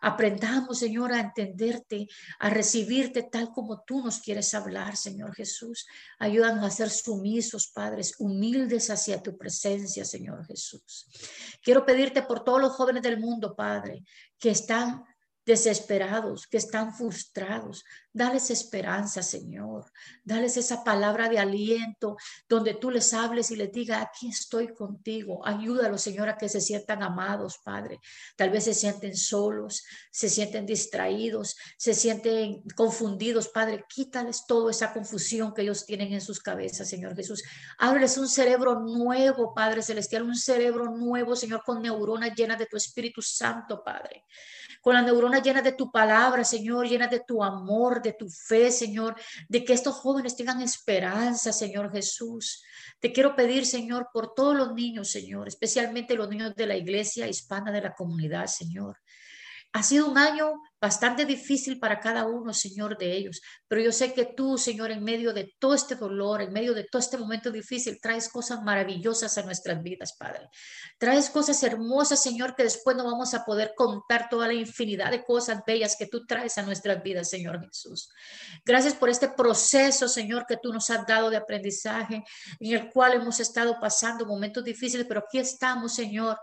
Aprendamos, 0.00 0.78
Señor, 0.78 1.12
a 1.12 1.20
entenderte, 1.20 2.06
a 2.38 2.50
recibirte 2.50 3.22
tal 3.22 3.50
como 3.52 3.82
tú 3.82 4.02
nos 4.02 4.20
quieres 4.20 4.52
hablar, 4.54 4.96
Señor 4.96 5.34
Jesús. 5.34 5.86
Ayúdanos 6.18 6.64
a 6.64 6.70
ser 6.70 6.90
sumisos, 6.90 7.68
Padres, 7.68 8.14
humildes 8.18 8.90
hacia 8.90 9.22
tu 9.22 9.36
presencia, 9.36 10.04
Señor 10.04 10.46
Jesús. 10.46 11.08
Quiero 11.62 11.84
pedirte 11.84 12.22
por 12.22 12.44
todos 12.44 12.60
los 12.60 12.72
jóvenes 12.72 13.02
del 13.02 13.18
mundo, 13.18 13.54
Padre, 13.56 14.04
que 14.38 14.50
están 14.50 15.04
desesperados, 15.46 16.46
que 16.48 16.56
están 16.56 16.92
frustrados. 16.92 17.84
Dales 18.16 18.50
esperanza, 18.50 19.22
Señor. 19.22 19.92
Dales 20.24 20.56
esa 20.56 20.82
palabra 20.82 21.28
de 21.28 21.38
aliento 21.38 22.16
donde 22.48 22.72
tú 22.72 22.90
les 22.90 23.12
hables 23.12 23.50
y 23.50 23.56
les 23.56 23.70
diga, 23.70 24.00
aquí 24.00 24.30
estoy 24.30 24.72
contigo. 24.72 25.46
Ayúdalos, 25.46 26.00
Señor, 26.00 26.30
a 26.30 26.38
que 26.38 26.48
se 26.48 26.62
sientan 26.62 27.02
amados, 27.02 27.58
Padre. 27.62 28.00
Tal 28.34 28.48
vez 28.48 28.64
se 28.64 28.72
sienten 28.72 29.14
solos, 29.14 29.84
se 30.10 30.30
sienten 30.30 30.64
distraídos, 30.64 31.58
se 31.76 31.92
sienten 31.92 32.62
confundidos, 32.74 33.48
Padre. 33.48 33.84
Quítales 33.86 34.46
toda 34.46 34.70
esa 34.70 34.94
confusión 34.94 35.52
que 35.52 35.60
ellos 35.60 35.84
tienen 35.84 36.14
en 36.14 36.22
sus 36.22 36.40
cabezas, 36.40 36.88
Señor 36.88 37.14
Jesús. 37.14 37.42
Ábreles 37.76 38.16
un 38.16 38.28
cerebro 38.28 38.80
nuevo, 38.80 39.52
Padre 39.52 39.82
Celestial, 39.82 40.22
un 40.22 40.36
cerebro 40.36 40.86
nuevo, 40.86 41.36
Señor, 41.36 41.62
con 41.66 41.82
neuronas 41.82 42.34
llenas 42.34 42.58
de 42.58 42.64
tu 42.64 42.78
Espíritu 42.78 43.20
Santo, 43.20 43.84
Padre 43.84 44.24
con 44.86 44.94
la 44.94 45.02
neurona 45.02 45.42
llena 45.42 45.62
de 45.62 45.72
tu 45.72 45.90
palabra, 45.90 46.44
Señor, 46.44 46.86
llena 46.86 47.08
de 47.08 47.18
tu 47.18 47.42
amor, 47.42 48.00
de 48.06 48.12
tu 48.14 48.28
fe, 48.28 48.70
Señor, 48.70 49.14
de 49.48 49.64
que 49.64 49.72
estos 49.72 49.94
jóvenes 49.96 50.36
tengan 50.36 50.60
esperanza, 50.62 51.52
Señor 51.52 51.92
Jesús. 51.92 52.62
Te 53.00 53.12
quiero 53.12 53.36
pedir, 53.36 53.66
Señor, 53.66 54.08
por 54.12 54.34
todos 54.34 54.56
los 54.56 54.72
niños, 54.74 55.10
Señor, 55.10 55.48
especialmente 55.48 56.14
los 56.14 56.28
niños 56.28 56.54
de 56.54 56.66
la 56.66 56.76
iglesia 56.76 57.28
hispana 57.28 57.72
de 57.72 57.82
la 57.82 57.94
comunidad, 57.94 58.46
Señor. 58.46 58.96
Ha 59.72 59.82
sido 59.82 60.10
un 60.10 60.16
año 60.16 60.54
bastante 60.80 61.24
difícil 61.24 61.78
para 61.78 62.00
cada 62.00 62.26
uno, 62.26 62.52
Señor, 62.52 62.96
de 62.96 63.12
ellos. 63.12 63.40
Pero 63.68 63.82
yo 63.82 63.92
sé 63.92 64.12
que 64.14 64.24
tú, 64.24 64.56
Señor, 64.56 64.90
en 64.90 65.02
medio 65.02 65.32
de 65.32 65.54
todo 65.58 65.74
este 65.74 65.96
dolor, 65.96 66.42
en 66.42 66.52
medio 66.52 66.74
de 66.74 66.84
todo 66.84 67.00
este 67.00 67.18
momento 67.18 67.50
difícil, 67.50 67.98
traes 68.00 68.28
cosas 68.28 68.62
maravillosas 68.62 69.36
a 69.36 69.42
nuestras 69.42 69.82
vidas, 69.82 70.14
Padre. 70.18 70.48
Traes 70.98 71.30
cosas 71.30 71.62
hermosas, 71.62 72.22
Señor, 72.22 72.54
que 72.54 72.62
después 72.62 72.96
no 72.96 73.04
vamos 73.04 73.34
a 73.34 73.44
poder 73.44 73.72
contar 73.76 74.28
toda 74.28 74.46
la 74.46 74.54
infinidad 74.54 75.10
de 75.10 75.24
cosas 75.24 75.62
bellas 75.66 75.96
que 75.98 76.06
tú 76.06 76.24
traes 76.26 76.56
a 76.58 76.62
nuestras 76.62 77.02
vidas, 77.02 77.28
Señor 77.28 77.60
Jesús. 77.60 78.08
Gracias 78.64 78.94
por 78.94 79.08
este 79.08 79.28
proceso, 79.28 80.08
Señor, 80.08 80.46
que 80.46 80.56
tú 80.56 80.72
nos 80.72 80.88
has 80.90 81.06
dado 81.06 81.30
de 81.30 81.36
aprendizaje, 81.36 82.22
en 82.60 82.74
el 82.74 82.90
cual 82.90 83.14
hemos 83.14 83.40
estado 83.40 83.78
pasando 83.80 84.26
momentos 84.26 84.62
difíciles, 84.64 85.06
pero 85.06 85.20
aquí 85.20 85.38
estamos, 85.38 85.94
Señor 85.94 86.38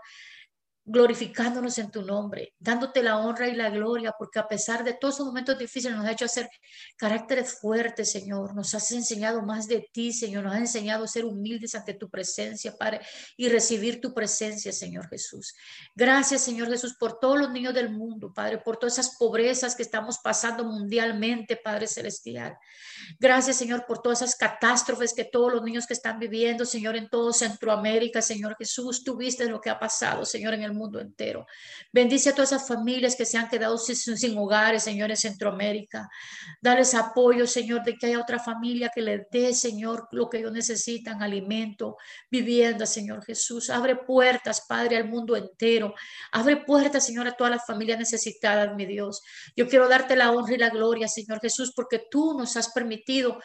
glorificándonos 0.86 1.78
en 1.78 1.90
tu 1.90 2.02
nombre, 2.02 2.54
dándote 2.58 3.02
la 3.02 3.16
honra 3.16 3.48
y 3.48 3.54
la 3.54 3.70
gloria, 3.70 4.14
porque 4.18 4.38
a 4.38 4.46
pesar 4.46 4.84
de 4.84 4.92
todos 4.92 5.14
esos 5.14 5.26
momentos 5.26 5.58
difíciles 5.58 5.96
nos 5.96 6.04
ha 6.04 6.12
hecho 6.12 6.26
hacer 6.26 6.48
caracteres 6.96 7.58
fuertes, 7.58 8.12
Señor. 8.12 8.54
Nos 8.54 8.74
has 8.74 8.92
enseñado 8.92 9.40
más 9.42 9.66
de 9.66 9.88
ti, 9.92 10.12
Señor. 10.12 10.44
Nos 10.44 10.54
has 10.54 10.60
enseñado 10.60 11.04
a 11.04 11.08
ser 11.08 11.24
humildes 11.24 11.74
ante 11.74 11.94
tu 11.94 12.10
presencia, 12.10 12.76
Padre, 12.76 13.00
y 13.36 13.48
recibir 13.48 14.00
tu 14.00 14.12
presencia, 14.12 14.72
Señor 14.72 15.08
Jesús. 15.08 15.54
Gracias, 15.94 16.42
Señor 16.42 16.68
Jesús, 16.68 16.96
por 16.98 17.18
todos 17.18 17.38
los 17.38 17.50
niños 17.50 17.72
del 17.72 17.90
mundo, 17.90 18.32
Padre, 18.34 18.58
por 18.58 18.76
todas 18.76 18.98
esas 18.98 19.16
pobrezas 19.16 19.74
que 19.74 19.82
estamos 19.82 20.18
pasando 20.18 20.64
mundialmente, 20.64 21.56
Padre 21.56 21.86
Celestial. 21.86 22.58
Gracias, 23.18 23.56
Señor, 23.56 23.86
por 23.86 24.02
todas 24.02 24.20
esas 24.20 24.36
catástrofes 24.36 25.14
que 25.14 25.24
todos 25.24 25.50
los 25.50 25.62
niños 25.62 25.86
que 25.86 25.94
están 25.94 26.18
viviendo, 26.18 26.66
Señor, 26.66 26.96
en 26.96 27.08
todo 27.08 27.32
Centroamérica, 27.32 28.20
Señor 28.20 28.54
Jesús, 28.58 29.02
tú 29.02 29.16
viste 29.16 29.46
lo 29.46 29.62
que 29.62 29.70
ha 29.70 29.78
pasado, 29.78 30.26
Señor, 30.26 30.52
en 30.52 30.62
el 30.62 30.73
mundo 30.74 31.00
entero. 31.00 31.46
Bendice 31.92 32.30
a 32.30 32.34
todas 32.34 32.52
esas 32.52 32.68
familias 32.68 33.16
que 33.16 33.24
se 33.24 33.38
han 33.38 33.48
quedado 33.48 33.78
sin, 33.78 33.96
sin 33.96 34.36
hogares, 34.36 34.82
Señor, 34.82 35.10
en 35.10 35.16
Centroamérica. 35.16 36.08
Dales 36.60 36.94
apoyo, 36.94 37.46
Señor, 37.46 37.82
de 37.84 37.96
que 37.96 38.06
haya 38.06 38.20
otra 38.20 38.38
familia 38.38 38.90
que 38.94 39.02
les 39.02 39.22
dé, 39.30 39.54
Señor, 39.54 40.08
lo 40.12 40.28
que 40.28 40.38
ellos 40.38 40.52
necesitan, 40.52 41.22
alimento, 41.22 41.96
vivienda, 42.30 42.86
Señor 42.86 43.24
Jesús. 43.24 43.70
Abre 43.70 43.96
puertas, 43.96 44.64
Padre, 44.68 44.96
al 44.96 45.08
mundo 45.08 45.36
entero. 45.36 45.94
Abre 46.32 46.58
puertas, 46.58 47.06
Señor, 47.06 47.26
a 47.26 47.36
todas 47.36 47.52
las 47.52 47.66
familias 47.66 47.98
necesitadas, 47.98 48.74
mi 48.74 48.86
Dios. 48.86 49.22
Yo 49.56 49.68
quiero 49.68 49.88
darte 49.88 50.16
la 50.16 50.32
honra 50.32 50.54
y 50.54 50.58
la 50.58 50.70
gloria, 50.70 51.08
Señor 51.08 51.40
Jesús, 51.40 51.72
porque 51.74 52.02
tú 52.10 52.36
nos 52.38 52.56
has 52.56 52.72
permitido 52.72 53.38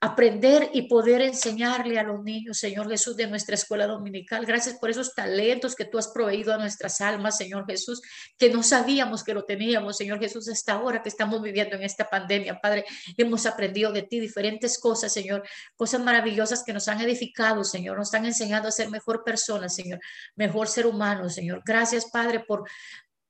aprender 0.00 0.70
y 0.72 0.82
poder 0.82 1.22
enseñarle 1.22 1.98
a 1.98 2.02
los 2.02 2.22
niños, 2.22 2.58
Señor 2.58 2.88
Jesús, 2.88 3.16
de 3.16 3.26
nuestra 3.26 3.54
escuela 3.54 3.86
dominical. 3.86 4.44
Gracias 4.46 4.76
por 4.78 4.90
esos 4.90 5.14
talentos 5.14 5.74
que 5.74 5.84
tú 5.84 5.98
has 5.98 6.08
proveído 6.08 6.52
a 6.52 6.58
nuestras 6.58 7.00
almas, 7.00 7.36
Señor 7.36 7.66
Jesús, 7.66 8.02
que 8.36 8.50
no 8.50 8.62
sabíamos 8.62 9.24
que 9.24 9.34
lo 9.34 9.44
teníamos, 9.44 9.96
Señor 9.96 10.18
Jesús, 10.18 10.48
hasta 10.48 10.74
ahora 10.74 11.02
que 11.02 11.08
estamos 11.08 11.40
viviendo 11.42 11.76
en 11.76 11.82
esta 11.82 12.08
pandemia, 12.08 12.60
Padre. 12.60 12.84
Hemos 13.16 13.46
aprendido 13.46 13.92
de 13.92 14.02
ti 14.02 14.20
diferentes 14.20 14.78
cosas, 14.78 15.12
Señor, 15.12 15.42
cosas 15.76 16.02
maravillosas 16.02 16.62
que 16.64 16.72
nos 16.72 16.88
han 16.88 17.00
edificado, 17.00 17.64
Señor, 17.64 17.98
nos 17.98 18.12
han 18.14 18.26
enseñado 18.26 18.68
a 18.68 18.72
ser 18.72 18.90
mejor 18.90 19.24
personas, 19.24 19.74
Señor, 19.74 20.00
mejor 20.36 20.68
ser 20.68 20.86
humano, 20.86 21.30
Señor. 21.30 21.62
Gracias, 21.64 22.10
Padre, 22.10 22.40
por 22.40 22.68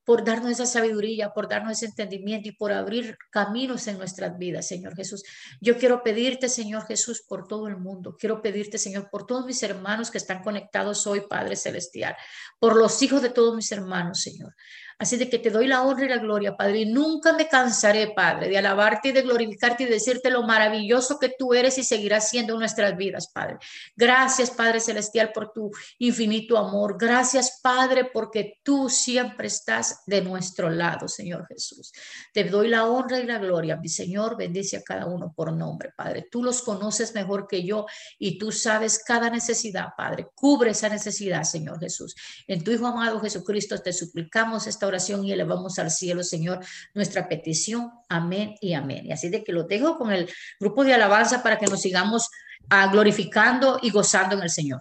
por 0.05 0.25
darnos 0.25 0.53
esa 0.53 0.67
sabiduría, 0.67 1.31
por 1.31 1.49
darnos 1.49 1.73
ese 1.73 1.87
entendimiento 1.87 2.49
y 2.49 2.53
por 2.53 2.73
abrir 2.73 3.17
caminos 3.31 3.87
en 3.87 3.99
nuestras 3.99 4.39
vidas, 4.39 4.67
Señor 4.67 4.95
Jesús. 4.95 5.23
Yo 5.61 5.79
quiero 5.79 6.03
pedirte, 6.03 6.49
Señor 6.49 6.87
Jesús, 6.87 7.23
por 7.27 7.47
todo 7.47 7.69
el 7.69 7.77
mundo. 7.77 8.17
Quiero 8.19 8.43
pedirte, 8.43 8.79
Señor, 8.79 9.09
por 9.11 9.27
todos 9.27 9.47
mis 9.47 9.63
hermanos 9.63 10.11
que 10.11 10.19
están 10.19 10.43
conectados 10.43 11.07
hoy, 11.07 11.23
Padre 11.29 11.57
Celestial, 11.57 12.17
por 12.59 12.77
los 12.77 13.01
hijos 13.03 13.23
de 13.23 13.31
todos 13.31 13.57
mis 13.57 13.71
hermanos, 13.73 14.21
Señor. 14.21 14.55
Así 14.99 15.17
de 15.17 15.29
que 15.29 15.39
te 15.39 15.51
doy 15.51 15.67
la 15.67 15.83
honra 15.83 16.07
y 16.07 16.09
la 16.09 16.19
gloria, 16.19 16.57
Padre, 16.57 16.81
y 16.81 16.87
nunca 16.87 17.33
me 17.33 17.49
cansaré, 17.49 18.13
Padre, 18.15 18.49
de 18.49 18.59
alabarte 18.59 19.09
y 19.09 19.13
de 19.13 19.23
glorificarte 19.23 19.85
y 19.85 19.87
decirte 19.87 20.31
lo 20.31 20.43
maravilloso 20.45 21.19
que 21.19 21.35
tú 21.37 21.55
eres 21.55 21.79
y 21.79 21.85
seguirás 21.85 22.31
siendo 22.31 22.55
en 22.55 22.61
nuestras 22.61 22.97
vidas, 22.97 23.29
Padre. 23.29 23.59
Gracias, 23.97 24.51
Padre 24.51 24.81
Celestial, 24.81 25.33
por 25.33 25.53
tu 25.53 25.71
infinito 25.99 26.57
amor. 26.57 26.97
Gracias, 26.99 27.61
Padre, 27.63 28.11
porque 28.13 28.61
tú 28.63 28.89
siempre 28.89 29.49
estás 29.49 30.03
de 30.07 30.23
nuestro 30.23 30.71
lado, 30.71 31.09
Señor 31.09 31.47
Jesús. 31.49 31.93
Te 32.33 32.45
doy 32.45 32.69
la 32.69 32.87
honra 32.87 33.19
y 33.19 33.27
la 33.27 33.39
gloria, 33.39 33.77
mi 33.77 33.89
Señor. 33.89 34.37
Bendice 34.37 34.77
a 34.77 34.83
cada 34.83 35.07
uno 35.07 35.33
por 35.35 35.53
nombre, 35.53 35.93
Padre. 35.97 36.29
Tú 36.31 36.43
los 36.43 36.63
conoces 36.63 37.15
mejor 37.15 37.47
que 37.49 37.65
yo 37.65 37.87
y 38.19 38.39
tú 38.39 38.53
sabes 38.53 39.03
cada 39.05 39.31
necesidad, 39.31 39.89
Padre. 39.97 40.29
Cubre 40.35 40.71
esa 40.71 40.89
necesidad, 40.89 41.43
Señor 41.43 41.81
Jesús. 41.81 42.15
En 42.47 42.63
tu 42.63 42.71
Hijo 42.71 42.87
amado 42.87 43.21
Jesucristo 43.21 43.79
te 43.79 43.93
suplicamos 43.93 44.67
esta 44.67 44.84
oración 44.87 45.25
y 45.25 45.33
elevamos 45.33 45.79
al 45.79 45.91
cielo, 45.91 46.23
Señor, 46.23 46.61
nuestra 46.95 47.29
petición. 47.29 47.91
Amén 48.09 48.55
y 48.61 48.75
amén. 48.75 49.07
Y 49.07 49.13
así 49.13 49.29
de 49.29 49.45
que 49.45 49.53
lo 49.53 49.65
dejo 49.65 49.99
con 49.99 50.13
el 50.13 50.31
grupo 50.61 50.85
de 50.85 50.95
alabanza 50.95 51.43
para 51.43 51.59
que 51.59 51.67
nos 51.67 51.81
sigamos 51.81 52.29
ah, 52.71 52.89
glorificando 52.89 53.79
y 53.83 53.91
gozando 53.91 54.37
en 54.37 54.43
el 54.43 54.51
Señor. 54.51 54.81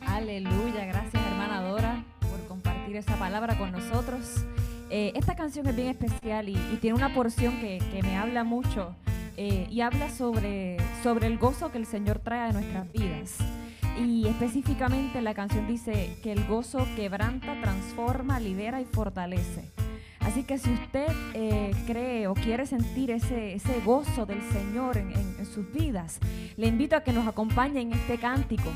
Aleluya, 0.00 0.84
gracias 0.84 1.26
hermana 1.26 1.62
Dora 1.62 2.04
por 2.20 2.46
compartir 2.46 2.96
esa 2.96 3.18
palabra 3.18 3.58
con 3.58 3.72
nosotros. 3.72 4.44
Eh, 4.88 5.12
esta 5.16 5.34
canción 5.34 5.66
es 5.66 5.74
bien 5.74 5.88
especial 5.88 6.50
y, 6.50 6.54
tiene 6.80 6.94
una 6.94 7.14
porción 7.14 7.58
que, 7.60 7.80
me 8.02 8.18
habla 8.18 8.44
mucho 8.44 8.94
eh, 9.38 9.66
y 9.70 9.80
habla 9.80 10.10
sobre, 10.10 10.76
sobre 11.02 11.28
el 11.28 11.38
gozo 11.38 11.72
que 11.72 11.78
el 11.78 11.86
Señor 11.86 12.18
trae 12.18 12.50
a 12.50 12.52
nuestras 12.52 12.92
vidas. 12.92 13.38
Y 14.00 14.26
específicamente 14.26 15.20
la 15.20 15.34
canción 15.34 15.66
dice 15.66 16.16
que 16.22 16.32
el 16.32 16.46
gozo 16.46 16.86
quebranta, 16.96 17.60
transforma, 17.60 18.40
libera 18.40 18.80
y 18.80 18.84
fortalece. 18.84 19.70
Así 20.20 20.44
que 20.44 20.58
si 20.58 20.70
usted 20.72 21.08
eh, 21.34 21.72
cree 21.86 22.26
o 22.28 22.34
quiere 22.34 22.66
sentir 22.66 23.10
ese, 23.10 23.54
ese 23.54 23.80
gozo 23.84 24.24
del 24.24 24.40
Señor 24.52 24.96
en, 24.96 25.12
en 25.12 25.46
sus 25.46 25.70
vidas, 25.72 26.20
le 26.56 26.68
invito 26.68 26.96
a 26.96 27.02
que 27.02 27.12
nos 27.12 27.26
acompañe 27.26 27.80
en 27.80 27.92
este 27.92 28.18
cántico 28.18 28.70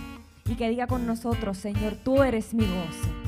y 0.44 0.54
que 0.56 0.68
diga 0.68 0.86
con 0.86 1.06
nosotros, 1.06 1.56
Señor, 1.58 1.94
tú 2.04 2.22
eres 2.22 2.52
mi 2.52 2.64
gozo. 2.64 3.25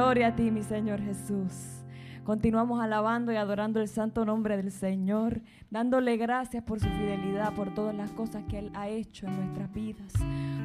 Gloria 0.00 0.28
a 0.28 0.34
ti, 0.34 0.50
mi 0.50 0.62
Señor 0.62 0.98
Jesús. 1.02 1.84
Continuamos 2.24 2.80
alabando 2.80 3.32
y 3.32 3.36
adorando 3.36 3.82
el 3.82 3.86
santo 3.86 4.24
nombre 4.24 4.56
del 4.56 4.72
Señor, 4.72 5.42
dándole 5.70 6.16
gracias 6.16 6.64
por 6.64 6.80
su 6.80 6.88
fidelidad, 6.88 7.52
por 7.52 7.74
todas 7.74 7.94
las 7.94 8.10
cosas 8.12 8.42
que 8.48 8.60
Él 8.60 8.70
ha 8.72 8.88
hecho 8.88 9.26
en 9.26 9.36
nuestras 9.36 9.70
vidas, 9.74 10.10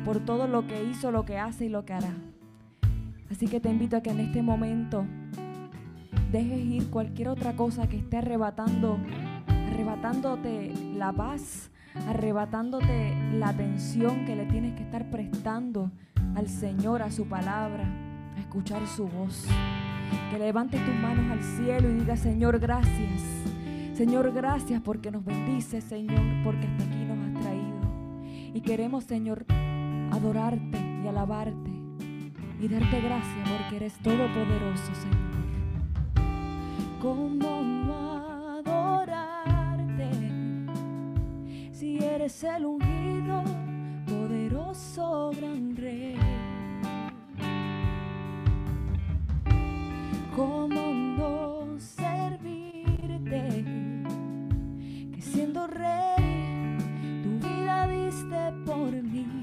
por 0.05 0.21
todo 0.23 0.47
lo 0.47 0.65
que 0.67 0.85
hizo, 0.85 1.11
lo 1.11 1.25
que 1.25 1.37
hace 1.37 1.65
y 1.65 1.69
lo 1.69 1.83
que 1.83 1.91
hará. 1.91 2.13
Así 3.29 3.49
que 3.49 3.59
te 3.59 3.69
invito 3.69 3.97
a 3.97 4.01
que 4.01 4.11
en 4.11 4.21
este 4.21 4.41
momento 4.41 5.05
dejes 6.31 6.59
ir 6.59 6.89
cualquier 6.89 7.27
otra 7.27 7.57
cosa 7.57 7.89
que 7.89 7.97
esté 7.97 8.15
arrebatando, 8.19 8.97
arrebatándote 9.47 10.71
la 10.95 11.11
paz, 11.11 11.71
arrebatándote 12.07 13.13
la 13.33 13.49
atención 13.49 14.23
que 14.23 14.37
le 14.37 14.45
tienes 14.45 14.75
que 14.75 14.83
estar 14.83 15.09
prestando 15.09 15.91
al 16.35 16.47
Señor, 16.47 17.01
a 17.01 17.11
su 17.11 17.27
palabra, 17.27 18.04
escuchar 18.55 18.87
su 18.87 19.05
voz. 19.05 19.45
Que 20.31 20.39
levantes 20.39 20.79
tus 20.85 20.95
manos 20.95 21.29
al 21.29 21.43
cielo 21.43 21.89
y 21.89 21.95
digas, 21.95 22.21
Señor, 22.21 22.57
gracias. 22.57 23.21
Señor, 23.93 24.31
gracias 24.31 24.81
porque 24.81 25.11
nos 25.11 25.25
bendices, 25.25 25.83
Señor, 25.83 26.21
porque 26.41 26.65
hasta 26.65 26.85
aquí 26.85 27.03
nos 27.03 27.17
has 27.17 27.41
traído. 27.41 27.75
Y 28.53 28.61
queremos, 28.61 29.03
Señor, 29.03 29.45
adorarte 30.13 31.01
y 31.03 31.07
alabarte 31.07 31.69
y 32.61 32.67
darte 32.69 33.01
gracias 33.01 33.49
porque 33.49 33.75
eres 33.75 33.93
todopoderoso, 33.99 34.95
Señor. 34.95 35.17
¿Cómo 37.01 37.61
no 37.61 38.57
adorarte 38.59 40.09
si 41.73 41.97
eres 41.97 42.41
el 42.45 42.65
ungido, 42.65 43.43
poderoso, 44.07 45.31
gran 45.35 45.75
rey? 45.75 46.34
¿Cómo 50.35 50.67
no 50.67 51.79
servirte? 51.79 53.63
Que 55.13 55.21
siendo 55.21 55.65
rey, 55.65 56.77
tu 57.23 57.47
vida 57.47 57.87
diste 57.87 58.51
por 58.65 58.91
mí. 58.91 59.34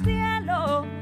Abrirás 0.00 0.95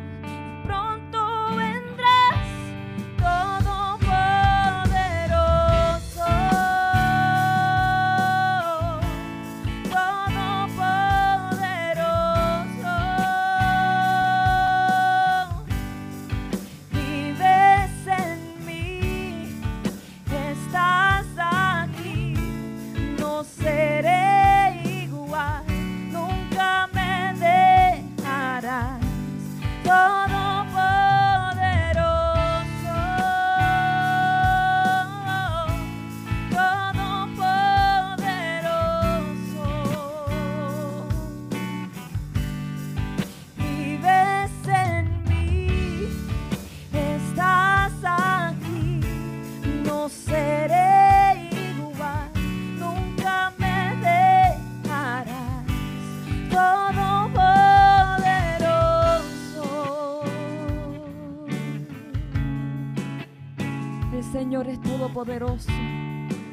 todopoderoso, 65.15 65.71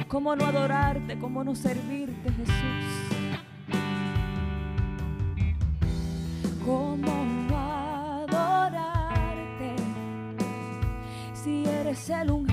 ¿cómo 0.08 0.36
no 0.36 0.46
adorarte, 0.46 1.18
cómo 1.18 1.44
no 1.44 1.56
servirte, 1.56 2.32
Jesús? 2.32 2.54
¿Cómo 6.64 7.26
no 7.50 7.58
adorarte 8.28 9.76
si 11.34 11.66
eres 11.66 12.08
el 12.12 12.30
ungido, 12.30 12.51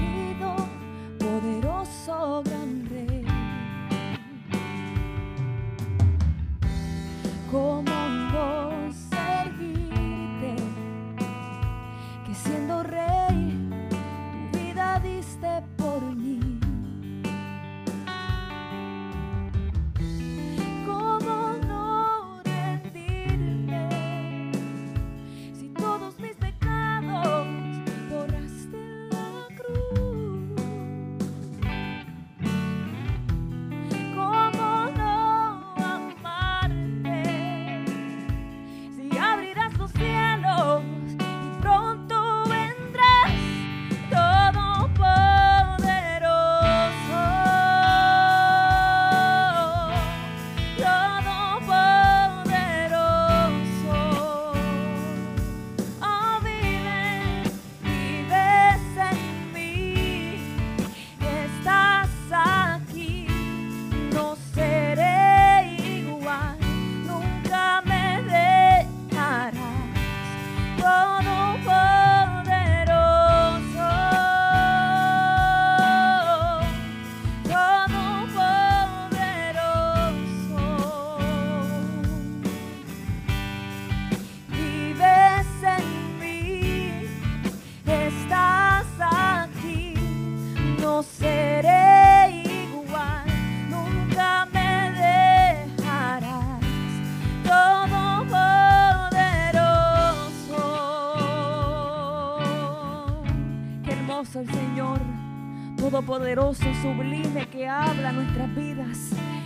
todopoderoso, 106.35 106.65
sublime, 106.83 107.49
que 107.49 107.67
habla 107.67 108.13
nuestras 108.13 108.55
vidas. 108.55 108.99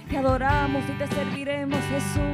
Te 0.08 0.18
adoramos 0.18 0.82
y 0.88 0.92
te 0.98 1.06
serviremos, 1.06 1.78
Jesús. 1.90 2.31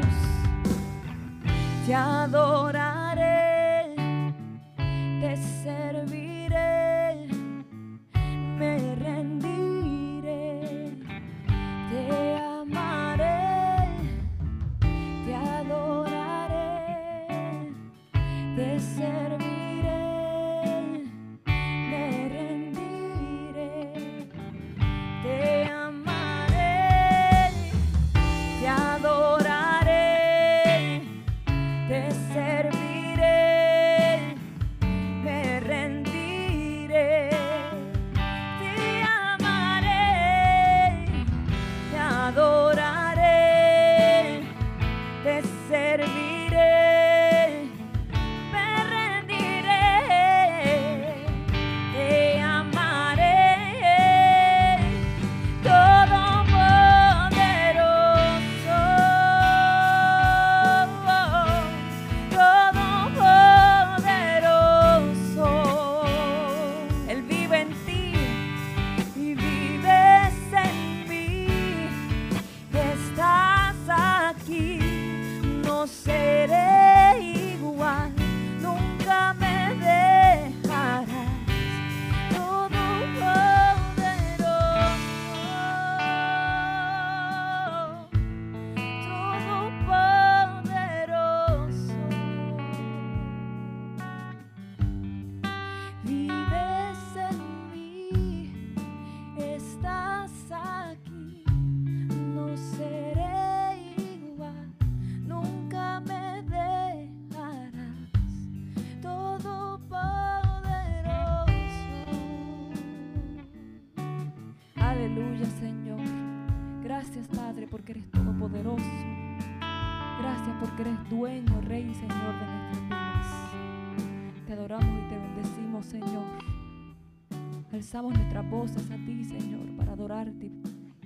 Voces 128.50 128.90
a 128.90 128.96
ti, 129.04 129.24
Señor, 129.24 129.76
para 129.76 129.92
adorarte 129.92 130.50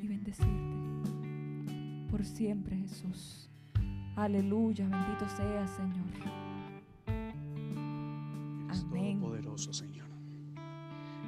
y 0.01 0.07
bendecirte. 0.07 0.51
Por 2.11 2.25
siempre, 2.25 2.77
Jesús. 2.77 3.51
Aleluya, 4.17 4.89
bendito 4.89 5.27
seas, 5.37 5.71
Señor. 5.71 6.07
Amén. 8.69 9.21
Todopoderoso, 9.21 9.73
Señor. 9.73 10.03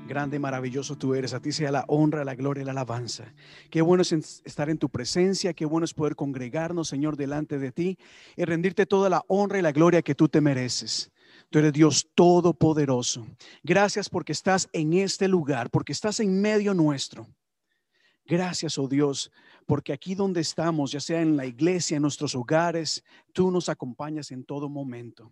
Grande, 0.06 0.38
maravilloso 0.38 0.96
tú 0.96 1.14
eres. 1.14 1.32
A 1.32 1.40
ti 1.40 1.50
sea 1.50 1.72
la 1.72 1.84
honra, 1.88 2.24
la 2.24 2.34
gloria 2.34 2.60
y 2.60 2.64
la 2.66 2.72
alabanza. 2.72 3.32
Qué 3.70 3.80
bueno 3.80 4.02
es 4.02 4.12
estar 4.12 4.68
en 4.68 4.76
tu 4.76 4.90
presencia. 4.90 5.54
Qué 5.54 5.64
bueno 5.64 5.86
es 5.86 5.94
poder 5.94 6.14
congregarnos, 6.14 6.88
Señor, 6.88 7.16
delante 7.16 7.58
de 7.58 7.72
ti 7.72 7.98
y 8.36 8.44
rendirte 8.44 8.84
toda 8.84 9.08
la 9.08 9.24
honra 9.28 9.58
y 9.58 9.62
la 9.62 9.72
gloria 9.72 10.02
que 10.02 10.14
tú 10.14 10.28
te 10.28 10.42
mereces. 10.42 11.10
Tú 11.50 11.58
eres 11.58 11.72
Dios 11.72 12.08
todopoderoso. 12.14 13.26
Gracias 13.62 14.08
porque 14.08 14.32
estás 14.32 14.68
en 14.72 14.92
este 14.94 15.28
lugar, 15.28 15.70
porque 15.70 15.92
estás 15.92 16.20
en 16.20 16.40
medio 16.40 16.74
nuestro. 16.74 17.26
Gracias, 18.26 18.78
oh 18.78 18.88
Dios, 18.88 19.30
porque 19.66 19.92
aquí 19.92 20.14
donde 20.14 20.40
estamos, 20.40 20.92
ya 20.92 21.00
sea 21.00 21.20
en 21.20 21.36
la 21.36 21.44
iglesia, 21.44 21.96
en 21.96 22.02
nuestros 22.02 22.34
hogares, 22.34 23.04
tú 23.32 23.50
nos 23.50 23.68
acompañas 23.68 24.30
en 24.30 24.44
todo 24.44 24.68
momento. 24.68 25.30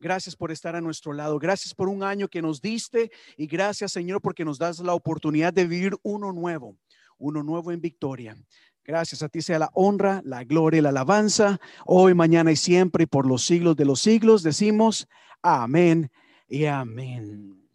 Gracias 0.00 0.36
por 0.36 0.52
estar 0.52 0.76
a 0.76 0.80
nuestro 0.80 1.12
lado. 1.12 1.40
Gracias 1.40 1.74
por 1.74 1.88
un 1.88 2.04
año 2.04 2.28
que 2.28 2.40
nos 2.40 2.62
diste 2.62 3.10
y 3.36 3.48
gracias, 3.48 3.90
Señor, 3.90 4.22
porque 4.22 4.44
nos 4.44 4.58
das 4.58 4.78
la 4.78 4.94
oportunidad 4.94 5.52
de 5.52 5.66
vivir 5.66 5.96
uno 6.02 6.32
nuevo, 6.32 6.76
uno 7.18 7.42
nuevo 7.42 7.72
en 7.72 7.80
victoria. 7.80 8.36
Gracias 8.84 9.22
a 9.24 9.28
ti 9.28 9.42
sea 9.42 9.58
la 9.58 9.70
honra, 9.74 10.22
la 10.24 10.44
gloria 10.44 10.78
y 10.78 10.82
la 10.82 10.90
alabanza, 10.90 11.60
hoy, 11.84 12.14
mañana 12.14 12.52
y 12.52 12.56
siempre 12.56 13.04
y 13.04 13.06
por 13.06 13.26
los 13.26 13.44
siglos 13.44 13.74
de 13.74 13.84
los 13.84 14.00
siglos. 14.00 14.44
Decimos 14.44 15.08
amén 15.42 16.10
y 16.48 16.66
amén. 16.66 17.68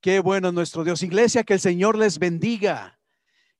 Qué 0.00 0.20
bueno 0.20 0.48
es 0.48 0.54
nuestro 0.54 0.84
Dios. 0.84 1.02
Iglesia, 1.02 1.44
que 1.44 1.54
el 1.54 1.60
Señor 1.60 1.98
les 1.98 2.18
bendiga. 2.18 2.98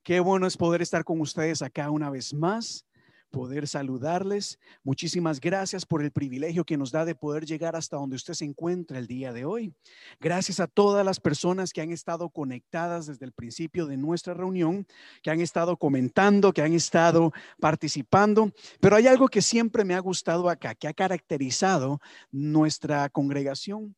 Qué 0.02 0.20
bueno 0.20 0.46
es 0.46 0.56
poder 0.56 0.80
estar 0.82 1.04
con 1.04 1.20
ustedes 1.20 1.62
acá 1.62 1.90
una 1.90 2.10
vez 2.10 2.32
más 2.32 2.85
poder 3.30 3.66
saludarles. 3.68 4.58
Muchísimas 4.82 5.40
gracias 5.40 5.84
por 5.84 6.02
el 6.02 6.10
privilegio 6.10 6.64
que 6.64 6.76
nos 6.76 6.90
da 6.90 7.04
de 7.04 7.14
poder 7.14 7.44
llegar 7.44 7.76
hasta 7.76 7.96
donde 7.96 8.16
usted 8.16 8.34
se 8.34 8.44
encuentra 8.44 8.98
el 8.98 9.06
día 9.06 9.32
de 9.32 9.44
hoy. 9.44 9.74
Gracias 10.20 10.60
a 10.60 10.66
todas 10.66 11.04
las 11.04 11.20
personas 11.20 11.72
que 11.72 11.80
han 11.80 11.90
estado 11.90 12.30
conectadas 12.30 13.06
desde 13.06 13.26
el 13.26 13.32
principio 13.32 13.86
de 13.86 13.96
nuestra 13.96 14.34
reunión, 14.34 14.86
que 15.22 15.30
han 15.30 15.40
estado 15.40 15.76
comentando, 15.76 16.52
que 16.52 16.62
han 16.62 16.72
estado 16.72 17.32
participando. 17.60 18.52
Pero 18.80 18.96
hay 18.96 19.06
algo 19.06 19.28
que 19.28 19.42
siempre 19.42 19.84
me 19.84 19.94
ha 19.94 20.00
gustado 20.00 20.48
acá, 20.48 20.74
que 20.74 20.88
ha 20.88 20.94
caracterizado 20.94 22.00
nuestra 22.30 23.08
congregación. 23.10 23.94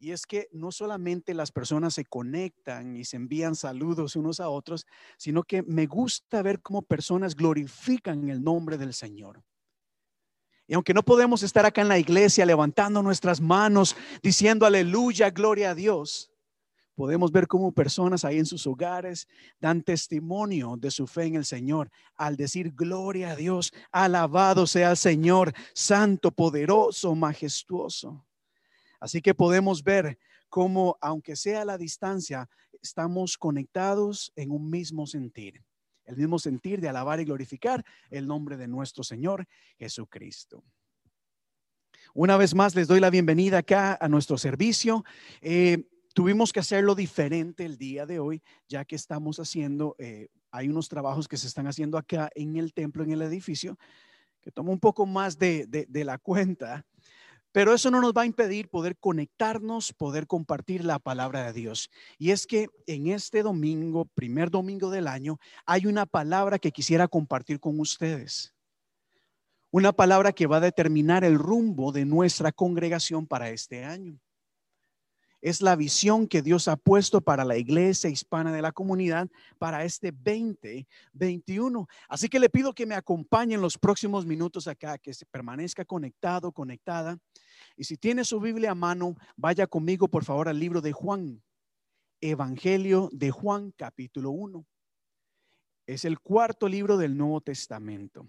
Y 0.00 0.12
es 0.12 0.26
que 0.26 0.48
no 0.52 0.70
solamente 0.70 1.34
las 1.34 1.50
personas 1.50 1.94
se 1.94 2.04
conectan 2.04 2.96
y 2.96 3.04
se 3.04 3.16
envían 3.16 3.56
saludos 3.56 4.14
unos 4.14 4.38
a 4.38 4.48
otros, 4.48 4.86
sino 5.16 5.42
que 5.42 5.62
me 5.64 5.86
gusta 5.86 6.40
ver 6.42 6.62
cómo 6.62 6.82
personas 6.82 7.34
glorifican 7.34 8.28
el 8.28 8.42
nombre 8.42 8.78
del 8.78 8.94
Señor. 8.94 9.42
Y 10.68 10.74
aunque 10.74 10.94
no 10.94 11.02
podemos 11.02 11.42
estar 11.42 11.66
acá 11.66 11.80
en 11.80 11.88
la 11.88 11.98
iglesia 11.98 12.46
levantando 12.46 13.02
nuestras 13.02 13.40
manos, 13.40 13.96
diciendo 14.22 14.66
aleluya, 14.66 15.30
gloria 15.30 15.70
a 15.70 15.74
Dios, 15.74 16.30
podemos 16.94 17.32
ver 17.32 17.48
cómo 17.48 17.72
personas 17.72 18.24
ahí 18.24 18.38
en 18.38 18.46
sus 18.46 18.66
hogares 18.68 19.26
dan 19.58 19.82
testimonio 19.82 20.76
de 20.76 20.90
su 20.92 21.08
fe 21.08 21.24
en 21.24 21.36
el 21.36 21.44
Señor 21.44 21.90
al 22.14 22.36
decir 22.36 22.72
gloria 22.72 23.30
a 23.30 23.36
Dios, 23.36 23.72
alabado 23.90 24.66
sea 24.66 24.90
el 24.92 24.96
Señor, 24.96 25.54
santo, 25.72 26.30
poderoso, 26.30 27.16
majestuoso. 27.16 28.27
Así 29.00 29.22
que 29.22 29.34
podemos 29.34 29.82
ver 29.82 30.18
cómo, 30.48 30.96
aunque 31.00 31.36
sea 31.36 31.62
a 31.62 31.64
la 31.64 31.78
distancia, 31.78 32.48
estamos 32.82 33.36
conectados 33.36 34.32
en 34.36 34.50
un 34.50 34.70
mismo 34.70 35.06
sentir, 35.06 35.64
el 36.04 36.16
mismo 36.16 36.38
sentir 36.38 36.80
de 36.80 36.88
alabar 36.88 37.20
y 37.20 37.24
glorificar 37.24 37.84
el 38.10 38.26
nombre 38.26 38.56
de 38.56 38.68
nuestro 38.68 39.04
Señor 39.04 39.46
Jesucristo. 39.78 40.64
Una 42.14 42.36
vez 42.36 42.54
más 42.54 42.74
les 42.74 42.88
doy 42.88 43.00
la 43.00 43.10
bienvenida 43.10 43.58
acá 43.58 43.98
a 44.00 44.08
nuestro 44.08 44.38
servicio. 44.38 45.04
Eh, 45.40 45.88
tuvimos 46.14 46.52
que 46.52 46.60
hacerlo 46.60 46.94
diferente 46.94 47.64
el 47.64 47.76
día 47.76 48.06
de 48.06 48.18
hoy, 48.18 48.42
ya 48.68 48.84
que 48.84 48.96
estamos 48.96 49.38
haciendo, 49.38 49.94
eh, 49.98 50.28
hay 50.50 50.68
unos 50.68 50.88
trabajos 50.88 51.28
que 51.28 51.36
se 51.36 51.46
están 51.46 51.66
haciendo 51.66 51.98
acá 51.98 52.30
en 52.34 52.56
el 52.56 52.72
templo, 52.72 53.04
en 53.04 53.12
el 53.12 53.22
edificio, 53.22 53.78
que 54.40 54.50
toma 54.50 54.70
un 54.70 54.80
poco 54.80 55.04
más 55.04 55.38
de, 55.38 55.66
de, 55.66 55.86
de 55.86 56.04
la 56.04 56.18
cuenta. 56.18 56.86
Pero 57.52 57.74
eso 57.74 57.90
no 57.90 58.00
nos 58.00 58.12
va 58.12 58.22
a 58.22 58.26
impedir 58.26 58.68
poder 58.68 58.96
conectarnos, 58.98 59.92
poder 59.92 60.26
compartir 60.26 60.84
la 60.84 60.98
palabra 60.98 61.44
de 61.46 61.52
Dios. 61.52 61.90
Y 62.18 62.30
es 62.30 62.46
que 62.46 62.68
en 62.86 63.08
este 63.08 63.42
domingo, 63.42 64.04
primer 64.14 64.50
domingo 64.50 64.90
del 64.90 65.08
año, 65.08 65.38
hay 65.64 65.86
una 65.86 66.06
palabra 66.06 66.58
que 66.58 66.72
quisiera 66.72 67.08
compartir 67.08 67.58
con 67.58 67.80
ustedes. 67.80 68.54
Una 69.70 69.92
palabra 69.92 70.32
que 70.32 70.46
va 70.46 70.58
a 70.58 70.60
determinar 70.60 71.24
el 71.24 71.38
rumbo 71.38 71.92
de 71.92 72.04
nuestra 72.04 72.52
congregación 72.52 73.26
para 73.26 73.50
este 73.50 73.84
año. 73.84 74.18
Es 75.40 75.62
la 75.62 75.76
visión 75.76 76.26
que 76.26 76.42
Dios 76.42 76.66
ha 76.68 76.76
puesto 76.76 77.20
para 77.20 77.44
la 77.44 77.56
iglesia 77.56 78.10
hispana 78.10 78.52
de 78.52 78.62
la 78.62 78.72
comunidad 78.72 79.28
para 79.58 79.84
este 79.84 80.10
2021. 80.12 81.86
Así 82.08 82.28
que 82.28 82.40
le 82.40 82.50
pido 82.50 82.74
que 82.74 82.86
me 82.86 82.94
acompañen 82.94 83.60
los 83.60 83.78
próximos 83.78 84.26
minutos 84.26 84.66
acá, 84.66 84.98
que 84.98 85.14
se 85.14 85.26
permanezca 85.26 85.84
conectado, 85.84 86.50
conectada. 86.50 87.18
Y 87.76 87.84
si 87.84 87.96
tiene 87.96 88.24
su 88.24 88.40
Biblia 88.40 88.72
a 88.72 88.74
mano, 88.74 89.16
vaya 89.36 89.66
conmigo 89.66 90.08
por 90.08 90.24
favor 90.24 90.48
al 90.48 90.58
libro 90.58 90.80
de 90.80 90.92
Juan, 90.92 91.42
Evangelio 92.20 93.08
de 93.12 93.30
Juan, 93.30 93.72
capítulo 93.76 94.30
1. 94.30 94.66
Es 95.88 96.04
el 96.04 96.20
cuarto 96.20 96.68
libro 96.68 96.98
del 96.98 97.16
Nuevo 97.16 97.40
Testamento. 97.40 98.28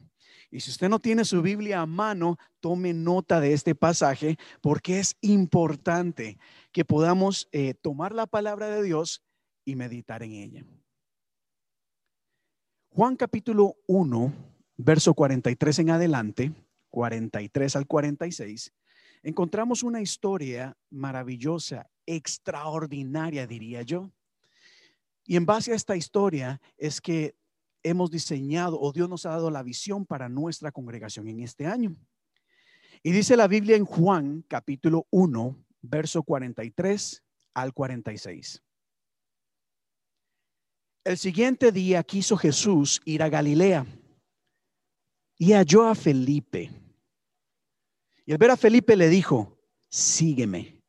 Y 0.49 0.61
si 0.61 0.71
usted 0.71 0.87
no 0.87 0.97
tiene 0.97 1.25
su 1.25 1.41
Biblia 1.41 1.81
a 1.81 1.85
mano, 1.85 2.37
tome 2.61 2.93
nota 2.93 3.41
de 3.41 3.51
este 3.51 3.75
pasaje 3.75 4.37
porque 4.61 4.99
es 4.99 5.17
importante 5.19 6.37
que 6.71 6.85
podamos 6.85 7.49
eh, 7.51 7.73
tomar 7.73 8.15
la 8.15 8.27
palabra 8.27 8.69
de 8.69 8.81
Dios 8.81 9.25
y 9.65 9.75
meditar 9.75 10.23
en 10.23 10.31
ella. 10.31 10.65
Juan 12.91 13.17
capítulo 13.17 13.75
1, 13.87 14.33
verso 14.77 15.13
43 15.13 15.79
en 15.79 15.89
adelante, 15.89 16.53
43 16.91 17.75
al 17.75 17.87
46, 17.87 18.73
encontramos 19.21 19.83
una 19.83 19.99
historia 19.99 20.77
maravillosa, 20.89 21.89
extraordinaria, 22.05 23.45
diría 23.45 23.81
yo. 23.81 24.09
Y 25.25 25.35
en 25.35 25.45
base 25.45 25.73
a 25.73 25.75
esta 25.75 25.97
historia 25.97 26.61
es 26.77 27.01
que 27.01 27.35
hemos 27.83 28.11
diseñado 28.11 28.79
o 28.79 28.91
Dios 28.91 29.09
nos 29.09 29.25
ha 29.25 29.31
dado 29.31 29.49
la 29.51 29.63
visión 29.63 30.05
para 30.05 30.29
nuestra 30.29 30.71
congregación 30.71 31.27
en 31.27 31.41
este 31.41 31.65
año. 31.65 31.95
Y 33.03 33.11
dice 33.11 33.37
la 33.37 33.47
Biblia 33.47 33.75
en 33.75 33.85
Juan 33.85 34.43
capítulo 34.47 35.07
1, 35.11 35.65
verso 35.81 36.23
43 36.23 37.23
al 37.53 37.73
46. 37.73 38.63
El 41.05 41.17
siguiente 41.17 41.71
día 41.71 42.03
quiso 42.03 42.37
Jesús 42.37 43.01
ir 43.05 43.23
a 43.23 43.29
Galilea 43.29 43.85
y 45.37 45.53
halló 45.53 45.87
a 45.87 45.95
Felipe. 45.95 46.69
Y 48.25 48.31
al 48.33 48.37
ver 48.37 48.51
a 48.51 48.57
Felipe 48.57 48.95
le 48.95 49.07
dijo, 49.07 49.57
sígueme. 49.89 50.83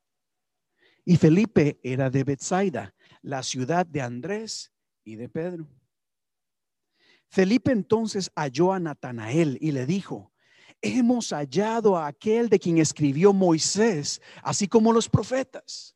Y 1.05 1.17
Felipe 1.17 1.79
era 1.81 2.09
de 2.09 2.23
Bethsaida, 2.23 2.93
la 3.21 3.41
ciudad 3.41 3.85
de 3.85 4.01
Andrés 4.01 4.71
y 5.03 5.15
de 5.15 5.29
Pedro. 5.29 5.67
Felipe 7.31 7.71
entonces 7.71 8.29
halló 8.35 8.73
a 8.73 8.79
Natanael 8.79 9.57
y 9.61 9.71
le 9.71 9.85
dijo, 9.85 10.33
hemos 10.81 11.29
hallado 11.29 11.97
a 11.97 12.07
aquel 12.07 12.49
de 12.49 12.59
quien 12.59 12.77
escribió 12.77 13.31
Moisés, 13.31 14.21
así 14.43 14.67
como 14.67 14.91
los 14.91 15.07
profetas. 15.07 15.95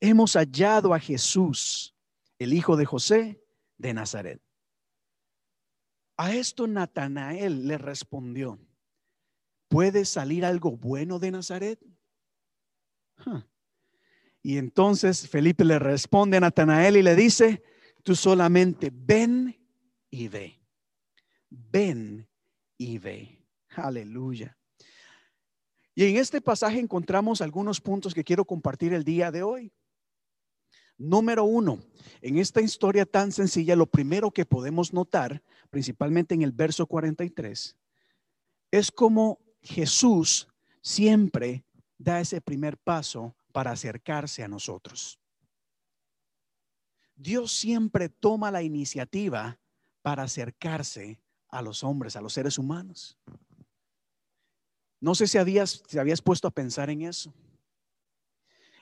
Hemos 0.00 0.32
hallado 0.32 0.92
a 0.92 0.98
Jesús, 0.98 1.94
el 2.40 2.54
hijo 2.54 2.76
de 2.76 2.84
José 2.84 3.40
de 3.78 3.94
Nazaret. 3.94 4.42
A 6.16 6.34
esto 6.34 6.66
Natanael 6.66 7.68
le 7.68 7.78
respondió, 7.78 8.58
¿puede 9.68 10.04
salir 10.04 10.44
algo 10.44 10.72
bueno 10.72 11.20
de 11.20 11.30
Nazaret? 11.30 11.78
Y 14.42 14.58
entonces 14.58 15.28
Felipe 15.28 15.64
le 15.64 15.78
responde 15.78 16.38
a 16.38 16.40
Natanael 16.40 16.96
y 16.96 17.02
le 17.02 17.14
dice, 17.14 17.62
tú 18.02 18.16
solamente 18.16 18.90
ven 18.92 19.56
y 20.16 20.28
ve. 20.28 20.58
Ven 21.50 22.26
y 22.78 22.98
ve. 22.98 23.46
Aleluya. 23.76 24.56
Y 25.94 26.04
en 26.04 26.16
este 26.16 26.40
pasaje 26.40 26.78
encontramos 26.78 27.40
algunos 27.40 27.80
puntos 27.80 28.14
que 28.14 28.24
quiero 28.24 28.44
compartir 28.44 28.92
el 28.94 29.04
día 29.04 29.30
de 29.30 29.42
hoy. 29.42 29.72
Número 30.98 31.44
uno, 31.44 31.82
en 32.22 32.38
esta 32.38 32.62
historia 32.62 33.04
tan 33.04 33.30
sencilla, 33.30 33.76
lo 33.76 33.86
primero 33.86 34.30
que 34.30 34.46
podemos 34.46 34.94
notar, 34.94 35.42
principalmente 35.68 36.34
en 36.34 36.40
el 36.40 36.52
verso 36.52 36.86
43, 36.86 37.76
es 38.70 38.90
como 38.90 39.38
Jesús 39.62 40.48
siempre 40.80 41.66
da 41.98 42.20
ese 42.20 42.40
primer 42.40 42.78
paso 42.78 43.36
para 43.52 43.72
acercarse 43.72 44.42
a 44.42 44.48
nosotros. 44.48 45.20
Dios 47.14 47.52
siempre 47.52 48.08
toma 48.08 48.50
la 48.50 48.62
iniciativa 48.62 49.58
para 50.06 50.22
acercarse 50.22 51.20
a 51.48 51.60
los 51.60 51.82
hombres, 51.82 52.14
a 52.14 52.20
los 52.20 52.32
seres 52.32 52.58
humanos. 52.58 53.18
No 55.00 55.16
sé 55.16 55.26
si 55.26 55.36
habías, 55.36 55.82
si 55.88 55.98
habías 55.98 56.22
puesto 56.22 56.46
a 56.46 56.52
pensar 56.52 56.90
en 56.90 57.02
eso. 57.02 57.34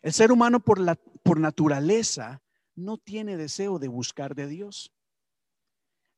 El 0.02 0.12
ser 0.12 0.30
humano 0.30 0.60
por, 0.60 0.78
la, 0.78 0.96
por 0.96 1.40
naturaleza 1.40 2.42
no 2.74 2.98
tiene 2.98 3.38
deseo 3.38 3.78
de 3.78 3.88
buscar 3.88 4.34
de 4.34 4.48
Dios. 4.48 4.92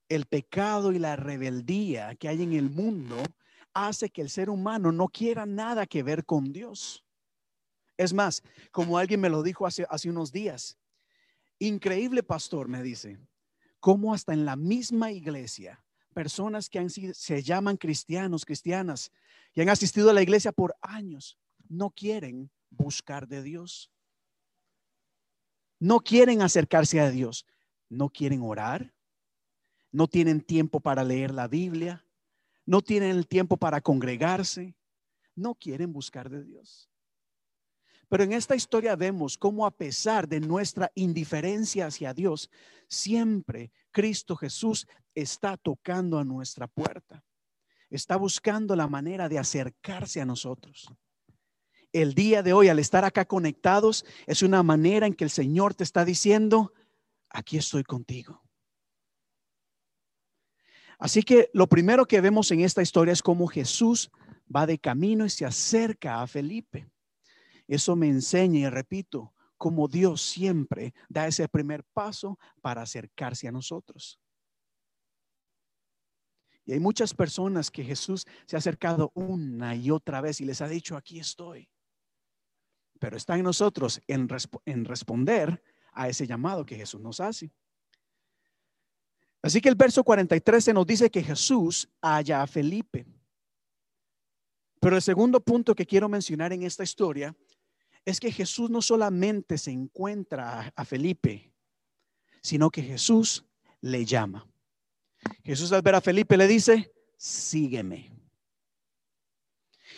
El 0.08 0.26
pecado 0.26 0.90
y 0.90 0.98
la 0.98 1.14
rebeldía 1.14 2.16
que 2.16 2.26
hay 2.26 2.42
en 2.42 2.52
el 2.52 2.68
mundo 2.68 3.22
hace 3.74 4.10
que 4.10 4.22
el 4.22 4.28
ser 4.28 4.50
humano 4.50 4.90
no 4.90 5.06
quiera 5.06 5.46
nada 5.46 5.86
que 5.86 6.02
ver 6.02 6.24
con 6.24 6.52
Dios. 6.52 7.04
Es 7.96 8.12
más, 8.12 8.42
como 8.72 8.98
alguien 8.98 9.20
me 9.20 9.28
lo 9.28 9.44
dijo 9.44 9.68
hace, 9.68 9.86
hace 9.88 10.10
unos 10.10 10.32
días, 10.32 10.76
increíble 11.60 12.24
pastor, 12.24 12.66
me 12.66 12.82
dice, 12.82 13.20
como 13.86 14.12
hasta 14.12 14.32
en 14.32 14.44
la 14.44 14.56
misma 14.56 15.12
iglesia, 15.12 15.80
personas 16.12 16.68
que 16.68 16.90
se 16.90 17.40
llaman 17.40 17.76
cristianos, 17.76 18.44
cristianas, 18.44 19.12
y 19.54 19.60
han 19.60 19.68
asistido 19.68 20.10
a 20.10 20.12
la 20.12 20.22
iglesia 20.22 20.50
por 20.50 20.74
años, 20.80 21.38
no 21.68 21.90
quieren 21.90 22.50
buscar 22.68 23.28
de 23.28 23.44
Dios. 23.44 23.92
No 25.78 26.00
quieren 26.00 26.42
acercarse 26.42 27.00
a 27.00 27.10
Dios. 27.10 27.46
No 27.88 28.08
quieren 28.08 28.42
orar. 28.42 28.92
No 29.92 30.08
tienen 30.08 30.40
tiempo 30.40 30.80
para 30.80 31.04
leer 31.04 31.32
la 31.32 31.46
Biblia. 31.46 32.04
No 32.64 32.82
tienen 32.82 33.10
el 33.10 33.28
tiempo 33.28 33.56
para 33.56 33.80
congregarse. 33.80 34.74
No 35.36 35.54
quieren 35.54 35.92
buscar 35.92 36.28
de 36.28 36.42
Dios. 36.42 36.90
Pero 38.08 38.22
en 38.22 38.32
esta 38.32 38.54
historia 38.54 38.94
vemos 38.94 39.36
cómo 39.36 39.66
a 39.66 39.70
pesar 39.70 40.28
de 40.28 40.40
nuestra 40.40 40.92
indiferencia 40.94 41.86
hacia 41.86 42.14
Dios, 42.14 42.50
siempre 42.88 43.72
Cristo 43.90 44.36
Jesús 44.36 44.86
está 45.14 45.56
tocando 45.56 46.18
a 46.18 46.24
nuestra 46.24 46.68
puerta. 46.68 47.24
Está 47.90 48.16
buscando 48.16 48.76
la 48.76 48.86
manera 48.86 49.28
de 49.28 49.38
acercarse 49.38 50.20
a 50.20 50.26
nosotros. 50.26 50.88
El 51.92 52.14
día 52.14 52.42
de 52.42 52.52
hoy, 52.52 52.68
al 52.68 52.78
estar 52.78 53.04
acá 53.04 53.24
conectados, 53.24 54.04
es 54.26 54.42
una 54.42 54.62
manera 54.62 55.06
en 55.06 55.14
que 55.14 55.24
el 55.24 55.30
Señor 55.30 55.74
te 55.74 55.84
está 55.84 56.04
diciendo, 56.04 56.72
aquí 57.30 57.56
estoy 57.56 57.84
contigo. 57.84 58.42
Así 60.98 61.22
que 61.22 61.50
lo 61.52 61.66
primero 61.68 62.06
que 62.06 62.20
vemos 62.20 62.50
en 62.50 62.60
esta 62.60 62.82
historia 62.82 63.12
es 63.12 63.22
cómo 63.22 63.46
Jesús 63.46 64.10
va 64.54 64.66
de 64.66 64.78
camino 64.78 65.26
y 65.26 65.30
se 65.30 65.44
acerca 65.44 66.22
a 66.22 66.26
Felipe. 66.26 66.88
Eso 67.66 67.96
me 67.96 68.08
enseña 68.08 68.60
y 68.60 68.68
repito, 68.68 69.34
como 69.56 69.88
Dios 69.88 70.22
siempre 70.22 70.94
da 71.08 71.26
ese 71.26 71.48
primer 71.48 71.84
paso 71.84 72.38
para 72.60 72.82
acercarse 72.82 73.48
a 73.48 73.52
nosotros. 73.52 74.20
Y 76.66 76.72
hay 76.72 76.80
muchas 76.80 77.14
personas 77.14 77.70
que 77.70 77.84
Jesús 77.84 78.26
se 78.44 78.56
ha 78.56 78.58
acercado 78.58 79.12
una 79.14 79.76
y 79.76 79.90
otra 79.90 80.20
vez 80.20 80.40
y 80.40 80.44
les 80.44 80.60
ha 80.60 80.68
dicho, 80.68 80.96
aquí 80.96 81.20
estoy. 81.20 81.70
Pero 82.98 83.16
está 83.16 83.36
en 83.36 83.44
nosotros 83.44 84.00
en, 84.08 84.28
responder 84.84 85.62
a 85.92 86.08
ese 86.08 86.26
llamado 86.26 86.66
que 86.66 86.76
Jesús 86.76 87.00
nos 87.00 87.20
hace. 87.20 87.52
Así 89.42 89.60
que 89.60 89.68
el 89.68 89.76
verso 89.76 90.02
43 90.02 90.64
se 90.64 90.74
nos 90.74 90.86
dice 90.86 91.08
que 91.08 91.22
Jesús 91.22 91.88
halla 92.02 92.42
a 92.42 92.46
Felipe. 92.48 93.06
Pero 94.80 94.96
el 94.96 95.02
segundo 95.02 95.40
punto 95.40 95.74
que 95.74 95.86
quiero 95.86 96.08
mencionar 96.08 96.52
en 96.52 96.64
esta 96.64 96.82
historia 96.82 97.34
es 98.06 98.20
que 98.20 98.30
Jesús 98.30 98.70
no 98.70 98.80
solamente 98.80 99.58
se 99.58 99.72
encuentra 99.72 100.72
a 100.74 100.84
Felipe, 100.84 101.52
sino 102.40 102.70
que 102.70 102.80
Jesús 102.80 103.44
le 103.80 104.06
llama. 104.06 104.48
Jesús 105.44 105.72
al 105.72 105.82
ver 105.82 105.96
a 105.96 106.00
Felipe 106.00 106.36
le 106.36 106.46
dice, 106.46 106.92
sígueme. 107.18 108.12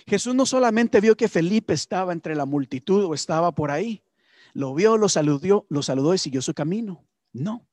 Jesús 0.06 0.34
no 0.34 0.46
solamente 0.46 1.02
vio 1.02 1.16
que 1.16 1.28
Felipe 1.28 1.74
estaba 1.74 2.14
entre 2.14 2.34
la 2.34 2.46
multitud 2.46 3.04
o 3.04 3.12
estaba 3.12 3.52
por 3.52 3.70
ahí, 3.70 4.02
lo 4.54 4.74
vio, 4.74 4.96
lo 4.96 5.10
saludó, 5.10 5.66
lo 5.68 5.82
saludó 5.82 6.14
y 6.14 6.18
siguió 6.18 6.40
su 6.40 6.54
camino. 6.54 7.06
No. 7.34 7.68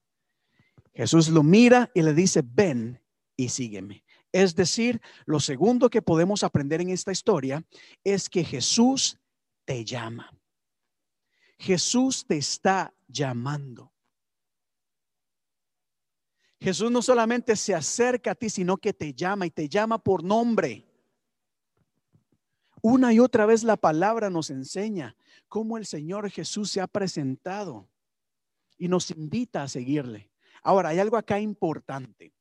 Jesús 0.94 1.30
lo 1.30 1.44
mira 1.44 1.92
y 1.94 2.02
le 2.02 2.14
dice, 2.14 2.44
ven 2.46 3.02
y 3.38 3.50
sígueme. 3.50 4.04
Es 4.34 4.54
decir, 4.54 5.02
lo 5.26 5.40
segundo 5.40 5.90
que 5.90 6.02
podemos 6.02 6.44
aprender 6.44 6.82
en 6.82 6.90
esta 6.90 7.14
historia 7.14 7.66
es 8.04 8.30
que 8.30 8.44
Jesús 8.44 9.18
te 9.66 9.84
llama. 9.84 10.32
Jesús 11.58 12.26
te 12.26 12.38
está 12.38 12.94
llamando. 13.08 13.92
Jesús 16.60 16.90
no 16.90 17.02
solamente 17.02 17.56
se 17.56 17.76
acerca 17.76 18.32
a 18.32 18.36
ti, 18.36 18.50
sino 18.50 18.78
que 18.78 18.94
te 18.94 19.14
llama 19.14 19.46
y 19.46 19.52
te 19.52 19.68
llama 19.68 19.98
por 19.98 20.24
nombre. 20.24 20.86
Una 22.82 23.14
y 23.14 23.20
otra 23.20 23.46
vez 23.46 23.64
la 23.64 23.78
palabra 23.78 24.30
nos 24.30 24.50
enseña 24.50 25.16
cómo 25.48 25.78
el 25.78 25.86
Señor 25.86 26.30
Jesús 26.30 26.72
se 26.72 26.82
ha 26.82 26.88
presentado 26.88 27.90
y 28.78 28.88
nos 28.88 29.12
invita 29.12 29.64
a 29.64 29.68
seguirle. 29.68 30.32
Ahora, 30.62 30.90
hay 30.90 31.00
algo 31.00 31.18
acá 31.18 31.40
importante. 31.40 32.34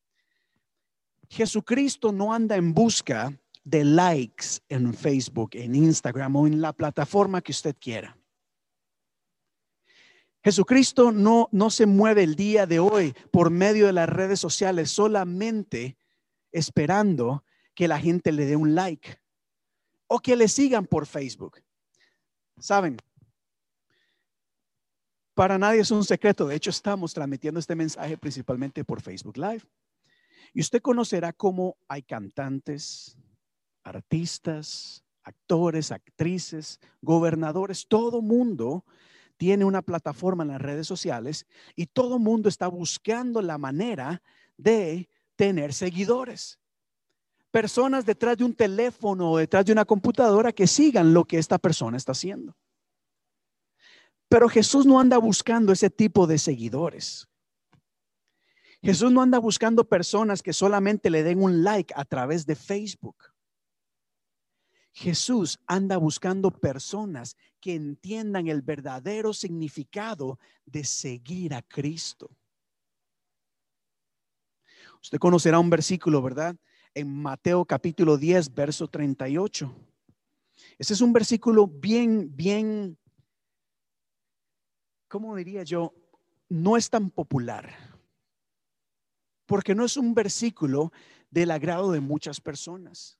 Jesucristo 1.29 2.13
no 2.13 2.33
anda 2.33 2.57
en 2.57 2.75
busca 2.75 3.39
de 3.65 3.85
likes 3.85 4.61
en 4.69 4.95
Facebook, 4.95 5.51
en 5.55 5.75
Instagram 5.75 6.37
o 6.37 6.47
en 6.47 6.61
la 6.61 6.73
plataforma 6.73 7.41
que 7.41 7.53
usted 7.53 7.75
quiera. 7.81 8.17
Jesucristo 10.45 11.11
no, 11.11 11.49
no 11.53 11.71
se 11.71 11.87
mueve 11.87 12.23
el 12.23 12.37
día 12.37 12.67
de 12.67 12.79
hoy 12.79 13.15
por 13.31 13.51
medio 13.51 13.87
de 13.87 13.95
las 13.95 14.09
redes 14.09 14.39
sociales 14.39 14.91
solamente 14.91 15.97
esperando 16.53 17.45
que 17.75 17.89
la 17.89 17.99
gente 17.99 18.31
le 18.31 18.45
dé 18.45 18.55
un 18.55 18.75
like 18.75 19.19
o 20.07 20.21
que 20.21 20.37
le 20.37 20.49
sigan 20.49 20.87
por 20.87 21.07
Facebook. 21.07 21.63
Saben, 22.59 22.99
para 25.35 25.59
nadie 25.59 25.81
es 25.81 25.91
un 25.91 26.05
secreto. 26.05 26.47
De 26.47 26.55
hecho, 26.55 26.71
estamos 26.71 27.13
transmitiendo 27.15 27.59
este 27.59 27.75
mensaje 27.75 28.17
principalmente 28.17 28.85
por 28.85 29.01
Facebook 29.01 29.37
Live. 29.37 29.63
Y 30.53 30.61
usted 30.61 30.81
conocerá 30.81 31.33
cómo 31.33 31.77
hay 31.89 32.03
cantantes, 32.03 33.19
artistas, 33.85 35.05
actores, 35.23 35.93
actrices, 35.93 36.81
gobernadores, 37.01 37.87
todo 37.87 38.23
mundo 38.23 38.85
tiene 39.37 39.65
una 39.65 39.83
plataforma 39.83 40.43
en 40.45 40.51
las 40.51 40.63
redes 40.63 40.87
sociales 40.87 41.47
y 41.77 41.87
todo 41.87 42.19
mundo 42.19 42.49
está 42.49 42.67
buscando 42.67 43.43
la 43.43 43.59
manera 43.59 44.23
de 44.57 45.09
tener 45.37 45.73
seguidores. 45.73 46.59
Personas 47.51 48.05
detrás 48.05 48.37
de 48.37 48.45
un 48.45 48.55
teléfono 48.55 49.31
o 49.33 49.39
detrás 49.39 49.65
de 49.65 49.73
una 49.73 49.85
computadora 49.85 50.53
que 50.53 50.67
sigan 50.67 51.15
lo 51.15 51.25
que 51.25 51.39
esta 51.39 51.59
persona 51.59 51.97
está 51.97 52.13
haciendo. 52.13 52.57
Pero 54.29 54.49
Jesús 54.49 54.87
no 54.87 54.99
anda 54.99 55.19
buscando 55.19 55.73
ese 55.73 55.91
tipo 55.91 56.27
de 56.27 56.39
seguidores. 56.39 57.29
Jesús 58.83 59.13
no 59.13 59.23
anda 59.23 59.39
buscando 59.39 59.89
personas 59.89 60.43
que 60.43 60.53
solamente 60.53 61.09
le 61.09 61.23
den 61.23 61.43
un 61.43 61.63
like 61.65 61.95
a 61.97 62.05
través 62.05 62.45
de 62.45 62.55
Facebook. 62.55 63.17
Jesús 64.95 65.59
anda 65.67 65.97
buscando 65.97 66.53
personas 66.53 67.37
que 67.61 67.75
entiendan 67.75 68.47
el 68.47 68.63
verdadero 68.63 69.35
significado 69.35 70.39
de 70.65 70.85
seguir 70.85 71.53
a 71.53 71.63
Cristo. 71.63 72.31
Usted 75.03 75.19
conocerá 75.19 75.59
un 75.59 75.69
versículo, 75.69 76.23
¿verdad? 76.23 76.55
En 76.95 77.13
Mateo 77.13 77.65
capítulo 77.65 78.17
10, 78.17 78.55
verso 78.55 78.87
38. 78.87 79.75
Ese 80.79 80.95
es 80.95 81.01
un 81.01 81.13
versículo 81.13 81.67
bien, 81.67 82.31
bien, 82.33 82.97
¿cómo 85.09 85.35
diría 85.35 85.65
yo? 85.65 85.93
No 86.49 86.77
es 86.77 86.89
tan 86.89 87.11
popular, 87.11 87.69
porque 89.45 89.75
no 89.75 89.85
es 89.85 89.97
un 89.97 90.15
versículo 90.15 90.93
del 91.31 91.51
agrado 91.51 91.91
de 91.91 92.01
muchas 92.01 92.41
personas. 92.41 93.19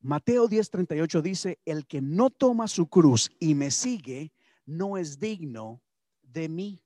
Mateo 0.00 0.48
10:38 0.48 1.22
dice, 1.22 1.58
el 1.64 1.86
que 1.86 2.00
no 2.00 2.30
toma 2.30 2.68
su 2.68 2.88
cruz 2.88 3.30
y 3.38 3.54
me 3.54 3.70
sigue, 3.70 4.32
no 4.64 4.96
es 4.96 5.18
digno 5.18 5.82
de 6.22 6.48
mí. 6.48 6.82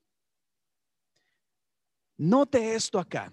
Note 2.17 2.75
esto 2.75 2.99
acá. 2.99 3.33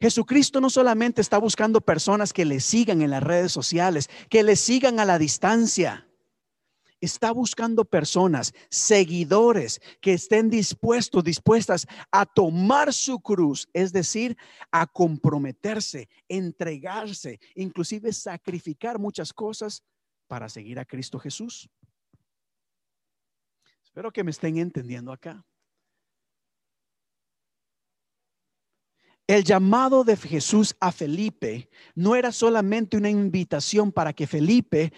Jesucristo 0.00 0.60
no 0.60 0.70
solamente 0.70 1.20
está 1.20 1.38
buscando 1.38 1.80
personas 1.80 2.32
que 2.32 2.44
le 2.44 2.60
sigan 2.60 3.02
en 3.02 3.10
las 3.10 3.22
redes 3.22 3.52
sociales, 3.52 4.08
que 4.30 4.42
le 4.42 4.56
sigan 4.56 4.98
a 4.98 5.04
la 5.04 5.18
distancia 5.18 6.09
está 7.00 7.32
buscando 7.32 7.84
personas, 7.84 8.52
seguidores 8.68 9.80
que 10.00 10.12
estén 10.12 10.50
dispuestos, 10.50 11.24
dispuestas 11.24 11.86
a 12.10 12.26
tomar 12.26 12.92
su 12.92 13.20
cruz, 13.20 13.68
es 13.72 13.92
decir, 13.92 14.36
a 14.70 14.86
comprometerse, 14.86 16.08
entregarse, 16.28 17.40
inclusive 17.54 18.12
sacrificar 18.12 18.98
muchas 18.98 19.32
cosas 19.32 19.82
para 20.26 20.48
seguir 20.48 20.78
a 20.78 20.84
Cristo 20.84 21.18
Jesús. 21.18 21.68
Espero 23.84 24.12
que 24.12 24.22
me 24.22 24.30
estén 24.30 24.58
entendiendo 24.58 25.12
acá. 25.12 25.44
El 29.26 29.44
llamado 29.44 30.02
de 30.02 30.16
Jesús 30.16 30.74
a 30.80 30.90
Felipe 30.90 31.70
no 31.94 32.16
era 32.16 32.32
solamente 32.32 32.96
una 32.96 33.10
invitación 33.10 33.92
para 33.92 34.12
que 34.12 34.26
Felipe 34.26 34.92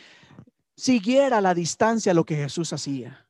siguiera 0.77 1.39
a 1.39 1.41
la 1.41 1.55
distancia 1.55 2.15
lo 2.15 2.25
que 2.25 2.37
Jesús 2.37 2.73
hacía. 2.73 3.29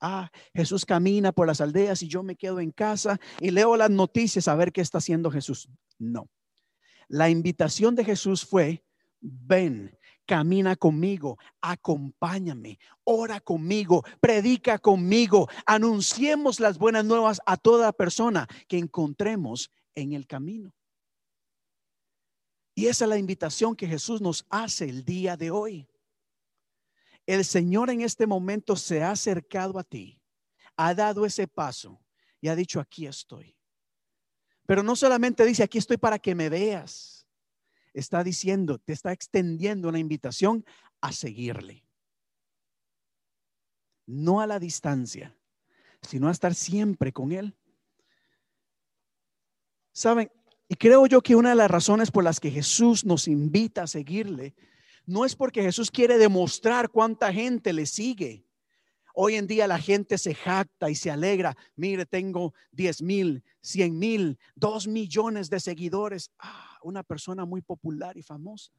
Ah, 0.00 0.30
Jesús 0.54 0.86
camina 0.86 1.30
por 1.30 1.46
las 1.46 1.60
aldeas 1.60 2.02
y 2.02 2.08
yo 2.08 2.22
me 2.22 2.36
quedo 2.36 2.60
en 2.60 2.70
casa 2.70 3.20
y 3.38 3.50
leo 3.50 3.76
las 3.76 3.90
noticias 3.90 4.48
a 4.48 4.54
ver 4.54 4.72
qué 4.72 4.80
está 4.80 4.98
haciendo 4.98 5.30
Jesús. 5.30 5.68
No. 5.98 6.30
La 7.08 7.28
invitación 7.28 7.94
de 7.94 8.04
Jesús 8.04 8.46
fue, 8.46 8.82
ven, 9.20 9.98
camina 10.24 10.76
conmigo, 10.76 11.38
acompáñame, 11.60 12.78
ora 13.04 13.40
conmigo, 13.40 14.04
predica 14.20 14.78
conmigo, 14.78 15.48
anunciemos 15.66 16.60
las 16.60 16.78
buenas 16.78 17.04
nuevas 17.04 17.40
a 17.46 17.56
toda 17.56 17.92
persona 17.92 18.46
que 18.68 18.78
encontremos 18.78 19.70
en 19.94 20.12
el 20.12 20.26
camino. 20.26 20.72
Y 22.74 22.86
esa 22.86 23.04
es 23.04 23.08
la 23.10 23.18
invitación 23.18 23.74
que 23.74 23.86
Jesús 23.86 24.22
nos 24.22 24.46
hace 24.48 24.88
el 24.88 25.04
día 25.04 25.36
de 25.36 25.50
hoy. 25.50 25.88
El 27.26 27.44
Señor 27.44 27.90
en 27.90 28.00
este 28.00 28.26
momento 28.26 28.76
se 28.76 29.02
ha 29.02 29.10
acercado 29.10 29.78
a 29.78 29.84
ti, 29.84 30.20
ha 30.76 30.94
dado 30.94 31.26
ese 31.26 31.46
paso 31.46 32.02
y 32.40 32.48
ha 32.48 32.56
dicho, 32.56 32.80
aquí 32.80 33.06
estoy. 33.06 33.56
Pero 34.66 34.82
no 34.82 34.96
solamente 34.96 35.44
dice, 35.44 35.62
aquí 35.62 35.78
estoy 35.78 35.96
para 35.96 36.18
que 36.18 36.34
me 36.34 36.48
veas. 36.48 37.26
Está 37.92 38.22
diciendo, 38.22 38.78
te 38.78 38.92
está 38.92 39.12
extendiendo 39.12 39.88
una 39.88 39.98
invitación 39.98 40.64
a 41.00 41.12
seguirle. 41.12 41.84
No 44.06 44.40
a 44.40 44.46
la 44.46 44.58
distancia, 44.58 45.36
sino 46.02 46.28
a 46.28 46.32
estar 46.32 46.54
siempre 46.54 47.12
con 47.12 47.32
Él. 47.32 47.56
Saben, 49.92 50.30
y 50.68 50.76
creo 50.76 51.06
yo 51.06 51.20
que 51.20 51.34
una 51.34 51.50
de 51.50 51.56
las 51.56 51.70
razones 51.70 52.10
por 52.10 52.22
las 52.22 52.38
que 52.38 52.50
Jesús 52.50 53.04
nos 53.04 53.26
invita 53.26 53.82
a 53.82 53.86
seguirle 53.88 54.54
no 55.10 55.24
es 55.24 55.34
porque 55.34 55.60
Jesús 55.60 55.90
quiere 55.90 56.18
demostrar 56.18 56.88
cuánta 56.88 57.32
gente 57.32 57.72
le 57.72 57.84
sigue. 57.84 58.46
Hoy 59.12 59.34
en 59.34 59.48
día 59.48 59.66
la 59.66 59.80
gente 59.80 60.16
se 60.18 60.36
jacta 60.36 60.88
y 60.88 60.94
se 60.94 61.10
alegra. 61.10 61.56
Mire, 61.74 62.06
tengo 62.06 62.54
10 62.70 63.02
mil, 63.02 63.42
100 63.60 63.98
mil, 63.98 64.38
2 64.54 64.86
millones 64.86 65.50
de 65.50 65.58
seguidores. 65.58 66.30
Ah, 66.38 66.78
una 66.84 67.02
persona 67.02 67.44
muy 67.44 67.60
popular 67.60 68.16
y 68.16 68.22
famosa. 68.22 68.72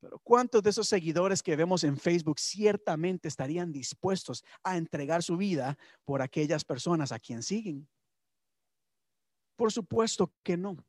Pero 0.00 0.18
¿cuántos 0.24 0.60
de 0.60 0.70
esos 0.70 0.88
seguidores 0.88 1.40
que 1.40 1.54
vemos 1.54 1.84
en 1.84 1.96
Facebook 1.96 2.40
ciertamente 2.40 3.28
estarían 3.28 3.70
dispuestos 3.70 4.42
a 4.64 4.76
entregar 4.76 5.22
su 5.22 5.36
vida 5.36 5.78
por 6.04 6.20
aquellas 6.20 6.64
personas 6.64 7.12
a 7.12 7.20
quien 7.20 7.44
siguen? 7.44 7.88
Por 9.54 9.70
supuesto 9.70 10.32
que 10.42 10.56
no 10.56 10.84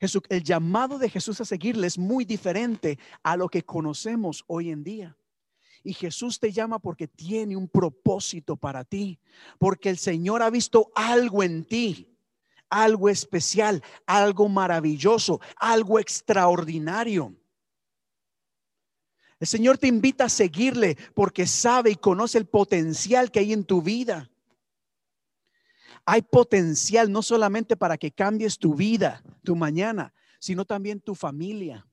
el 0.00 0.42
llamado 0.42 0.98
de 0.98 1.08
Jesús 1.08 1.40
a 1.40 1.44
seguirle 1.44 1.86
es 1.86 1.98
muy 1.98 2.24
diferente 2.24 2.98
a 3.22 3.36
lo 3.36 3.48
que 3.48 3.64
conocemos 3.64 4.44
hoy 4.46 4.70
en 4.70 4.84
día. 4.84 5.16
Y 5.82 5.94
Jesús 5.94 6.40
te 6.40 6.52
llama 6.52 6.78
porque 6.78 7.06
tiene 7.06 7.56
un 7.56 7.68
propósito 7.68 8.56
para 8.56 8.84
ti, 8.84 9.20
porque 9.58 9.88
el 9.88 9.98
Señor 9.98 10.42
ha 10.42 10.50
visto 10.50 10.90
algo 10.94 11.42
en 11.42 11.64
ti, 11.64 12.16
algo 12.68 13.08
especial, 13.08 13.82
algo 14.04 14.48
maravilloso, 14.48 15.40
algo 15.56 16.00
extraordinario. 16.00 17.36
El 19.38 19.46
Señor 19.46 19.78
te 19.78 19.86
invita 19.86 20.24
a 20.24 20.28
seguirle 20.28 20.96
porque 21.14 21.46
sabe 21.46 21.90
y 21.90 21.96
conoce 21.96 22.38
el 22.38 22.46
potencial 22.46 23.30
que 23.30 23.40
hay 23.40 23.52
en 23.52 23.64
tu 23.64 23.82
vida. 23.82 24.30
Hay 26.06 26.22
potencial 26.22 27.10
no 27.10 27.20
solamente 27.20 27.76
para 27.76 27.98
que 27.98 28.12
cambies 28.12 28.58
tu 28.58 28.76
vida, 28.76 29.22
tu 29.42 29.56
mañana, 29.56 30.14
sino 30.38 30.64
también 30.64 31.00
tu 31.00 31.16
familia. 31.16 31.84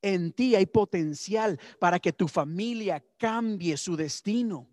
En 0.00 0.32
ti 0.32 0.54
hay 0.54 0.66
potencial 0.66 1.58
para 1.80 1.98
que 1.98 2.12
tu 2.12 2.28
familia 2.28 3.04
cambie 3.18 3.76
su 3.76 3.96
destino. 3.96 4.70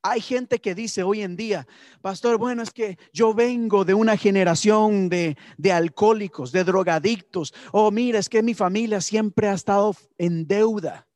Hay 0.00 0.20
gente 0.20 0.60
que 0.60 0.76
dice 0.76 1.02
hoy 1.02 1.22
en 1.22 1.34
día, 1.34 1.66
pastor, 2.00 2.38
bueno, 2.38 2.62
es 2.62 2.70
que 2.70 2.96
yo 3.12 3.34
vengo 3.34 3.84
de 3.84 3.94
una 3.94 4.16
generación 4.16 5.08
de, 5.08 5.36
de, 5.56 5.72
alcohólicos, 5.72 6.52
de 6.52 6.62
drogadictos. 6.62 7.52
Oh, 7.72 7.90
mira, 7.90 8.20
es 8.20 8.28
que 8.28 8.40
mi 8.40 8.54
familia 8.54 9.00
siempre 9.00 9.48
ha 9.48 9.54
estado 9.54 9.96
en 10.16 10.46
deuda. 10.46 11.08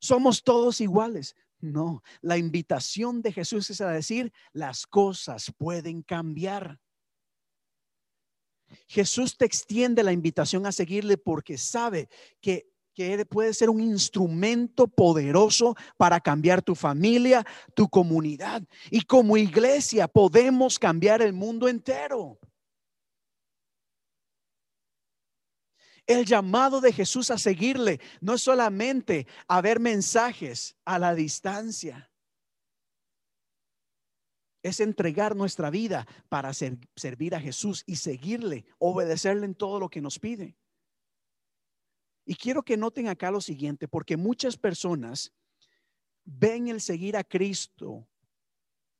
Somos 0.00 0.42
todos 0.42 0.80
iguales. 0.80 1.36
No, 1.72 2.02
la 2.20 2.36
invitación 2.36 3.22
de 3.22 3.32
Jesús 3.32 3.70
es 3.70 3.80
a 3.80 3.90
decir, 3.90 4.32
las 4.52 4.86
cosas 4.86 5.52
pueden 5.56 6.02
cambiar. 6.02 6.80
Jesús 8.88 9.36
te 9.36 9.44
extiende 9.44 10.02
la 10.02 10.12
invitación 10.12 10.66
a 10.66 10.72
seguirle 10.72 11.18
porque 11.18 11.58
sabe 11.58 12.08
que, 12.40 12.68
que 12.94 13.24
puede 13.26 13.54
ser 13.54 13.70
un 13.70 13.80
instrumento 13.80 14.88
poderoso 14.88 15.76
para 15.96 16.20
cambiar 16.20 16.62
tu 16.62 16.74
familia, 16.74 17.44
tu 17.74 17.88
comunidad. 17.88 18.62
Y 18.90 19.02
como 19.02 19.36
iglesia 19.36 20.08
podemos 20.08 20.78
cambiar 20.78 21.22
el 21.22 21.32
mundo 21.32 21.68
entero. 21.68 22.38
El 26.06 26.24
llamado 26.24 26.80
de 26.80 26.92
Jesús 26.92 27.30
a 27.30 27.38
seguirle 27.38 28.00
no 28.20 28.34
es 28.34 28.42
solamente 28.42 29.26
a 29.48 29.60
ver 29.60 29.80
mensajes 29.80 30.76
a 30.84 30.98
la 30.98 31.14
distancia. 31.14 32.10
Es 34.62 34.80
entregar 34.80 35.34
nuestra 35.34 35.68
vida 35.70 36.06
para 36.28 36.52
servir 36.52 37.34
a 37.34 37.40
Jesús 37.40 37.82
y 37.86 37.96
seguirle, 37.96 38.66
obedecerle 38.78 39.46
en 39.46 39.54
todo 39.54 39.80
lo 39.80 39.88
que 39.88 40.00
nos 40.00 40.18
pide. 40.18 40.56
Y 42.24 42.34
quiero 42.34 42.64
que 42.64 42.76
noten 42.76 43.08
acá 43.08 43.30
lo 43.30 43.40
siguiente, 43.40 43.86
porque 43.86 44.16
muchas 44.16 44.56
personas 44.56 45.32
ven 46.24 46.68
el 46.68 46.80
seguir 46.80 47.16
a 47.16 47.22
Cristo, 47.22 48.08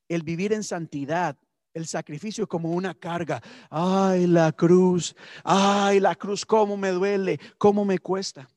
el 0.08 0.22
vivir 0.22 0.52
en 0.52 0.62
santidad, 0.62 1.36
el 1.76 1.86
sacrificio 1.86 2.48
como 2.48 2.72
una 2.72 2.94
carga. 2.94 3.42
Ay, 3.68 4.26
la 4.26 4.50
cruz, 4.50 5.14
ay, 5.44 6.00
la 6.00 6.14
cruz, 6.14 6.46
cómo 6.46 6.76
me 6.76 6.88
duele, 6.90 7.38
cómo 7.58 7.84
me 7.84 7.98
cuesta. 7.98 8.48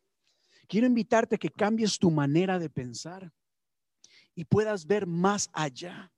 Quiero 0.67 0.87
invitarte 0.87 1.35
a 1.35 1.37
que 1.37 1.49
cambies 1.49 1.99
tu 1.99 2.09
manera 2.09 2.57
de 2.57 2.69
pensar 2.69 3.29
y 4.35 4.45
puedas 4.45 4.85
ver 4.85 5.05
más 5.05 5.49
allá. 5.51 6.09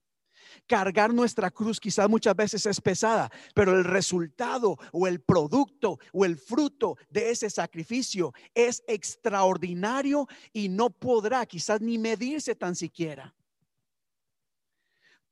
Cargar 0.68 1.12
nuestra 1.12 1.50
cruz 1.50 1.80
quizás 1.80 2.08
muchas 2.08 2.36
veces 2.36 2.66
es 2.66 2.80
pesada, 2.80 3.32
pero 3.52 3.76
el 3.76 3.82
resultado 3.82 4.76
o 4.92 5.08
el 5.08 5.20
producto 5.20 5.98
o 6.12 6.24
el 6.24 6.36
fruto 6.36 6.96
de 7.10 7.30
ese 7.30 7.50
sacrificio 7.50 8.32
es 8.54 8.84
extraordinario 8.86 10.28
y 10.52 10.68
no 10.68 10.90
podrá 10.90 11.46
quizás 11.46 11.80
ni 11.80 11.98
medirse 11.98 12.54
tan 12.54 12.76
siquiera. 12.76 13.34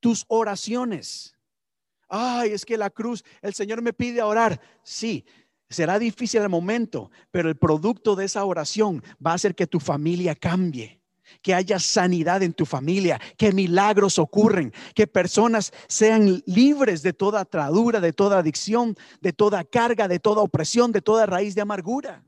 Tus 0.00 0.24
oraciones 0.28 1.36
ay, 2.10 2.50
es 2.50 2.66
que 2.66 2.76
la 2.76 2.90
cruz, 2.90 3.24
el 3.40 3.54
Señor 3.54 3.80
me 3.80 3.92
pide 3.92 4.20
orar. 4.20 4.60
Sí, 4.82 5.24
será 5.68 5.98
difícil 5.98 6.42
el 6.42 6.48
momento, 6.48 7.10
pero 7.30 7.48
el 7.48 7.56
producto 7.56 8.16
de 8.16 8.26
esa 8.26 8.44
oración 8.44 9.02
va 9.24 9.32
a 9.32 9.34
hacer 9.34 9.54
que 9.54 9.66
tu 9.66 9.80
familia 9.80 10.34
cambie 10.34 11.00
que 11.42 11.54
haya 11.54 11.78
sanidad 11.78 12.42
en 12.42 12.52
tu 12.52 12.66
familia, 12.66 13.20
que 13.36 13.52
milagros 13.52 14.18
ocurren, 14.18 14.72
que 14.94 15.06
personas 15.06 15.72
sean 15.86 16.42
libres 16.46 17.02
de 17.02 17.12
toda 17.12 17.40
atradura, 17.40 18.00
de 18.00 18.12
toda 18.12 18.38
adicción, 18.38 18.96
de 19.20 19.32
toda 19.32 19.64
carga, 19.64 20.08
de 20.08 20.18
toda 20.18 20.42
opresión, 20.42 20.92
de 20.92 21.02
toda 21.02 21.26
raíz 21.26 21.54
de 21.54 21.62
amargura. 21.62 22.24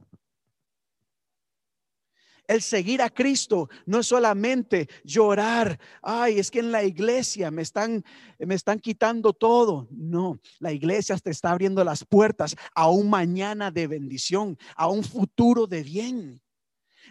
El 2.53 2.61
seguir 2.61 3.01
a 3.01 3.09
Cristo 3.09 3.71
no 3.87 4.01
es 4.01 4.09
solamente 4.09 4.87
llorar, 5.05 5.81
ay, 6.03 6.39
es 6.39 6.51
que 6.51 6.59
en 6.59 6.71
la 6.71 6.85
iglesia 6.85 7.51
me 7.51 7.63
están 7.63 8.05
me 8.39 8.55
están 8.55 8.79
quitando 8.79 9.33
todo. 9.33 9.89
No, 9.91 10.39
la 10.59 10.71
iglesia 10.71 11.17
te 11.17 11.31
está 11.31 11.53
abriendo 11.53 11.83
las 11.83 12.05
puertas 12.05 12.55
a 12.75 12.91
un 12.91 13.09
mañana 13.09 13.71
de 13.71 13.87
bendición, 13.87 14.59
a 14.77 14.89
un 14.89 15.03
futuro 15.03 15.67
de 15.67 15.83
bien. 15.83 16.43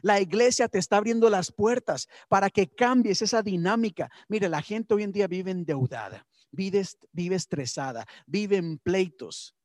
La 0.03 0.21
iglesia 0.21 0.67
te 0.67 0.77
está 0.77 0.97
abriendo 0.97 1.27
las 1.27 1.51
puertas 1.51 2.07
para 2.29 2.51
que 2.51 2.67
cambies 2.67 3.23
esa 3.23 3.41
dinámica. 3.41 4.11
Mire, 4.29 4.47
la 4.47 4.61
gente 4.61 4.93
hoy 4.93 5.01
en 5.01 5.11
día 5.11 5.25
vive 5.25 5.49
endeudada, 5.49 6.23
vive, 6.51 6.85
vive 7.13 7.35
estresada, 7.35 8.05
vive 8.27 8.57
en 8.57 8.77
pleitos, 8.77 9.55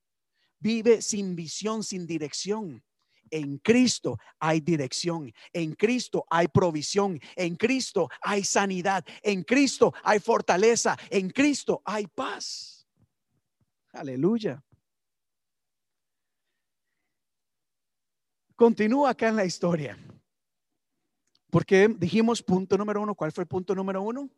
vive 0.59 1.03
sin 1.03 1.37
visión, 1.37 1.85
sin 1.85 2.07
dirección. 2.07 2.83
En 3.31 3.59
Cristo 3.59 4.19
hay 4.39 4.61
dirección, 4.61 5.33
en 5.53 5.75
Cristo 5.75 6.25
hay 6.31 6.49
provisión, 6.49 7.21
en 7.35 7.57
Cristo 7.57 8.09
hay 8.23 8.45
sanidad, 8.45 9.05
en 9.23 9.43
Cristo 9.43 9.93
hay 10.03 10.21
fortaleza, 10.21 10.97
en 11.11 11.31
Cristo 11.31 11.83
hay 11.85 12.07
paz. 12.07 12.87
Aleluya. 13.93 14.63
Continúa 18.55 19.11
acá 19.11 19.29
en 19.29 19.37
la 19.37 19.45
historia. 19.45 19.99
Porque 21.51 21.89
dijimos 21.89 22.43
punto 22.43 22.77
número 22.77 23.03
uno. 23.03 23.15
¿Cuál 23.15 23.33
fue 23.33 23.43
el 23.43 23.49
punto 23.49 23.75
número 23.75 24.03
uno? 24.03 24.29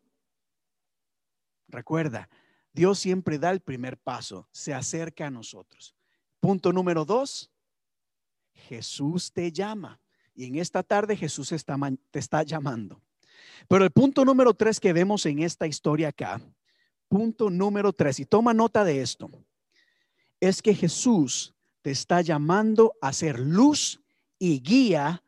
Recuerda, 1.68 2.28
Dios 2.72 2.99
siempre 2.99 3.39
da 3.39 3.51
el 3.51 3.61
primer 3.61 3.99
paso, 3.99 4.49
se 4.53 4.72
acerca 4.72 5.26
a 5.26 5.30
nosotros. 5.30 5.95
Punto 6.41 6.72
número 6.72 7.05
dos, 7.05 7.51
Jesús 8.69 9.33
te 9.33 9.53
llama. 9.53 10.01
Y 10.35 10.45
en 10.45 10.57
esta 10.57 10.83
tarde 10.83 11.17
Jesús 11.17 11.53
está, 11.53 11.77
te 12.11 12.19
está 12.19 12.43
llamando. 12.43 13.01
Pero 13.69 13.85
el 13.85 13.91
punto 13.91 14.25
número 14.25 14.55
tres 14.55 14.81
que 14.81 14.93
vemos 14.93 15.27
en 15.27 15.41
esta 15.41 15.67
historia 15.67 16.09
acá, 16.09 16.41
punto 17.09 17.51
número 17.51 17.93
tres, 17.93 18.21
y 18.21 18.25
toma 18.25 18.55
nota 18.55 18.85
de 18.85 19.01
esto, 19.01 19.31
es 20.41 20.63
que 20.63 20.75
Jesús 20.75 21.55
te 21.83 21.91
está 21.91 22.21
llamando 22.21 22.95
a 23.01 23.13
ser 23.13 23.39
luz 23.39 24.01
y 24.39 24.61
guía 24.61 25.23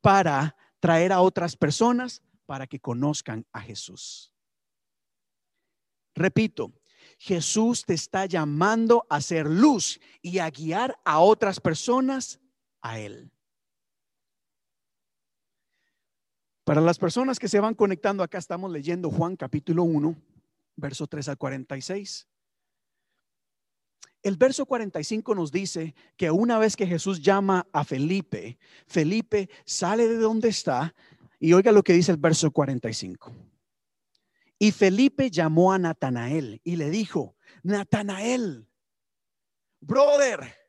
para 0.00 0.56
traer 0.80 1.12
a 1.12 1.20
otras 1.20 1.56
personas 1.56 2.22
para 2.46 2.66
que 2.66 2.80
conozcan 2.80 3.44
a 3.52 3.60
Jesús. 3.60 4.32
Repito, 6.14 6.72
Jesús 7.18 7.84
te 7.84 7.94
está 7.94 8.26
llamando 8.26 9.06
a 9.10 9.20
ser 9.20 9.46
luz 9.46 10.00
y 10.22 10.38
a 10.38 10.50
guiar 10.50 10.98
a 11.04 11.20
otras 11.20 11.60
personas 11.60 12.40
a 12.90 12.98
Él. 12.98 13.30
Para 16.64 16.80
las 16.80 16.98
personas 16.98 17.38
que 17.38 17.48
se 17.48 17.60
van 17.60 17.74
conectando, 17.74 18.22
acá 18.22 18.38
estamos 18.38 18.72
leyendo 18.72 19.10
Juan 19.10 19.36
capítulo 19.36 19.84
1, 19.84 20.16
verso 20.76 21.06
3 21.06 21.28
al 21.28 21.38
46. 21.38 22.26
El 24.22 24.36
verso 24.36 24.66
45 24.66 25.34
nos 25.36 25.52
dice 25.52 25.94
que 26.16 26.32
una 26.32 26.58
vez 26.58 26.74
que 26.74 26.86
Jesús 26.86 27.22
llama 27.22 27.68
a 27.72 27.84
Felipe, 27.84 28.58
Felipe 28.88 29.48
sale 29.64 30.08
de 30.08 30.16
donde 30.16 30.48
está 30.48 30.92
y 31.38 31.52
oiga 31.52 31.70
lo 31.70 31.84
que 31.84 31.92
dice 31.92 32.10
el 32.10 32.18
verso 32.18 32.50
45. 32.50 33.32
Y 34.58 34.72
Felipe 34.72 35.30
llamó 35.30 35.72
a 35.72 35.78
Natanael 35.78 36.60
y 36.64 36.74
le 36.74 36.90
dijo, 36.90 37.36
Natanael, 37.62 38.66
brother, 39.80 40.65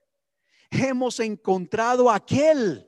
hemos 0.71 1.19
encontrado 1.19 2.09
aquel 2.11 2.87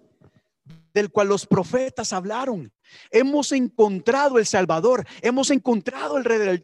del 0.93 1.11
cual 1.11 1.27
los 1.30 1.45
profetas 1.45 2.13
hablaron. 2.13 2.73
Hemos 3.11 3.51
encontrado 3.51 4.39
el 4.39 4.45
Salvador, 4.45 5.05
hemos 5.21 5.51
encontrado 5.51 6.17
el 6.17 6.23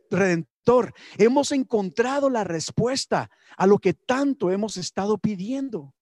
Redentor, 0.09 0.93
hemos 1.17 1.51
encontrado 1.51 2.29
la 2.29 2.43
respuesta 2.43 3.29
a 3.57 3.67
lo 3.67 3.77
que 3.77 3.93
tanto 3.93 4.51
hemos 4.51 4.77
estado 4.77 5.17
pidiendo. 5.17 5.93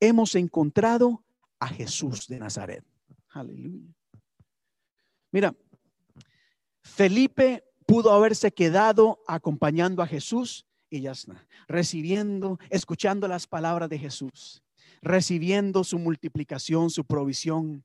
Hemos 0.00 0.34
encontrado 0.34 1.24
a 1.60 1.68
Jesús 1.68 2.26
de 2.26 2.40
Nazaret. 2.40 2.84
Aleluya. 3.30 3.94
Mira, 5.30 5.54
Felipe 6.82 7.64
pudo 7.86 8.10
haberse 8.10 8.52
quedado 8.52 9.22
acompañando 9.26 10.02
a 10.02 10.06
Jesús 10.06 10.66
y 10.92 11.00
ya 11.00 11.12
está. 11.12 11.46
Recibiendo, 11.66 12.58
escuchando 12.68 13.26
las 13.26 13.46
palabras 13.46 13.88
de 13.88 13.98
Jesús, 13.98 14.62
recibiendo 15.00 15.84
su 15.84 15.98
multiplicación, 15.98 16.90
su 16.90 17.04
provisión, 17.04 17.82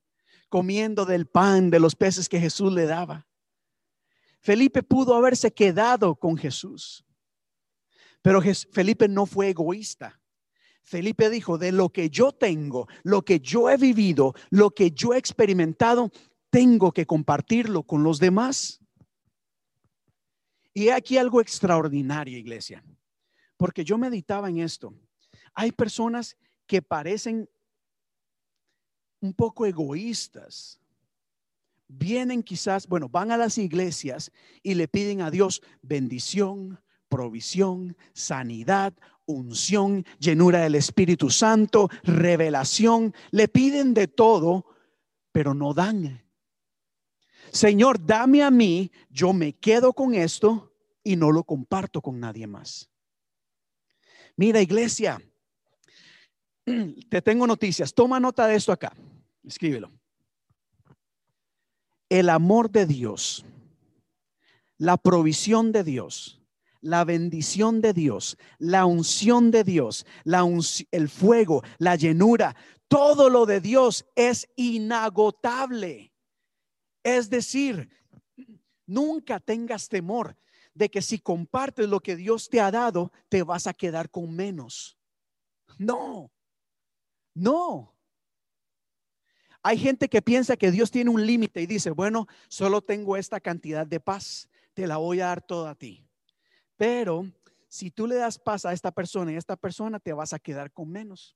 comiendo 0.49 1.05
del 1.05 1.25
pan, 1.25 1.69
de 1.69 1.79
los 1.79 1.95
peces 1.95 2.27
que 2.27 2.39
Jesús 2.39 2.71
le 2.73 2.85
daba. 2.85 3.25
Felipe 4.41 4.83
pudo 4.83 5.15
haberse 5.15 5.53
quedado 5.53 6.15
con 6.15 6.37
Jesús, 6.37 7.05
pero 8.21 8.41
Felipe 8.71 9.07
no 9.07 9.25
fue 9.25 9.49
egoísta. 9.49 10.19
Felipe 10.83 11.29
dijo, 11.29 11.57
de 11.57 11.71
lo 11.71 11.89
que 11.89 12.09
yo 12.09 12.33
tengo, 12.33 12.87
lo 13.03 13.23
que 13.23 13.39
yo 13.39 13.69
he 13.69 13.77
vivido, 13.77 14.33
lo 14.49 14.71
que 14.71 14.91
yo 14.91 15.13
he 15.13 15.17
experimentado, 15.17 16.11
tengo 16.49 16.91
que 16.91 17.05
compartirlo 17.05 17.83
con 17.83 18.03
los 18.03 18.19
demás. 18.19 18.81
Y 20.73 20.89
aquí 20.89 21.17
algo 21.17 21.41
extraordinario, 21.41 22.37
iglesia 22.37 22.83
porque 23.57 23.83
yo 23.83 23.97
meditaba 23.97 24.49
en 24.49 24.59
esto. 24.59 24.93
Hay 25.53 25.71
personas 25.71 26.37
que 26.65 26.81
parecen 26.81 27.49
un 29.19 29.33
poco 29.33 29.65
egoístas. 29.65 30.79
Vienen 31.87 32.43
quizás, 32.43 32.87
bueno, 32.87 33.09
van 33.09 33.31
a 33.31 33.37
las 33.37 33.57
iglesias 33.57 34.31
y 34.61 34.75
le 34.75 34.87
piden 34.87 35.21
a 35.21 35.31
Dios 35.31 35.61
bendición, 35.81 36.79
provisión, 37.09 37.97
sanidad, 38.13 38.93
unción, 39.25 40.05
llenura 40.19 40.59
del 40.59 40.75
Espíritu 40.75 41.29
Santo, 41.29 41.89
revelación. 42.03 43.13
Le 43.31 43.47
piden 43.47 43.93
de 43.93 44.07
todo, 44.07 44.65
pero 45.31 45.53
no 45.53 45.73
dan. 45.73 46.23
Señor, 47.51 48.05
dame 48.05 48.43
a 48.43 48.51
mí, 48.51 48.91
yo 49.09 49.31
me 49.33 49.53
quedo 49.53 49.93
con 49.93 50.13
esto 50.13 50.73
y 51.03 51.15
no 51.15 51.31
lo 51.31 51.43
comparto 51.43 52.01
con 52.01 52.19
nadie 52.19 52.45
más. 52.47 52.89
Mira, 54.37 54.61
iglesia, 54.61 55.19
te 57.09 57.21
tengo 57.23 57.47
noticias. 57.47 57.93
Toma 57.93 58.19
nota 58.19 58.45
de 58.45 58.55
esto 58.55 58.71
acá. 58.71 58.93
Escríbelo. 59.43 59.91
El 62.07 62.29
amor 62.29 62.69
de 62.69 62.85
Dios, 62.85 63.45
la 64.77 64.95
provisión 64.97 65.71
de 65.71 65.83
Dios, 65.83 66.39
la 66.81 67.03
bendición 67.03 67.81
de 67.81 67.93
Dios, 67.93 68.37
la 68.59 68.85
unción 68.85 69.49
de 69.49 69.63
Dios, 69.63 70.05
la 70.23 70.47
el 70.91 71.09
fuego, 71.09 71.63
la 71.79 71.95
llenura, 71.95 72.55
todo 72.87 73.29
lo 73.29 73.45
de 73.45 73.59
Dios 73.59 74.05
es 74.15 74.47
inagotable. 74.55 76.13
Es 77.03 77.29
decir, 77.29 77.89
nunca 78.85 79.39
tengas 79.39 79.89
temor 79.89 80.37
de 80.77 80.89
que 80.89 81.01
si 81.01 81.19
compartes 81.19 81.89
lo 81.89 81.99
que 81.99 82.15
Dios 82.15 82.49
te 82.49 82.61
ha 82.61 82.69
dado, 82.69 83.11
te 83.29 83.41
vas 83.43 83.65
a 83.67 83.73
quedar 83.73 84.09
con 84.09 84.35
menos. 84.35 84.97
No, 85.77 86.31
no. 87.33 87.93
Hay 89.63 89.77
gente 89.77 90.07
que 90.07 90.21
piensa 90.21 90.55
que 90.55 90.71
Dios 90.71 90.91
tiene 90.91 91.09
un 91.09 91.25
límite 91.25 91.61
y 91.61 91.65
dice, 91.65 91.89
bueno, 91.89 92.27
solo 92.47 92.81
tengo 92.81 93.17
esta 93.17 93.39
cantidad 93.39 93.85
de 93.87 93.99
paz, 93.99 94.49
te 94.73 94.87
la 94.87 94.97
voy 94.97 95.19
a 95.19 95.27
dar 95.27 95.41
toda 95.41 95.71
a 95.71 95.75
ti. 95.75 96.07
Pero 96.77 97.25
si 97.67 97.89
tú 97.89 98.05
le 98.05 98.15
das 98.15 98.37
paz 98.37 98.63
a 98.63 98.71
esta 98.71 98.91
persona 98.91 99.31
y 99.31 99.35
a 99.35 99.39
esta 99.39 99.57
persona, 99.57 99.99
te 99.99 100.13
vas 100.13 100.31
a 100.31 100.39
quedar 100.39 100.71
con 100.71 100.89
menos. 100.89 101.35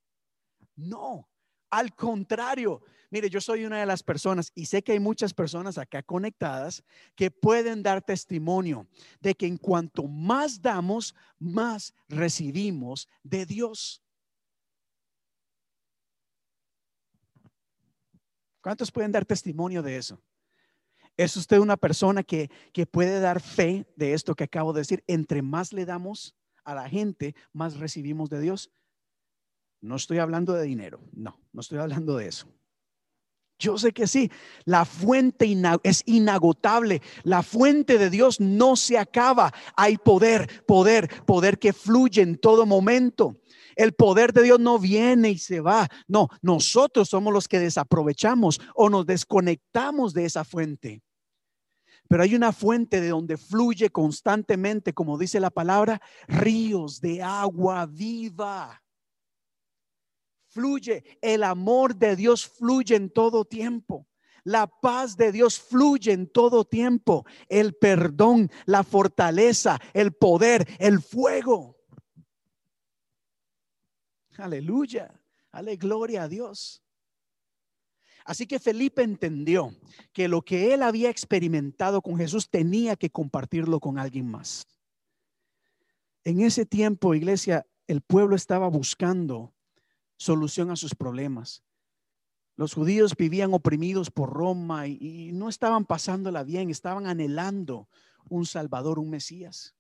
No, 0.76 1.28
al 1.72 1.96
contrario, 1.96 2.84
mire, 3.10 3.30
yo 3.30 3.40
soy 3.40 3.66
una 3.66 3.80
de 3.80 3.86
las 3.86 4.04
personas 4.04 4.52
y 4.54 4.66
sé 4.66 4.84
que 4.84 4.92
hay 4.92 5.00
muchas 5.00 5.34
personas 5.34 5.78
acá 5.78 6.04
conectadas 6.04 6.84
que 7.16 7.32
pueden 7.32 7.82
dar 7.82 8.02
testimonio 8.02 8.88
de 9.22 9.34
que 9.34 9.48
en 9.48 9.58
cuanto 9.58 10.04
más 10.04 10.62
damos, 10.62 11.16
más 11.40 11.96
recibimos 12.10 13.08
de 13.24 13.46
Dios. 13.46 14.04
¿Cuántos 18.62 18.92
pueden 18.92 19.12
dar 19.12 19.26
testimonio 19.26 19.82
de 19.82 19.98
eso? 19.98 20.22
¿Es 21.18 21.36
usted 21.38 21.58
una 21.60 21.78
persona 21.78 22.22
que, 22.22 22.52
que 22.74 22.86
puede 22.86 23.20
dar 23.20 23.42
fe 23.42 23.86
de 23.96 24.14
esto 24.14 24.36
que 24.36 24.44
acabo 24.44 24.74
de 24.74 24.82
decir? 24.82 25.04
Entre 25.08 25.42
más 25.42 25.74
le 25.74 25.86
damos 25.86 26.36
a 26.64 26.76
la 26.76 26.88
gente, 26.88 27.34
más 27.54 27.78
recibimos 27.78 28.30
de 28.30 28.42
Dios. 28.42 28.72
No 29.82 29.96
estoy 29.96 30.20
hablando 30.20 30.54
de 30.54 30.64
dinero, 30.64 31.02
no, 31.12 31.40
no 31.52 31.62
estoy 31.62 31.80
hablando 31.80 32.16
de 32.18 32.28
eso. 32.28 32.48
Yo 33.62 33.78
sé 33.78 33.92
que 33.92 34.08
sí, 34.08 34.32
la 34.66 34.86
fuente 34.86 35.56
es 35.84 36.02
inagotable, 36.08 37.02
la 37.24 37.44
fuente 37.44 38.00
de 38.00 38.10
Dios 38.10 38.40
no 38.40 38.76
se 38.76 38.98
acaba. 38.98 39.54
Hay 39.76 39.98
poder, 39.98 40.64
poder, 40.66 41.08
poder 41.26 41.60
que 41.60 41.72
fluye 41.72 42.24
en 42.24 42.38
todo 42.38 42.66
momento. 42.66 43.38
El 43.76 43.94
poder 43.94 44.34
de 44.34 44.44
Dios 44.44 44.60
no 44.60 44.80
viene 44.80 45.30
y 45.30 45.38
se 45.38 45.62
va. 45.62 45.88
No, 46.08 46.28
nosotros 46.42 47.10
somos 47.10 47.32
los 47.32 47.48
que 47.48 47.60
desaprovechamos 47.60 48.60
o 48.74 48.90
nos 48.90 49.06
desconectamos 49.06 50.16
de 50.16 50.26
esa 50.26 50.44
fuente. 50.44 51.04
Pero 52.08 52.24
hay 52.24 52.34
una 52.34 52.54
fuente 52.54 53.00
de 53.00 53.10
donde 53.10 53.38
fluye 53.38 53.92
constantemente, 53.92 54.94
como 54.94 55.20
dice 55.20 55.40
la 55.40 55.52
palabra, 55.52 56.02
ríos 56.28 57.00
de 57.00 57.22
agua 57.22 57.86
viva 57.86 58.82
fluye, 60.52 61.04
el 61.22 61.44
amor 61.44 61.96
de 61.96 62.16
Dios 62.16 62.48
fluye 62.48 62.96
en 62.96 63.10
todo 63.10 63.46
tiempo. 63.46 64.08
La 64.44 64.68
paz 64.68 65.18
de 65.18 65.32
Dios 65.32 65.60
fluye 65.60 66.12
en 66.12 66.28
todo 66.28 66.66
tiempo. 66.66 67.26
El 67.48 67.76
perdón, 67.76 68.50
la 68.66 68.84
fortaleza, 68.84 69.80
el 69.94 70.14
poder, 70.14 70.68
el 70.80 71.02
fuego. 71.02 71.78
Aleluya. 74.38 75.14
Ale 75.52 75.76
gloria 75.76 76.24
a 76.24 76.28
Dios. 76.28 76.82
Así 78.24 78.46
que 78.46 78.60
Felipe 78.60 79.04
entendió 79.04 79.76
que 80.14 80.28
lo 80.28 80.42
que 80.42 80.74
él 80.74 80.84
había 80.84 81.10
experimentado 81.10 82.02
con 82.02 82.18
Jesús 82.18 82.50
tenía 82.50 82.96
que 82.96 83.10
compartirlo 83.10 83.80
con 83.80 83.98
alguien 83.98 84.30
más. 84.30 84.68
En 86.24 86.40
ese 86.42 86.66
tiempo, 86.66 87.16
iglesia, 87.16 87.66
el 87.88 88.02
pueblo 88.02 88.36
estaba 88.36 88.68
buscando 88.70 89.54
solución 90.22 90.70
a 90.70 90.76
sus 90.76 90.94
problemas. 90.94 91.64
Los 92.56 92.76
judíos 92.76 93.16
vivían 93.18 93.56
oprimidos 93.56 94.12
por 94.12 94.32
Roma 94.32 94.88
y, 94.88 95.32
no 95.34 95.50
estaban 95.50 95.84
pasándola 95.84 96.44
bien, 96.44 96.70
estaban 96.70 97.08
anhelando 97.08 97.90
un 98.30 98.46
Salvador, 98.46 99.00
un 99.00 99.10
Mesías. 99.10 99.74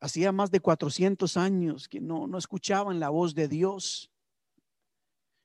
Hacía 0.00 0.30
más 0.30 0.52
de 0.52 0.60
400 0.60 1.36
años 1.36 1.88
que 1.88 2.00
no, 2.00 2.28
no 2.28 2.38
escuchaban 2.38 3.00
la 3.00 3.08
voz 3.08 3.34
de 3.34 3.48
Dios 3.48 4.12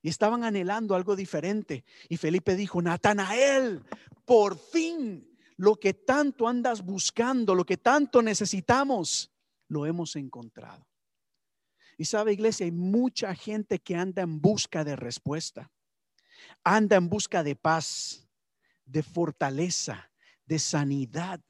y 0.03 0.09
estaban 0.09 0.43
anhelando 0.43 0.93
algo 0.93 1.15
diferente. 1.15 1.85
Y 2.09 2.17
Felipe 2.17 2.55
dijo, 2.55 2.79
Natanael, 2.79 3.83
por 4.23 4.55
fin 4.55 5.35
lo 5.57 5.77
que 5.77 5.95
tanto 5.95 6.47
andas 6.47 6.85
buscando, 6.85 7.55
lo 7.55 7.65
que 7.65 7.77
tanto 7.77 8.21
necesitamos, 8.21 9.31
lo 9.67 9.87
hemos 9.87 10.15
encontrado. 10.15 10.88
Y 11.99 12.05
sabe, 12.05 12.31
iglesia, 12.31 12.63
hay 12.63 12.71
mucha 12.71 13.35
gente 13.35 13.77
que 13.77 13.93
anda 13.93 14.21
en 14.21 14.39
busca 14.39 14.85
de 14.85 14.95
respuesta, 14.95 15.69
anda 16.63 16.95
en 16.95 17.09
busca 17.09 17.43
de 17.43 17.57
paz, 17.57 18.25
de 18.85 19.03
fortaleza, 19.03 20.09
de 20.45 20.59
sanidad, 20.59 21.41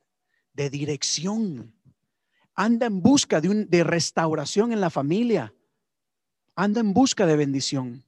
de 0.53 0.71
dirección. 0.71 1.75
Anda 2.55 2.87
en 2.87 2.99
busca 2.99 3.39
de, 3.39 3.65
de 3.65 3.83
restauración 3.83 4.73
en 4.73 4.81
la 4.81 4.89
familia. 4.89 5.53
Anda 6.55 6.79
en 6.79 6.95
busca 6.95 7.27
de 7.27 7.35
bendición. 7.35 8.03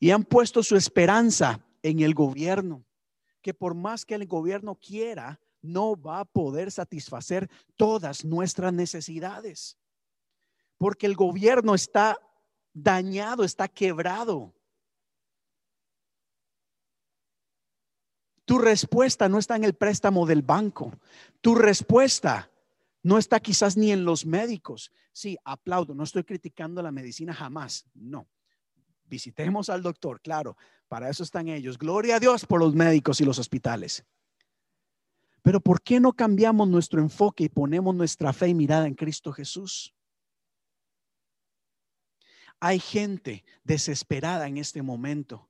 Y 0.00 0.12
han 0.12 0.24
puesto 0.24 0.62
su 0.62 0.76
esperanza 0.76 1.60
en 1.82 2.00
el 2.00 2.14
gobierno, 2.14 2.86
que 3.42 3.52
por 3.52 3.74
más 3.74 4.06
que 4.06 4.14
el 4.14 4.26
gobierno 4.26 4.76
quiera, 4.76 5.38
no 5.60 5.94
va 5.94 6.20
a 6.20 6.24
poder 6.24 6.70
satisfacer 6.70 7.50
todas 7.76 8.24
nuestras 8.24 8.72
necesidades 8.72 9.76
porque 10.78 11.06
el 11.06 11.14
gobierno 11.14 11.74
está 11.74 12.18
dañado, 12.72 13.44
está 13.44 13.68
quebrado. 13.68 14.54
Tu 18.44 18.58
respuesta 18.58 19.28
no 19.28 19.38
está 19.38 19.56
en 19.56 19.64
el 19.64 19.74
préstamo 19.74 20.24
del 20.24 20.42
banco. 20.42 20.92
Tu 21.40 21.54
respuesta 21.54 22.50
no 23.02 23.18
está 23.18 23.40
quizás 23.40 23.76
ni 23.76 23.90
en 23.90 24.04
los 24.04 24.24
médicos. 24.24 24.92
Sí, 25.12 25.36
aplaudo, 25.44 25.94
no 25.94 26.04
estoy 26.04 26.22
criticando 26.22 26.82
la 26.82 26.92
medicina 26.92 27.34
jamás. 27.34 27.86
No. 27.94 28.28
Visitemos 29.04 29.68
al 29.68 29.82
doctor, 29.82 30.20
claro, 30.20 30.56
para 30.88 31.08
eso 31.08 31.22
están 31.22 31.48
ellos. 31.48 31.78
Gloria 31.78 32.16
a 32.16 32.20
Dios 32.20 32.46
por 32.46 32.60
los 32.60 32.74
médicos 32.74 33.20
y 33.20 33.24
los 33.24 33.38
hospitales. 33.38 34.04
Pero 35.42 35.60
¿por 35.60 35.80
qué 35.80 36.00
no 36.00 36.12
cambiamos 36.12 36.68
nuestro 36.68 37.00
enfoque 37.00 37.44
y 37.44 37.48
ponemos 37.48 37.94
nuestra 37.94 38.32
fe 38.32 38.48
y 38.48 38.54
mirada 38.54 38.86
en 38.86 38.94
Cristo 38.94 39.32
Jesús? 39.32 39.95
Hay 42.60 42.78
gente 42.78 43.44
desesperada 43.64 44.46
en 44.46 44.56
este 44.56 44.82
momento. 44.82 45.48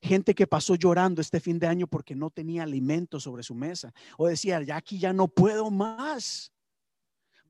Gente 0.00 0.34
que 0.34 0.46
pasó 0.46 0.74
llorando 0.74 1.20
este 1.20 1.40
fin 1.40 1.58
de 1.58 1.66
año 1.66 1.86
porque 1.86 2.14
no 2.14 2.30
tenía 2.30 2.64
alimento 2.64 3.20
sobre 3.20 3.42
su 3.42 3.54
mesa. 3.54 3.92
O 4.16 4.26
decía, 4.26 4.62
ya 4.62 4.76
aquí 4.76 4.98
ya 4.98 5.12
no 5.12 5.28
puedo 5.28 5.70
más. 5.70 6.52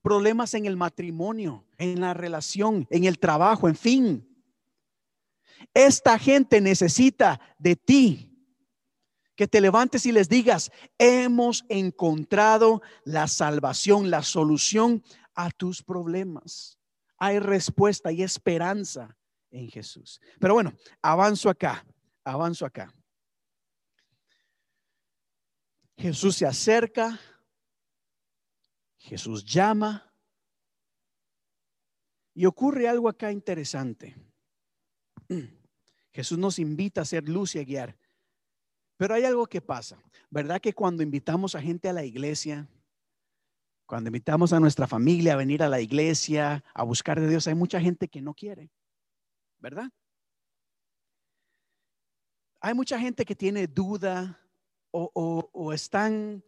Problemas 0.03 0.55
en 0.55 0.67
el 0.67 0.77
matrimonio, 0.77 1.65
en 1.79 2.01
la 2.01 2.15
relación, 2.15 2.87
en 2.91 3.05
el 3.05 3.19
trabajo, 3.19 3.69
en 3.69 3.77
fin. 3.77 4.45
Esta 5.73 6.19
gente 6.19 6.61
necesita 6.61 7.41
de 7.59 7.77
ti. 7.77 8.29
Que 9.35 9.49
te 9.49 9.61
levantes 9.61 10.05
y 10.05 10.13
les 10.13 10.29
digas, 10.29 10.71
hemos 10.99 11.65
encontrado 11.71 12.83
la 13.05 13.29
salvación, 13.29 14.11
la 14.11 14.23
solución 14.23 15.03
a 15.35 15.51
tus 15.51 15.83
problemas 15.83 16.79
hay 17.25 17.39
respuesta 17.39 18.11
y 18.11 18.21
esperanza 18.21 19.17
en 19.53 19.69
Jesús. 19.69 20.21
Pero 20.41 20.55
bueno, 20.55 20.73
avanzo 21.01 21.49
acá, 21.49 21.87
avanzo 22.25 22.67
acá. 22.67 22.93
Jesús 25.97 26.35
se 26.35 26.47
acerca, 26.47 27.21
Jesús 28.99 29.45
llama 29.45 30.13
y 32.35 32.45
ocurre 32.45 32.89
algo 32.89 33.09
acá 33.09 33.31
interesante. 33.31 34.17
Jesús 36.13 36.39
nos 36.39 36.59
invita 36.59 37.03
a 37.03 37.05
ser 37.05 37.29
luz 37.29 37.55
y 37.55 37.61
a 37.61 37.65
guiar. 37.65 37.97
Pero 38.97 39.15
hay 39.15 39.23
algo 39.23 39.47
que 39.47 39.61
pasa, 39.61 40.03
¿verdad? 40.29 40.61
Que 40.61 40.73
cuando 40.73 41.05
invitamos 41.05 41.55
a 41.55 41.63
gente 41.63 41.89
a 41.89 41.93
la 41.93 42.05
iglesia, 42.05 42.69
cuando 43.93 44.09
invitamos 44.09 44.55
a 44.55 44.59
nuestra 44.59 44.87
familia 44.87 45.35
a 45.35 45.37
venir 45.37 45.63
a 45.63 45.69
la 45.69 45.79
iglesia, 45.79 46.65
a 46.73 46.83
buscar 46.83 47.21
de 47.21 47.29
Dios, 47.29 47.47
hay 47.47 47.55
mucha 47.55 47.79
gente 47.79 48.09
que 48.09 48.23
no 48.23 48.33
quiere, 48.33 48.71
¿verdad? 49.59 49.91
Hay 52.63 52.73
mucha 52.73 52.99
gente 52.99 53.27
que 53.27 53.37
tiene 53.37 53.67
duda 53.67 54.41
o, 54.93 55.73
están, 55.75 56.43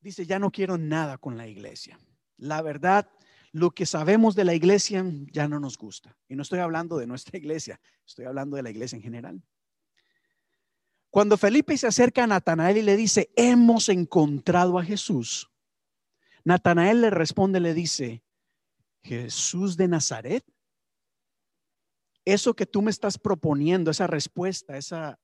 dice, 0.00 0.26
ya 0.26 0.40
no 0.40 0.50
quiero 0.50 0.76
nada 0.76 1.18
con 1.18 1.36
la 1.36 1.46
iglesia. 1.46 2.00
La 2.36 2.62
verdad, 2.62 3.08
lo 3.52 3.70
que 3.70 3.86
sabemos 3.86 4.34
de 4.34 4.46
la 4.46 4.54
iglesia 4.54 5.04
ya 5.30 5.46
no 5.46 5.60
nos 5.60 5.78
gusta. 5.78 6.18
Y 6.26 6.34
no 6.34 6.42
estoy 6.42 6.58
hablando 6.58 6.98
de 6.98 7.06
nuestra 7.06 7.38
iglesia, 7.38 7.80
estoy 8.04 8.24
hablando 8.24 8.56
de 8.56 8.64
la 8.64 8.70
iglesia 8.70 8.96
en 8.96 9.02
general. 9.02 9.40
Cuando 11.10 11.36
Felipe 11.36 11.76
se 11.76 11.86
acerca 11.86 12.24
a 12.24 12.26
Natanael 12.26 12.78
y 12.78 12.82
le 12.82 12.96
dice, 12.96 13.30
hemos 13.36 13.88
encontrado 13.88 14.80
a 14.80 14.84
Jesús, 14.84 15.48
Natanael 16.46 17.00
le 17.00 17.10
responde, 17.10 17.58
le 17.58 17.74
dice, 17.74 18.22
Jesús 19.02 19.76
de 19.76 19.88
Nazaret. 19.88 20.44
Eso 22.24 22.54
que 22.54 22.66
tú 22.66 22.82
me 22.82 22.92
estás 22.92 23.18
proponiendo, 23.18 23.90
esa 23.90 24.06
respuesta, 24.06 24.76
esa, 24.76 25.18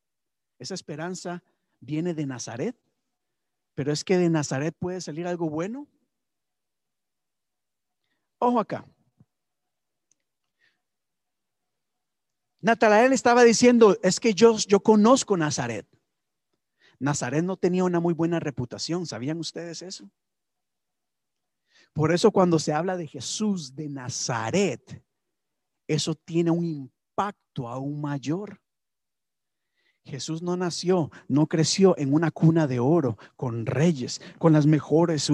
esa 0.59 0.75
esperanza, 0.75 1.45
viene 1.79 2.15
de 2.15 2.27
Nazaret. 2.27 2.77
Pero 3.75 3.93
es 3.93 4.03
que 4.03 4.19
de 4.19 4.31
Nazaret 4.31 4.75
puede 4.77 5.01
salir 5.01 5.29
algo 5.29 5.49
bueno. 5.49 5.87
Ojo 8.39 8.59
acá. 8.59 8.85
Natanael 12.61 13.13
estaba 13.13 13.45
diciendo, 13.45 13.97
es 14.03 14.19
que 14.19 14.35
yo, 14.35 14.57
yo 14.59 14.81
conozco 14.81 15.37
Nazaret. 15.37 15.87
Nazaret 16.99 17.45
no 17.45 17.57
tenía 17.57 17.85
una 17.85 18.01
muy 18.01 18.13
buena 18.13 18.41
reputación, 18.41 19.07
¿sabían 19.07 19.39
ustedes 19.39 19.83
eso? 19.83 20.11
Por 21.93 22.13
eso 22.13 22.31
cuando 22.31 22.59
se 22.59 22.73
habla 22.73 22.97
de 22.97 23.07
Jesús 23.07 23.75
de 23.75 23.89
Nazaret, 23.89 25.05
eso 25.87 26.15
tiene 26.15 26.51
un 26.51 26.65
impacto 26.65 27.69
aún 27.69 28.01
mayor. 28.01 28.61
Jesús 30.05 30.43
no 30.43 30.57
nació, 30.57 31.11
no 31.29 31.47
creció 31.47 31.97
en 31.97 32.13
una 32.13 32.31
cuna 32.31 32.67
de 32.67 32.81
oro 32.81 33.19
con 33.37 33.67
reyes, 33.67 34.21
con 34.39 34.53
las 34.53 34.67
mejores, 34.67 35.31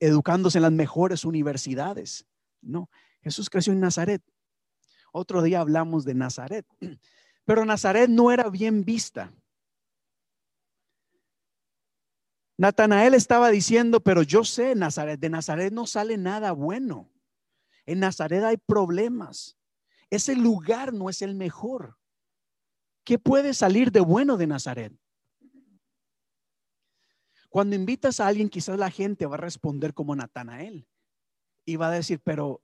educándose 0.00 0.58
en 0.58 0.62
las 0.62 0.72
mejores 0.72 1.24
universidades. 1.24 2.26
No, 2.60 2.90
Jesús 3.22 3.50
creció 3.50 3.72
en 3.72 3.80
Nazaret. 3.80 4.22
Otro 5.12 5.42
día 5.42 5.60
hablamos 5.60 6.04
de 6.04 6.14
Nazaret, 6.14 6.66
pero 7.44 7.64
Nazaret 7.64 8.08
no 8.08 8.30
era 8.30 8.50
bien 8.50 8.84
vista. 8.84 9.32
Natanael 12.56 13.14
estaba 13.14 13.50
diciendo, 13.50 14.00
pero 14.00 14.22
yo 14.22 14.44
sé 14.44 14.74
Nazaret, 14.74 15.18
de 15.18 15.28
Nazaret 15.28 15.72
no 15.72 15.86
sale 15.86 16.16
nada 16.16 16.52
bueno. 16.52 17.10
En 17.86 18.00
Nazaret 18.00 18.44
hay 18.44 18.56
problemas. 18.56 19.56
Ese 20.10 20.36
lugar 20.36 20.92
no 20.92 21.10
es 21.10 21.22
el 21.22 21.34
mejor. 21.34 21.98
¿Qué 23.04 23.18
puede 23.18 23.54
salir 23.54 23.90
de 23.90 24.00
bueno 24.00 24.36
de 24.36 24.46
Nazaret? 24.46 24.92
Cuando 27.50 27.76
invitas 27.76 28.18
a 28.18 28.26
alguien, 28.26 28.48
quizás 28.48 28.78
la 28.78 28.90
gente 28.90 29.26
va 29.26 29.34
a 29.34 29.38
responder 29.38 29.94
como 29.94 30.16
Natanael 30.16 30.88
y 31.64 31.76
va 31.76 31.88
a 31.88 31.92
decir, 31.92 32.20
pero 32.20 32.62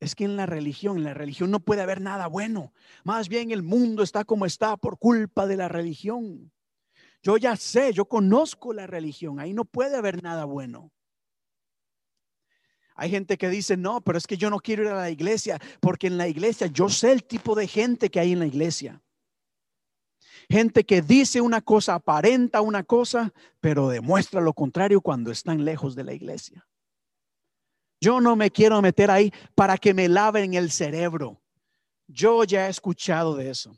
es 0.00 0.14
que 0.14 0.24
en 0.24 0.36
la 0.36 0.46
religión, 0.46 0.98
en 0.98 1.04
la 1.04 1.14
religión 1.14 1.50
no 1.50 1.60
puede 1.60 1.82
haber 1.82 2.00
nada 2.00 2.26
bueno. 2.26 2.72
Más 3.04 3.28
bien 3.28 3.50
el 3.50 3.62
mundo 3.62 4.02
está 4.02 4.24
como 4.24 4.44
está 4.44 4.76
por 4.76 4.98
culpa 4.98 5.46
de 5.46 5.56
la 5.56 5.68
religión. 5.68 6.52
Yo 7.22 7.36
ya 7.36 7.56
sé, 7.56 7.92
yo 7.92 8.04
conozco 8.04 8.72
la 8.72 8.86
religión, 8.86 9.40
ahí 9.40 9.52
no 9.52 9.64
puede 9.64 9.96
haber 9.96 10.22
nada 10.22 10.44
bueno. 10.44 10.92
Hay 12.94 13.10
gente 13.10 13.36
que 13.36 13.50
dice, 13.50 13.76
no, 13.76 14.00
pero 14.00 14.16
es 14.16 14.26
que 14.26 14.38
yo 14.38 14.48
no 14.48 14.58
quiero 14.58 14.84
ir 14.84 14.88
a 14.88 14.96
la 14.96 15.10
iglesia, 15.10 15.60
porque 15.80 16.06
en 16.06 16.16
la 16.16 16.28
iglesia 16.28 16.66
yo 16.68 16.88
sé 16.88 17.12
el 17.12 17.24
tipo 17.24 17.54
de 17.54 17.66
gente 17.66 18.10
que 18.10 18.20
hay 18.20 18.32
en 18.32 18.38
la 18.38 18.46
iglesia. 18.46 19.02
Gente 20.48 20.84
que 20.84 21.02
dice 21.02 21.40
una 21.40 21.60
cosa, 21.60 21.94
aparenta 21.94 22.60
una 22.60 22.84
cosa, 22.84 23.32
pero 23.60 23.88
demuestra 23.88 24.40
lo 24.40 24.54
contrario 24.54 25.00
cuando 25.00 25.30
están 25.30 25.64
lejos 25.64 25.94
de 25.94 26.04
la 26.04 26.14
iglesia. 26.14 26.66
Yo 28.00 28.20
no 28.20 28.36
me 28.36 28.50
quiero 28.50 28.80
meter 28.80 29.10
ahí 29.10 29.32
para 29.54 29.76
que 29.76 29.92
me 29.92 30.08
laven 30.08 30.54
el 30.54 30.70
cerebro. 30.70 31.42
Yo 32.06 32.44
ya 32.44 32.66
he 32.66 32.70
escuchado 32.70 33.34
de 33.34 33.50
eso. 33.50 33.76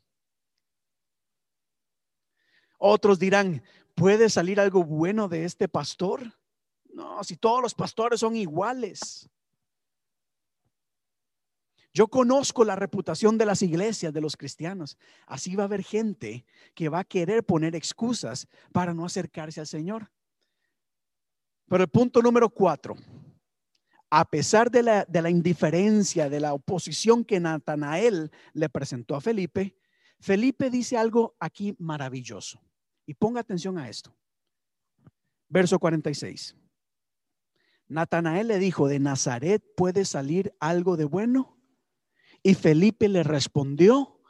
Otros 2.78 3.18
dirán, 3.18 3.62
¿puede 3.94 4.30
salir 4.30 4.58
algo 4.58 4.82
bueno 4.84 5.28
de 5.28 5.44
este 5.44 5.68
pastor? 5.68 6.32
No, 6.94 7.22
si 7.22 7.36
todos 7.36 7.60
los 7.60 7.74
pastores 7.74 8.20
son 8.20 8.36
iguales. 8.36 9.28
Yo 11.92 12.06
conozco 12.06 12.64
la 12.64 12.76
reputación 12.76 13.36
de 13.38 13.46
las 13.46 13.60
iglesias, 13.62 14.12
de 14.12 14.20
los 14.20 14.36
cristianos. 14.36 14.96
Así 15.26 15.56
va 15.56 15.64
a 15.64 15.66
haber 15.66 15.82
gente 15.82 16.44
que 16.74 16.88
va 16.88 17.00
a 17.00 17.04
querer 17.04 17.44
poner 17.44 17.74
excusas 17.74 18.46
para 18.72 18.94
no 18.94 19.04
acercarse 19.04 19.60
al 19.60 19.66
Señor. 19.66 20.10
Pero 21.66 21.82
el 21.82 21.90
punto 21.90 22.22
número 22.22 22.48
cuatro, 22.48 22.96
a 24.10 24.24
pesar 24.24 24.70
de 24.70 24.82
la, 24.82 25.30
indiferencia, 25.30 26.30
de 26.30 26.40
la 26.40 26.54
oposición 26.54 27.24
que 27.24 27.40
Natanael 27.40 28.30
le 28.52 28.68
presentó 28.68 29.16
a 29.16 29.20
Felipe, 29.20 29.76
Felipe 30.20 30.70
dice 30.70 30.96
algo 30.96 31.36
aquí 31.38 31.74
maravilloso. 31.78 32.60
Y 33.08 33.14
ponga 33.14 33.40
atención 33.40 33.78
a 33.78 33.88
esto. 33.88 34.14
Verso 35.48 35.78
46. 35.78 36.54
Natanael 37.86 38.48
le 38.48 38.58
dijo, 38.58 38.86
¿de 38.86 39.00
Nazaret 39.00 39.64
puede 39.74 40.04
salir 40.04 40.54
algo 40.60 40.98
de 40.98 41.06
bueno? 41.06 41.58
Y 42.42 42.52
Felipe 42.52 43.08
le 43.08 43.22
respondió, 43.22 44.20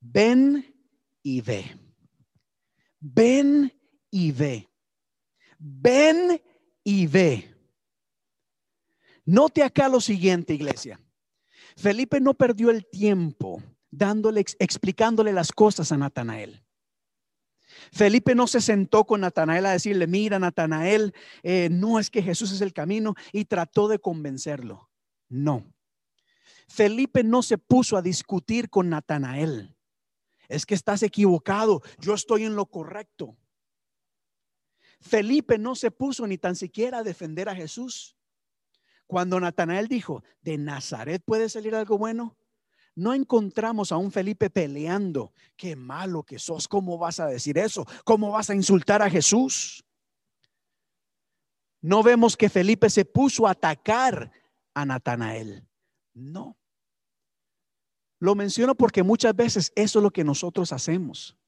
ven 0.00 0.74
y 1.22 1.42
ve. 1.42 1.78
Ven 2.98 3.72
y 4.10 4.32
ve. 4.32 4.68
Ven 5.60 6.42
y 6.82 7.06
ve. 7.06 7.54
Note 9.26 9.62
acá 9.62 9.88
lo 9.88 10.00
siguiente, 10.00 10.54
iglesia. 10.54 11.00
Felipe 11.76 12.18
no 12.18 12.34
perdió 12.34 12.70
el 12.70 12.84
tiempo 12.84 13.62
dándole, 13.92 14.44
explicándole 14.58 15.32
las 15.32 15.52
cosas 15.52 15.92
a 15.92 15.96
Natanael. 15.96 16.64
Felipe 17.92 18.34
no 18.34 18.46
se 18.46 18.60
sentó 18.60 19.04
con 19.04 19.20
Natanael 19.20 19.66
a 19.66 19.72
decirle, 19.72 20.06
mira 20.06 20.38
Natanael, 20.38 21.14
eh, 21.42 21.68
no 21.70 21.98
es 21.98 22.10
que 22.10 22.22
Jesús 22.22 22.52
es 22.52 22.60
el 22.60 22.72
camino 22.72 23.14
y 23.32 23.44
trató 23.44 23.88
de 23.88 23.98
convencerlo. 23.98 24.90
No. 25.28 25.72
Felipe 26.68 27.24
no 27.24 27.42
se 27.42 27.58
puso 27.58 27.96
a 27.96 28.02
discutir 28.02 28.68
con 28.68 28.90
Natanael. 28.90 29.74
Es 30.48 30.66
que 30.66 30.74
estás 30.74 31.02
equivocado, 31.02 31.82
yo 31.98 32.14
estoy 32.14 32.44
en 32.44 32.56
lo 32.56 32.66
correcto. 32.66 33.36
Felipe 35.00 35.58
no 35.58 35.74
se 35.74 35.90
puso 35.90 36.26
ni 36.26 36.38
tan 36.38 36.56
siquiera 36.56 36.98
a 36.98 37.02
defender 37.02 37.48
a 37.48 37.54
Jesús. 37.54 38.16
Cuando 39.06 39.40
Natanael 39.40 39.88
dijo, 39.88 40.22
de 40.42 40.58
Nazaret 40.58 41.22
puede 41.24 41.48
salir 41.48 41.74
algo 41.74 41.96
bueno, 41.96 42.36
no 42.98 43.14
encontramos 43.14 43.92
a 43.92 43.96
un 43.96 44.10
Felipe 44.10 44.50
peleando. 44.50 45.32
Qué 45.56 45.76
malo 45.76 46.24
que 46.24 46.40
sos. 46.40 46.66
¿Cómo 46.66 46.98
vas 46.98 47.20
a 47.20 47.28
decir 47.28 47.56
eso? 47.56 47.86
¿Cómo 48.04 48.32
vas 48.32 48.50
a 48.50 48.56
insultar 48.56 49.02
a 49.02 49.08
Jesús? 49.08 49.84
No 51.80 52.02
vemos 52.02 52.36
que 52.36 52.48
Felipe 52.48 52.90
se 52.90 53.04
puso 53.04 53.46
a 53.46 53.52
atacar 53.52 54.32
a 54.74 54.84
Natanael. 54.84 55.64
No. 56.12 56.58
Lo 58.18 58.34
menciono 58.34 58.74
porque 58.74 59.04
muchas 59.04 59.34
veces 59.36 59.70
eso 59.76 60.00
es 60.00 60.02
lo 60.02 60.10
que 60.10 60.24
nosotros 60.24 60.72
hacemos. 60.72 61.38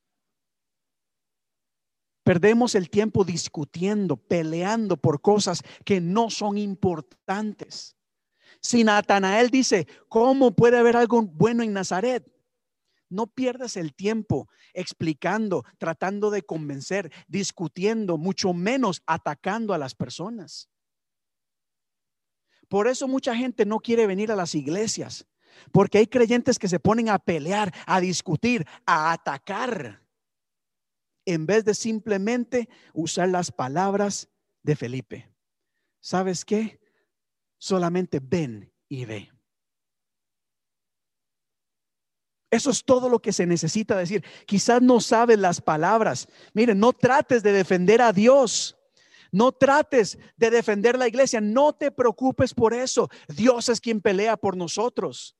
Perdemos 2.22 2.77
el 2.77 2.89
tiempo 2.90 3.24
discutiendo, 3.24 4.16
peleando 4.16 4.97
por 4.97 5.20
cosas 5.20 5.64
que 5.85 6.01
no 6.01 6.31
son 6.31 6.59
importantes. 6.59 7.97
Si 8.62 8.85
Natanael 8.85 9.51
dice, 9.51 9.87
¿cómo 10.09 10.55
puede 10.55 10.78
haber 10.78 10.97
algo 10.97 11.23
bueno 11.23 11.62
en 11.62 11.73
Nazaret? 11.73 12.31
No 13.09 13.27
pierdas 13.27 13.77
el 13.77 13.95
tiempo 13.95 14.49
explicando, 14.74 15.65
tratando 15.78 16.31
de 16.31 16.43
convencer, 16.43 17.11
discutiendo, 17.27 18.19
mucho 18.19 18.53
menos 18.53 19.03
atacando 19.07 19.74
a 19.74 19.78
las 19.78 19.95
personas. 19.95 20.69
Por 22.69 22.87
eso 22.87 23.09
mucha 23.09 23.35
gente 23.35 23.66
no 23.66 23.81
quiere 23.81 24.07
venir 24.07 24.31
a 24.31 24.37
las 24.37 24.55
iglesias, 24.55 25.27
porque 25.73 25.99
hay 25.99 26.07
creyentes 26.07 26.59
que 26.59 26.69
se 26.69 26.78
ponen 26.78 27.09
a 27.09 27.19
pelear, 27.19 27.74
a 27.87 28.01
discutir, 28.01 28.65
a 28.87 29.12
atacar, 29.12 30.07
en 31.24 31.47
vez 31.47 31.65
de 31.65 31.74
simplemente 31.74 32.69
usar 32.93 33.28
las 33.28 33.51
palabras 33.51 34.28
de 34.62 34.77
Felipe. 34.77 35.35
¿Sabes 36.01 36.45
qué? 36.45 36.80
Solamente 37.61 38.20
ven 38.20 38.73
y 38.89 39.05
ve. 39.05 39.31
Eso 42.51 42.70
es 42.70 42.85
todo 42.85 43.09
lo 43.09 43.20
que 43.20 43.32
se 43.32 43.47
necesita 43.47 43.97
decir. 43.97 44.24
Quizás 44.45 44.82
no 44.82 44.99
sabes 44.99 45.39
las 45.39 45.61
palabras. 45.61 46.27
Miren, 46.53 46.81
no 46.81 46.93
trates 46.93 47.45
de 47.45 47.53
defender 47.53 48.03
a 48.03 48.12
Dios. 48.12 48.77
No 49.31 49.53
trates 49.53 50.19
de 50.37 50.51
defender 50.51 50.99
la 50.99 51.07
iglesia. 51.07 51.41
No 51.41 51.73
te 51.73 51.93
preocupes 51.93 52.53
por 52.53 52.74
eso. 52.74 53.09
Dios 53.28 53.69
es 53.69 53.81
quien 53.81 54.01
pelea 54.01 54.37
por 54.37 54.57
nosotros. 54.57 55.37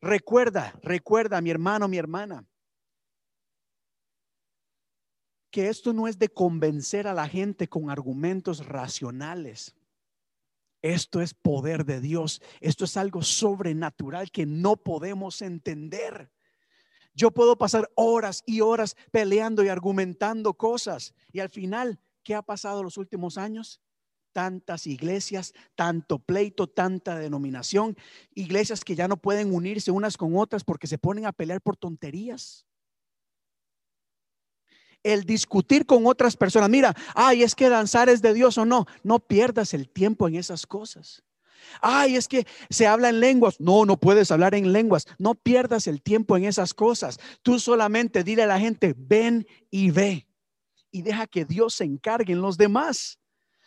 Recuerda, 0.00 0.74
recuerda, 0.82 1.40
mi 1.40 1.50
hermano, 1.50 1.86
mi 1.86 1.98
hermana, 1.98 2.44
que 5.52 5.68
esto 5.68 5.92
no 5.92 6.08
es 6.08 6.18
de 6.18 6.28
convencer 6.28 7.06
a 7.06 7.14
la 7.14 7.28
gente 7.28 7.68
con 7.68 7.90
argumentos 7.90 8.66
racionales. 8.66 9.76
Esto 10.84 11.22
es 11.22 11.32
poder 11.32 11.86
de 11.86 11.98
Dios. 11.98 12.42
Esto 12.60 12.84
es 12.84 12.98
algo 12.98 13.22
sobrenatural 13.22 14.30
que 14.30 14.44
no 14.44 14.76
podemos 14.76 15.40
entender. 15.40 16.30
Yo 17.14 17.30
puedo 17.30 17.56
pasar 17.56 17.90
horas 17.94 18.42
y 18.44 18.60
horas 18.60 18.94
peleando 19.10 19.64
y 19.64 19.68
argumentando 19.68 20.52
cosas. 20.52 21.14
Y 21.32 21.40
al 21.40 21.48
final, 21.48 21.98
¿qué 22.22 22.34
ha 22.34 22.42
pasado 22.42 22.82
los 22.82 22.98
últimos 22.98 23.38
años? 23.38 23.80
Tantas 24.34 24.86
iglesias, 24.86 25.54
tanto 25.74 26.18
pleito, 26.18 26.66
tanta 26.66 27.18
denominación, 27.18 27.96
iglesias 28.34 28.84
que 28.84 28.94
ya 28.94 29.08
no 29.08 29.16
pueden 29.16 29.54
unirse 29.54 29.90
unas 29.90 30.18
con 30.18 30.36
otras 30.36 30.64
porque 30.64 30.86
se 30.86 30.98
ponen 30.98 31.24
a 31.24 31.32
pelear 31.32 31.62
por 31.62 31.78
tonterías 31.78 32.66
el 35.04 35.24
discutir 35.24 35.86
con 35.86 36.06
otras 36.06 36.36
personas. 36.36 36.68
Mira, 36.68 36.94
ay, 37.14 37.44
es 37.44 37.54
que 37.54 37.68
danzar 37.68 38.08
es 38.08 38.20
de 38.22 38.34
Dios 38.34 38.58
o 38.58 38.64
no. 38.64 38.86
No 39.04 39.20
pierdas 39.20 39.74
el 39.74 39.88
tiempo 39.88 40.26
en 40.26 40.34
esas 40.34 40.66
cosas. 40.66 41.22
Ay, 41.80 42.16
es 42.16 42.28
que 42.28 42.46
se 42.70 42.86
habla 42.86 43.10
en 43.10 43.20
lenguas. 43.20 43.60
No, 43.60 43.84
no 43.84 43.96
puedes 43.98 44.30
hablar 44.30 44.54
en 44.54 44.72
lenguas. 44.72 45.06
No 45.18 45.34
pierdas 45.34 45.86
el 45.86 46.02
tiempo 46.02 46.36
en 46.36 46.44
esas 46.44 46.74
cosas. 46.74 47.18
Tú 47.42 47.60
solamente 47.60 48.24
dile 48.24 48.42
a 48.42 48.46
la 48.46 48.58
gente, 48.58 48.94
ven 48.96 49.46
y 49.70 49.90
ve. 49.90 50.26
Y 50.90 51.02
deja 51.02 51.26
que 51.26 51.44
Dios 51.44 51.74
se 51.74 51.84
encargue 51.84 52.32
en 52.32 52.40
los 52.40 52.56
demás. 52.56 53.18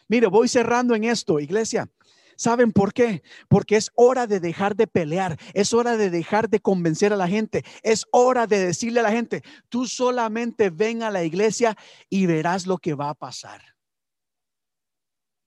Mire, 0.07 0.27
voy 0.27 0.47
cerrando 0.47 0.95
en 0.95 1.03
esto, 1.03 1.39
iglesia. 1.39 1.89
¿Saben 2.37 2.71
por 2.71 2.93
qué? 2.93 3.23
Porque 3.49 3.75
es 3.75 3.91
hora 3.95 4.27
de 4.27 4.39
dejar 4.39 4.75
de 4.75 4.85
pelear, 4.85 5.37
es 5.53 5.73
hora 5.73 5.97
de 5.97 6.11
dejar 6.11 6.49
de 6.49 6.59
convencer 6.59 7.11
a 7.11 7.17
la 7.17 7.27
gente, 7.27 7.65
es 7.81 8.05
hora 8.11 8.45
de 8.45 8.67
decirle 8.67 8.99
a 8.99 9.03
la 9.03 9.11
gente, 9.11 9.41
tú 9.69 9.87
solamente 9.87 10.69
ven 10.69 11.01
a 11.01 11.09
la 11.09 11.23
iglesia 11.23 11.75
y 12.09 12.27
verás 12.27 12.67
lo 12.67 12.77
que 12.77 12.93
va 12.93 13.09
a 13.09 13.15
pasar. 13.15 13.61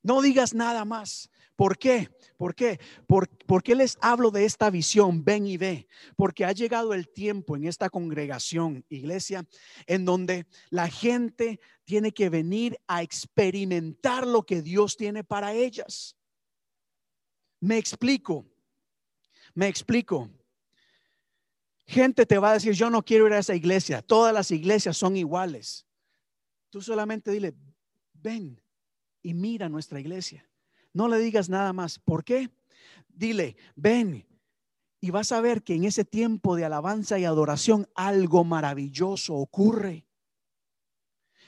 No 0.03 0.21
digas 0.21 0.53
nada 0.53 0.85
más. 0.85 1.31
¿Por 1.55 1.77
qué? 1.77 2.09
¿Por 2.39 2.55
qué? 2.55 2.81
¿Por, 3.07 3.29
¿Por, 3.29 3.63
qué 3.63 3.75
les 3.75 3.99
hablo 4.01 4.31
de 4.31 4.47
esta 4.47 4.71
visión? 4.71 5.23
Ven 5.25 5.47
y 5.47 5.59
ve. 5.59 5.87
Porque 6.17 6.47
ha 6.47 6.53
llegado 6.53 6.95
el 6.95 7.09
tiempo 7.09 7.55
en 7.55 7.67
esta 7.67 7.91
congregación, 7.91 8.85
iglesia, 8.89 9.45
en 9.87 10.07
donde 10.07 10.47
la 10.71 10.89
gente 10.89 11.61
tiene 11.85 12.13
que 12.13 12.31
venir 12.31 12.79
a 12.89 13.03
experimentar 13.03 14.27
lo 14.27 14.45
que 14.45 14.63
Dios 14.63 14.97
tiene 14.97 15.23
para 15.23 15.53
ellas. 15.53 16.17
Me 17.61 17.77
explico, 17.77 18.47
me 19.55 19.69
explico. 19.69 20.31
Gente 21.87 22.25
te 22.25 22.39
va 22.39 22.51
a 22.51 22.55
decir, 22.55 22.73
yo 22.73 22.89
no 22.89 23.05
quiero 23.05 23.27
ir 23.27 23.35
a 23.35 23.39
esa 23.39 23.55
iglesia, 23.55 24.01
todas 24.01 24.33
las 24.33 24.51
iglesias 24.51 24.97
son 24.97 25.17
iguales. 25.17 25.87
Tú 26.71 26.81
solamente 26.81 27.31
dile, 27.31 27.55
ven 28.15 28.61
y 29.23 29.35
mira 29.35 29.69
nuestra 29.69 30.01
iglesia. 30.01 30.49
No 30.93 31.09
le 31.09 31.19
digas 31.19 31.49
nada 31.49 31.73
más. 31.73 31.99
¿Por 31.99 32.25
qué? 32.25 32.51
Dile, 33.09 33.57
ven 33.75 34.27
y 35.01 35.11
vas 35.11 35.33
a 35.33 35.41
ver 35.41 35.63
que 35.63 35.75
en 35.75 35.85
ese 35.85 36.05
tiempo 36.05 36.57
de 36.57 36.65
alabanza 36.65 37.19
y 37.19 37.25
adoración 37.25 37.89
algo 37.95 38.45
maravilloso 38.45 39.35
ocurre. 39.35 40.07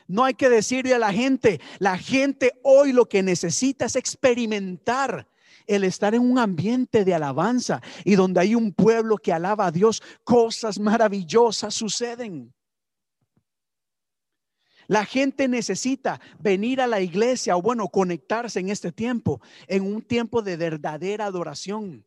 No 0.06 0.24
hay 0.24 0.34
que 0.34 0.48
decirle 0.48 0.94
a 0.94 0.98
la 0.98 1.12
gente, 1.12 1.60
la 1.78 1.98
gente 1.98 2.52
hoy 2.64 2.92
lo 2.92 3.08
que 3.08 3.22
necesita 3.22 3.84
es 3.86 3.96
experimentar 3.96 5.28
el 5.72 5.84
estar 5.84 6.14
en 6.14 6.22
un 6.22 6.38
ambiente 6.38 7.04
de 7.04 7.14
alabanza 7.14 7.80
y 8.04 8.14
donde 8.14 8.40
hay 8.40 8.54
un 8.54 8.72
pueblo 8.72 9.16
que 9.16 9.32
alaba 9.32 9.66
a 9.66 9.72
Dios, 9.72 10.02
cosas 10.24 10.78
maravillosas 10.78 11.74
suceden. 11.74 12.52
La 14.88 15.04
gente 15.04 15.48
necesita 15.48 16.20
venir 16.38 16.80
a 16.80 16.86
la 16.86 17.00
iglesia 17.00 17.56
o 17.56 17.62
bueno, 17.62 17.88
conectarse 17.88 18.60
en 18.60 18.68
este 18.68 18.92
tiempo, 18.92 19.40
en 19.66 19.84
un 19.84 20.02
tiempo 20.02 20.42
de 20.42 20.56
verdadera 20.56 21.26
adoración. 21.26 22.04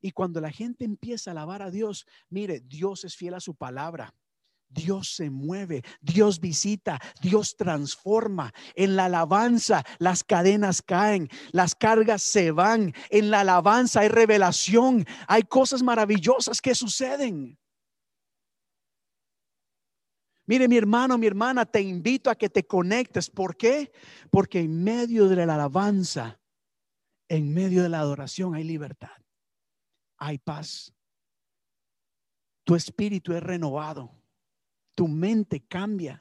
Y 0.00 0.10
cuando 0.10 0.40
la 0.40 0.50
gente 0.50 0.84
empieza 0.84 1.30
a 1.30 1.32
alabar 1.32 1.62
a 1.62 1.70
Dios, 1.70 2.06
mire, 2.28 2.60
Dios 2.60 3.04
es 3.04 3.16
fiel 3.16 3.34
a 3.34 3.40
su 3.40 3.54
palabra. 3.54 4.14
Dios 4.76 5.14
se 5.14 5.30
mueve, 5.30 5.82
Dios 6.00 6.38
visita, 6.38 7.00
Dios 7.20 7.56
transforma. 7.56 8.52
En 8.74 8.94
la 8.94 9.06
alabanza 9.06 9.84
las 9.98 10.22
cadenas 10.22 10.82
caen, 10.82 11.28
las 11.52 11.74
cargas 11.74 12.22
se 12.22 12.50
van. 12.50 12.92
En 13.10 13.30
la 13.30 13.40
alabanza 13.40 14.00
hay 14.00 14.08
revelación, 14.08 15.06
hay 15.26 15.42
cosas 15.42 15.82
maravillosas 15.82 16.60
que 16.60 16.74
suceden. 16.74 17.58
Mire, 20.44 20.68
mi 20.68 20.76
hermano, 20.76 21.18
mi 21.18 21.26
hermana, 21.26 21.66
te 21.66 21.80
invito 21.80 22.30
a 22.30 22.36
que 22.36 22.48
te 22.48 22.64
conectes. 22.66 23.30
¿Por 23.30 23.56
qué? 23.56 23.90
Porque 24.30 24.60
en 24.60 24.84
medio 24.84 25.28
de 25.28 25.44
la 25.44 25.54
alabanza, 25.54 26.38
en 27.28 27.52
medio 27.52 27.82
de 27.82 27.88
la 27.88 27.98
adoración 27.98 28.54
hay 28.54 28.62
libertad, 28.62 29.16
hay 30.18 30.38
paz. 30.38 30.92
Tu 32.62 32.76
espíritu 32.76 33.32
es 33.32 33.42
renovado 33.42 34.12
tu 34.96 35.06
mente 35.06 35.60
cambia. 35.60 36.20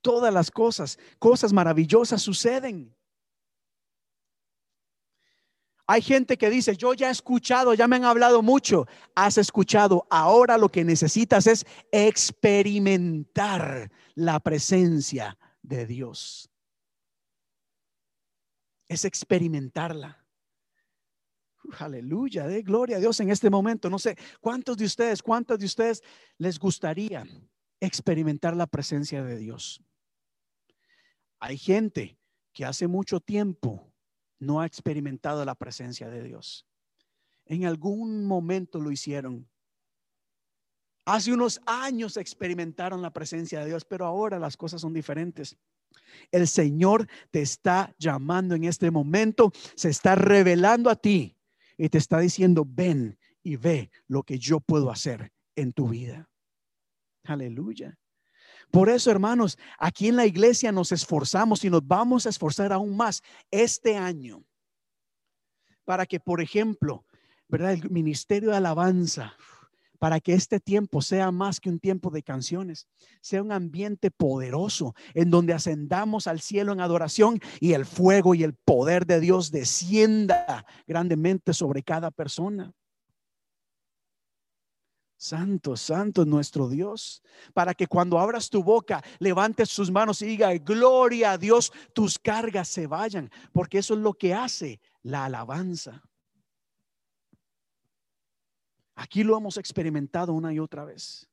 Todas 0.00 0.32
las 0.32 0.50
cosas, 0.50 0.98
cosas 1.18 1.52
maravillosas 1.52 2.22
suceden. 2.22 2.96
Hay 5.86 6.02
gente 6.02 6.38
que 6.38 6.50
dice, 6.50 6.76
yo 6.76 6.94
ya 6.94 7.08
he 7.08 7.10
escuchado, 7.10 7.74
ya 7.74 7.88
me 7.88 7.96
han 7.96 8.04
hablado 8.04 8.42
mucho. 8.42 8.86
Has 9.14 9.38
escuchado, 9.38 10.06
ahora 10.10 10.56
lo 10.56 10.68
que 10.68 10.84
necesitas 10.84 11.46
es 11.46 11.66
experimentar 11.90 13.90
la 14.14 14.38
presencia 14.38 15.36
de 15.62 15.86
Dios. 15.86 16.50
Es 18.86 19.04
experimentarla. 19.04 20.24
aleluya, 21.78 22.46
de 22.46 22.62
gloria 22.62 22.98
a 22.98 23.00
Dios 23.00 23.18
en 23.20 23.30
este 23.30 23.50
momento. 23.50 23.90
No 23.90 23.98
sé, 23.98 24.16
¿cuántos 24.40 24.76
de 24.76 24.84
ustedes, 24.84 25.22
cuántos 25.22 25.58
de 25.58 25.66
ustedes 25.66 26.02
les 26.36 26.58
gustaría 26.58 27.26
experimentar 27.80 28.56
la 28.56 28.66
presencia 28.66 29.22
de 29.22 29.38
Dios. 29.38 29.82
Hay 31.40 31.56
gente 31.56 32.18
que 32.52 32.64
hace 32.64 32.88
mucho 32.88 33.20
tiempo 33.20 33.92
no 34.38 34.60
ha 34.60 34.66
experimentado 34.66 35.44
la 35.44 35.54
presencia 35.54 36.08
de 36.08 36.22
Dios. 36.22 36.66
En 37.46 37.64
algún 37.64 38.24
momento 38.26 38.80
lo 38.80 38.90
hicieron. 38.90 39.48
Hace 41.04 41.32
unos 41.32 41.60
años 41.66 42.16
experimentaron 42.16 43.00
la 43.00 43.12
presencia 43.12 43.60
de 43.60 43.66
Dios, 43.66 43.84
pero 43.84 44.04
ahora 44.04 44.38
las 44.38 44.56
cosas 44.56 44.80
son 44.80 44.92
diferentes. 44.92 45.56
El 46.30 46.46
Señor 46.46 47.08
te 47.30 47.40
está 47.40 47.94
llamando 47.98 48.54
en 48.54 48.64
este 48.64 48.90
momento, 48.90 49.52
se 49.74 49.88
está 49.88 50.14
revelando 50.14 50.90
a 50.90 50.96
ti 50.96 51.36
y 51.76 51.88
te 51.88 51.98
está 51.98 52.18
diciendo, 52.18 52.66
ven 52.68 53.18
y 53.42 53.56
ve 53.56 53.90
lo 54.06 54.22
que 54.22 54.38
yo 54.38 54.60
puedo 54.60 54.90
hacer 54.90 55.32
en 55.56 55.72
tu 55.72 55.88
vida. 55.88 56.28
Aleluya. 57.28 57.98
Por 58.70 58.88
eso, 58.88 59.10
hermanos, 59.10 59.58
aquí 59.78 60.08
en 60.08 60.16
la 60.16 60.26
iglesia 60.26 60.72
nos 60.72 60.92
esforzamos 60.92 61.64
y 61.64 61.70
nos 61.70 61.86
vamos 61.86 62.26
a 62.26 62.28
esforzar 62.28 62.72
aún 62.72 62.96
más 62.96 63.22
este 63.50 63.96
año 63.96 64.44
para 65.84 66.04
que, 66.04 66.20
por 66.20 66.42
ejemplo, 66.42 67.06
¿verdad? 67.48 67.72
El 67.72 67.90
ministerio 67.90 68.50
de 68.50 68.56
alabanza, 68.56 69.34
para 69.98 70.20
que 70.20 70.34
este 70.34 70.60
tiempo 70.60 71.00
sea 71.00 71.30
más 71.32 71.60
que 71.60 71.70
un 71.70 71.80
tiempo 71.80 72.10
de 72.10 72.22
canciones, 72.22 72.86
sea 73.22 73.42
un 73.42 73.52
ambiente 73.52 74.10
poderoso 74.10 74.94
en 75.14 75.30
donde 75.30 75.54
ascendamos 75.54 76.26
al 76.26 76.40
cielo 76.40 76.72
en 76.72 76.80
adoración 76.80 77.40
y 77.58 77.72
el 77.72 77.86
fuego 77.86 78.34
y 78.34 78.42
el 78.44 78.54
poder 78.54 79.06
de 79.06 79.20
Dios 79.20 79.50
descienda 79.50 80.66
grandemente 80.86 81.54
sobre 81.54 81.82
cada 81.82 82.10
persona. 82.10 82.72
Santo, 85.20 85.76
santo 85.76 86.24
nuestro 86.24 86.68
Dios, 86.68 87.24
para 87.52 87.74
que 87.74 87.88
cuando 87.88 88.20
abras 88.20 88.48
tu 88.48 88.62
boca, 88.62 89.02
levantes 89.18 89.68
sus 89.68 89.90
manos 89.90 90.22
y 90.22 90.26
diga, 90.26 90.56
gloria 90.58 91.32
a 91.32 91.38
Dios, 91.38 91.72
tus 91.92 92.20
cargas 92.20 92.68
se 92.68 92.86
vayan, 92.86 93.28
porque 93.52 93.78
eso 93.78 93.94
es 93.94 94.00
lo 94.00 94.14
que 94.14 94.32
hace 94.32 94.80
la 95.02 95.24
alabanza. 95.24 96.04
Aquí 98.94 99.24
lo 99.24 99.36
hemos 99.36 99.56
experimentado 99.56 100.32
una 100.32 100.52
y 100.52 100.60
otra 100.60 100.84
vez. 100.84 101.28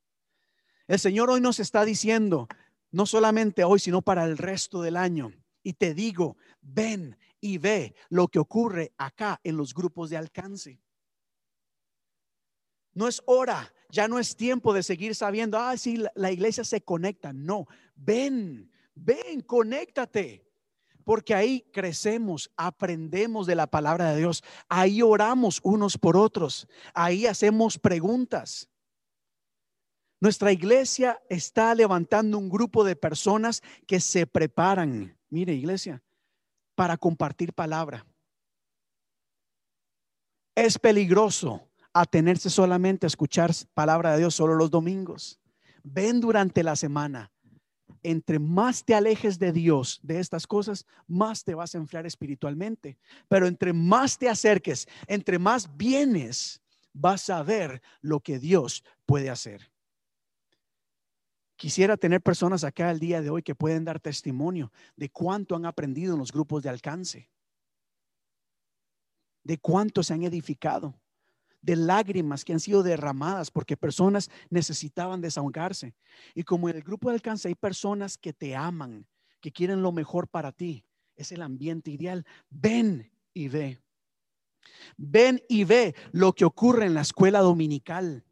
El 0.88 0.98
Señor 0.98 1.30
hoy 1.30 1.40
nos 1.40 1.60
está 1.60 1.86
diciendo, 1.86 2.48
no 2.90 3.06
solamente 3.06 3.64
hoy, 3.64 3.78
sino 3.78 4.02
para 4.02 4.24
el 4.24 4.40
resto 4.40 4.82
del 4.82 4.98
año. 4.98 5.32
Y 5.62 5.74
te 5.74 5.94
digo, 5.94 6.38
ven 6.60 7.20
y 7.40 7.60
ve 7.60 7.95
lo 8.10 8.30
que 8.30 8.40
ocurre 8.40 8.94
acá 8.98 9.40
en 9.44 9.57
los 9.57 9.76
grupos 9.76 10.10
de 10.10 10.18
alcance. 10.18 10.82
No 12.94 13.07
es 13.07 13.22
hora, 13.26 13.74
ya 13.90 14.07
no 14.07 14.20
es 14.20 14.36
tiempo 14.36 14.74
de 14.74 14.84
seguir 14.84 15.16
sabiendo, 15.16 15.57
ah, 15.57 15.76
sí, 15.78 16.03
la, 16.16 16.32
iglesia 16.32 16.64
se 16.64 16.82
conecta. 16.82 17.34
No, 17.34 17.68
ven, 17.95 18.72
ven, 18.94 19.41
conéctate. 19.41 20.44
Porque 21.03 21.36
ahí 21.36 21.62
crecemos, 21.72 22.52
aprendemos 22.57 23.45
de 23.45 23.56
la 23.56 23.68
palabra 23.68 24.12
de 24.12 24.18
Dios. 24.18 24.44
Ahí 24.68 25.03
oramos 25.03 25.60
unos 25.64 25.98
por 25.98 26.18
otros. 26.18 26.68
Ahí 26.95 27.28
hacemos 27.28 27.78
preguntas. 27.78 28.70
Nuestra 30.20 30.52
iglesia 30.52 31.22
está 31.30 31.76
levantando 31.76 32.40
un 32.40 32.49
grupo 32.49 32.84
de 32.84 32.95
personas 32.95 33.62
que 33.86 33.99
se 33.99 34.26
preparan, 34.26 35.16
mire 35.30 35.53
iglesia, 35.53 36.02
para 36.74 36.98
compartir 36.98 37.53
palabra. 37.53 38.06
Es 40.56 40.80
peligroso 40.80 41.65
atenerse 41.96 42.50
solamente 42.50 43.06
a 43.06 43.08
escuchar 43.08 43.52
palabra 43.74 44.12
de 44.12 44.18
Dios 44.18 44.36
solo 44.36 44.56
los 44.56 44.70
domingos. 44.70 45.40
Ven 45.82 46.20
durante 46.20 46.62
la 46.62 46.76
semana. 46.76 47.32
Entre 48.04 48.38
más 48.38 48.84
te 48.84 48.94
alejes 48.94 49.40
de 49.40 49.54
Dios, 49.54 50.02
de 50.04 50.20
estas 50.20 50.46
cosas, 50.46 50.86
más 51.08 51.46
te 51.46 51.56
vas 51.56 51.74
a 51.74 51.78
enfriar 51.78 52.06
espiritualmente. 52.06 52.98
Pero 53.30 53.48
entre 53.48 53.72
más 53.72 54.18
te 54.18 54.28
acerques, 54.28 54.88
entre 55.08 55.40
más 55.40 55.78
vienes, 55.78 56.62
vas 56.92 57.30
a 57.30 57.42
ver 57.44 57.82
lo 58.02 58.20
que 58.20 58.40
Dios 58.40 58.84
puede 59.06 59.30
hacer. 59.30 59.72
Quisiera 61.56 61.96
tener 61.96 62.22
personas 62.22 62.66
acá 62.66 62.92
el 62.92 63.00
día 63.00 63.22
de 63.22 63.30
hoy 63.30 63.42
que 63.42 63.56
pueden 63.56 63.86
dar 63.86 64.02
testimonio 64.02 64.74
de 64.98 65.10
cuánto 65.10 65.56
han 65.56 65.66
aprendido 65.66 66.14
en 66.14 66.20
los 66.20 66.34
grupos 66.34 66.62
de 66.62 66.70
alcance, 66.70 67.32
de 69.44 69.58
cuánto 69.58 70.04
se 70.04 70.14
han 70.14 70.24
edificado, 70.24 71.00
de 71.66 71.76
lágrimas 71.76 72.46
que 72.46 72.54
han 72.54 72.60
sido 72.60 72.84
derramadas 72.84 73.50
porque 73.50 73.76
personas 73.76 74.30
necesitaban 74.52 75.20
desahogarse. 75.20 75.96
Y 76.36 76.44
como 76.44 76.70
en 76.70 76.76
el 76.76 76.84
grupo 76.84 77.10
de 77.10 77.16
alcance 77.16 77.48
hay 77.48 77.56
personas 77.56 78.20
que 78.20 78.34
te 78.34 78.56
aman, 78.56 79.08
que 79.42 79.52
quieren 79.52 79.82
lo 79.82 79.92
mejor 79.92 80.28
para 80.28 80.52
ti, 80.52 80.86
es 81.16 81.32
el 81.32 81.42
ambiente 81.42 81.90
ideal. 81.90 82.24
Ven 82.52 83.12
y 83.34 83.48
ve. 83.48 83.82
Ven 84.96 85.42
y 85.50 85.64
ve 85.64 85.96
lo 86.12 86.34
que 86.34 86.46
ocurre 86.46 86.86
en 86.86 86.94
la 86.94 87.02
escuela 87.02 87.40
dominical. 87.40 88.24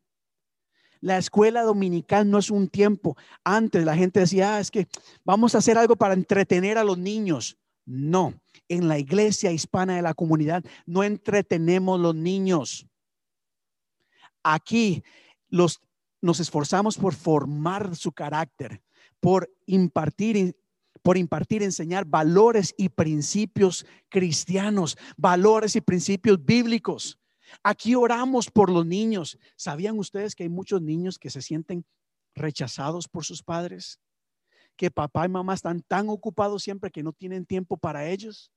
La 1.02 1.18
escuela 1.18 1.64
dominical 1.64 2.30
no 2.30 2.38
es 2.38 2.52
un 2.52 2.70
tiempo. 2.70 3.18
Antes 3.44 3.84
la 3.84 3.96
gente 3.96 4.20
decía, 4.20 4.56
ah, 4.56 4.60
es 4.60 4.70
que 4.70 4.88
vamos 5.26 5.56
a 5.56 5.58
hacer 5.58 5.78
algo 5.78 5.96
para 5.96 6.14
entretener 6.14 6.78
a 6.78 6.84
los 6.84 7.00
niños. 7.00 7.58
No, 7.86 8.36
en 8.70 8.88
la 8.88 9.00
iglesia 9.00 9.52
hispana 9.52 9.96
de 9.96 10.04
la 10.04 10.14
comunidad 10.14 10.64
no 10.86 11.04
entretenemos 11.04 12.00
los 12.00 12.16
niños. 12.16 12.88
Aquí 14.44 15.04
los, 15.50 15.82
nos 16.22 16.40
esforzamos 16.40 16.98
por 16.98 17.16
formar 17.16 17.96
su 17.96 18.12
carácter, 18.12 18.82
por 19.20 19.50
impartir 19.66 20.56
por 21.04 21.18
impartir, 21.18 21.62
enseñar 21.62 22.06
valores 22.06 22.74
y 22.78 22.90
principios 22.90 23.86
cristianos, 24.10 24.98
valores 25.18 25.76
y 25.76 25.82
principios 25.82 26.44
bíblicos. 26.44 27.20
Aquí 27.62 27.94
oramos 27.94 28.50
por 28.50 28.72
los 28.72 28.86
niños. 28.86 29.38
¿Sabían 29.56 30.00
ustedes 30.00 30.34
que 30.34 30.44
hay 30.44 30.50
muchos 30.50 30.82
niños 30.82 31.20
que 31.20 31.30
se 31.30 31.42
sienten 31.42 31.86
rechazados 32.34 33.08
por 33.08 33.26
sus 33.26 33.44
padres? 33.44 34.00
Que 34.78 34.90
papá 34.90 35.26
y 35.26 35.30
mamá 35.30 35.54
están 35.54 35.82
tan 35.82 36.10
ocupados 36.10 36.64
siempre 36.64 36.90
que 36.90 37.04
no 37.04 37.12
tienen 37.12 37.46
tiempo 37.46 37.76
para 37.78 38.08
ellos. 38.08 38.52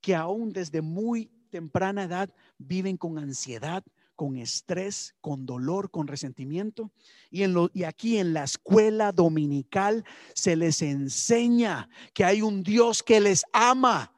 Que 0.00 0.14
aún 0.14 0.52
desde 0.52 0.80
muy 0.80 1.26
temprana 1.50 2.04
edad 2.04 2.32
viven 2.58 2.96
con 2.96 3.18
ansiedad, 3.18 3.84
con 4.20 4.36
estrés, 4.36 5.14
con 5.22 5.46
dolor, 5.46 5.90
con 5.90 6.06
resentimiento. 6.06 6.92
Y, 7.30 7.42
en 7.42 7.54
lo, 7.54 7.70
y 7.72 7.84
aquí 7.84 8.18
en 8.18 8.34
la 8.34 8.44
escuela 8.44 9.12
dominical 9.12 10.04
se 10.34 10.56
les 10.56 10.82
enseña 10.82 11.88
que 12.12 12.26
hay 12.26 12.42
un 12.42 12.62
Dios 12.62 13.02
que 13.02 13.18
les 13.18 13.46
ama 13.54 14.12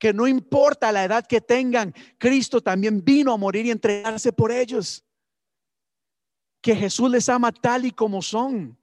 que 0.00 0.12
no 0.12 0.26
importa 0.26 0.90
la 0.90 1.04
edad 1.04 1.24
que 1.24 1.40
tengan, 1.40 1.94
Cristo 2.18 2.60
también 2.60 3.04
vino 3.04 3.32
a 3.32 3.36
morir 3.36 3.66
y 3.66 3.70
entregarse 3.70 4.32
por 4.32 4.50
ellos. 4.50 5.04
Que 6.60 6.74
Jesús 6.74 7.08
les 7.08 7.28
ama 7.28 7.52
tal 7.52 7.86
y 7.86 7.92
como 7.92 8.20
son. 8.20 8.76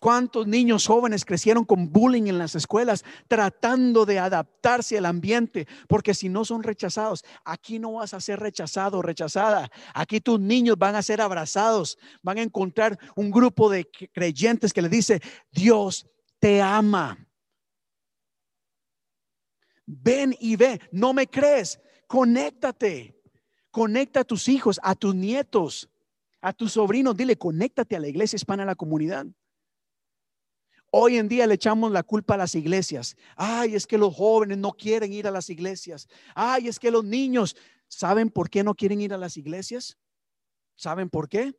¿Cuántos 0.00 0.46
niños 0.46 0.86
jóvenes 0.86 1.26
crecieron 1.26 1.66
con 1.66 1.92
bullying 1.92 2.26
en 2.26 2.38
las 2.38 2.54
escuelas 2.54 3.04
tratando 3.28 4.06
de 4.06 4.18
adaptarse 4.18 4.96
al 4.96 5.04
ambiente? 5.04 5.68
Porque 5.88 6.14
si 6.14 6.30
no 6.30 6.46
son 6.46 6.62
rechazados, 6.62 7.22
aquí 7.44 7.78
no 7.78 7.92
vas 7.92 8.14
a 8.14 8.20
ser 8.20 8.40
rechazado 8.40 8.98
o 8.98 9.02
rechazada. 9.02 9.70
Aquí 9.94 10.22
tus 10.22 10.40
niños 10.40 10.78
van 10.78 10.96
a 10.96 11.02
ser 11.02 11.20
abrazados, 11.20 11.98
van 12.22 12.38
a 12.38 12.42
encontrar 12.42 12.98
un 13.14 13.30
grupo 13.30 13.68
de 13.68 13.86
creyentes 14.10 14.72
que 14.72 14.80
le 14.80 14.88
dice, 14.88 15.20
Dios 15.52 16.06
te 16.38 16.62
ama. 16.62 17.28
Ven 19.84 20.34
y 20.40 20.56
ve. 20.56 20.80
No 20.92 21.12
me 21.12 21.26
crees. 21.26 21.78
Conéctate. 22.06 23.20
Conecta 23.70 24.20
a 24.20 24.24
tus 24.24 24.48
hijos, 24.48 24.80
a 24.82 24.94
tus 24.94 25.14
nietos, 25.14 25.90
a 26.40 26.54
tus 26.54 26.72
sobrinos. 26.72 27.14
Dile, 27.14 27.36
conéctate 27.36 27.96
a 27.96 28.00
la 28.00 28.08
iglesia 28.08 28.36
hispana, 28.36 28.62
a 28.62 28.66
la 28.66 28.74
comunidad. 28.74 29.26
Hoy 30.90 31.18
en 31.18 31.28
día 31.28 31.46
le 31.46 31.54
echamos 31.54 31.92
la 31.92 32.02
culpa 32.02 32.34
a 32.34 32.38
las 32.38 32.54
iglesias. 32.54 33.16
Ay, 33.36 33.76
es 33.76 33.86
que 33.86 33.96
los 33.96 34.14
jóvenes 34.14 34.58
no 34.58 34.72
quieren 34.72 35.12
ir 35.12 35.26
a 35.28 35.30
las 35.30 35.48
iglesias. 35.48 36.08
Ay, 36.34 36.66
es 36.66 36.80
que 36.80 36.90
los 36.90 37.04
niños, 37.04 37.56
¿saben 37.86 38.28
por 38.28 38.50
qué 38.50 38.64
no 38.64 38.74
quieren 38.74 39.00
ir 39.00 39.14
a 39.14 39.18
las 39.18 39.36
iglesias? 39.36 39.98
¿Saben 40.74 41.08
por 41.08 41.28
qué? 41.28 41.54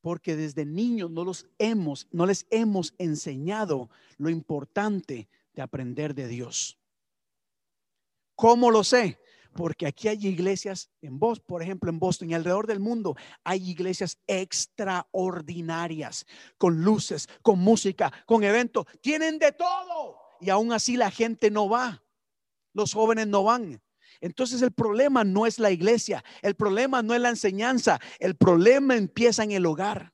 Porque 0.00 0.36
desde 0.36 0.64
niños 0.64 1.10
no 1.10 1.24
los 1.24 1.48
hemos, 1.58 2.06
no 2.12 2.26
les 2.26 2.46
hemos 2.50 2.94
enseñado 2.98 3.90
lo 4.18 4.30
importante 4.30 5.28
de 5.52 5.62
aprender 5.62 6.14
de 6.14 6.28
Dios. 6.28 6.78
¿Cómo 8.36 8.70
lo 8.70 8.84
sé? 8.84 9.18
Porque 9.56 9.86
aquí 9.86 10.08
hay 10.08 10.26
iglesias 10.26 10.90
en 11.00 11.18
Boston, 11.18 11.44
por 11.46 11.62
ejemplo, 11.62 11.90
en 11.90 11.98
Boston 11.98 12.30
y 12.30 12.34
alrededor 12.34 12.66
del 12.66 12.80
mundo 12.80 13.16
hay 13.44 13.70
iglesias 13.70 14.18
extraordinarias, 14.26 16.26
con 16.58 16.82
luces, 16.82 17.28
con 17.42 17.58
música, 17.58 18.12
con 18.26 18.44
eventos, 18.44 18.86
tienen 19.00 19.38
de 19.38 19.52
todo. 19.52 20.18
Y 20.40 20.50
aún 20.50 20.72
así 20.72 20.96
la 20.96 21.10
gente 21.10 21.50
no 21.50 21.68
va, 21.68 22.02
los 22.74 22.92
jóvenes 22.92 23.26
no 23.26 23.44
van. 23.44 23.80
Entonces 24.20 24.62
el 24.62 24.72
problema 24.72 25.24
no 25.24 25.46
es 25.46 25.58
la 25.58 25.70
iglesia, 25.70 26.24
el 26.42 26.54
problema 26.54 27.02
no 27.02 27.14
es 27.14 27.20
la 27.20 27.30
enseñanza, 27.30 28.00
el 28.18 28.36
problema 28.36 28.96
empieza 28.96 29.44
en 29.44 29.52
el 29.52 29.66
hogar. 29.66 30.12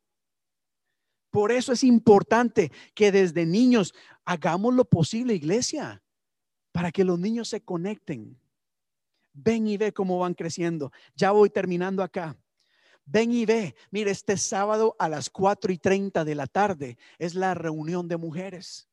Por 1.31 1.51
eso 1.51 1.73
es 1.73 1.82
importante 1.82 2.70
que 2.94 3.10
desde 3.10 3.47
niños 3.47 3.94
hagamos 4.24 4.74
lo 4.74 4.85
posible, 4.85 5.35
iglesia 5.35 6.02
para 6.73 6.90
que 6.90 7.05
los 7.05 7.19
niños 7.19 7.48
se 7.48 7.60
conecten. 7.60 8.39
Ven 9.32 9.66
y 9.66 9.76
ve 9.76 9.92
cómo 9.92 10.18
van 10.18 10.34
creciendo. 10.34 10.92
Ya 11.14 11.30
voy 11.30 11.50
terminando 11.50 12.02
acá. 12.02 12.36
Ven 13.04 13.32
y 13.32 13.46
ve. 13.46 13.74
Mire, 13.90 14.10
este 14.10 14.36
sábado 14.36 14.94
a 14.98 15.09
las 15.09 15.30
4 15.30 15.72
y 15.72 15.78
30 15.78 16.24
de 16.24 16.34
la 16.34 16.46
tarde 16.46 16.98
es 17.18 17.34
la 17.34 17.54
reunión 17.54 18.09
de 18.09 18.16
mujeres. 18.16 18.88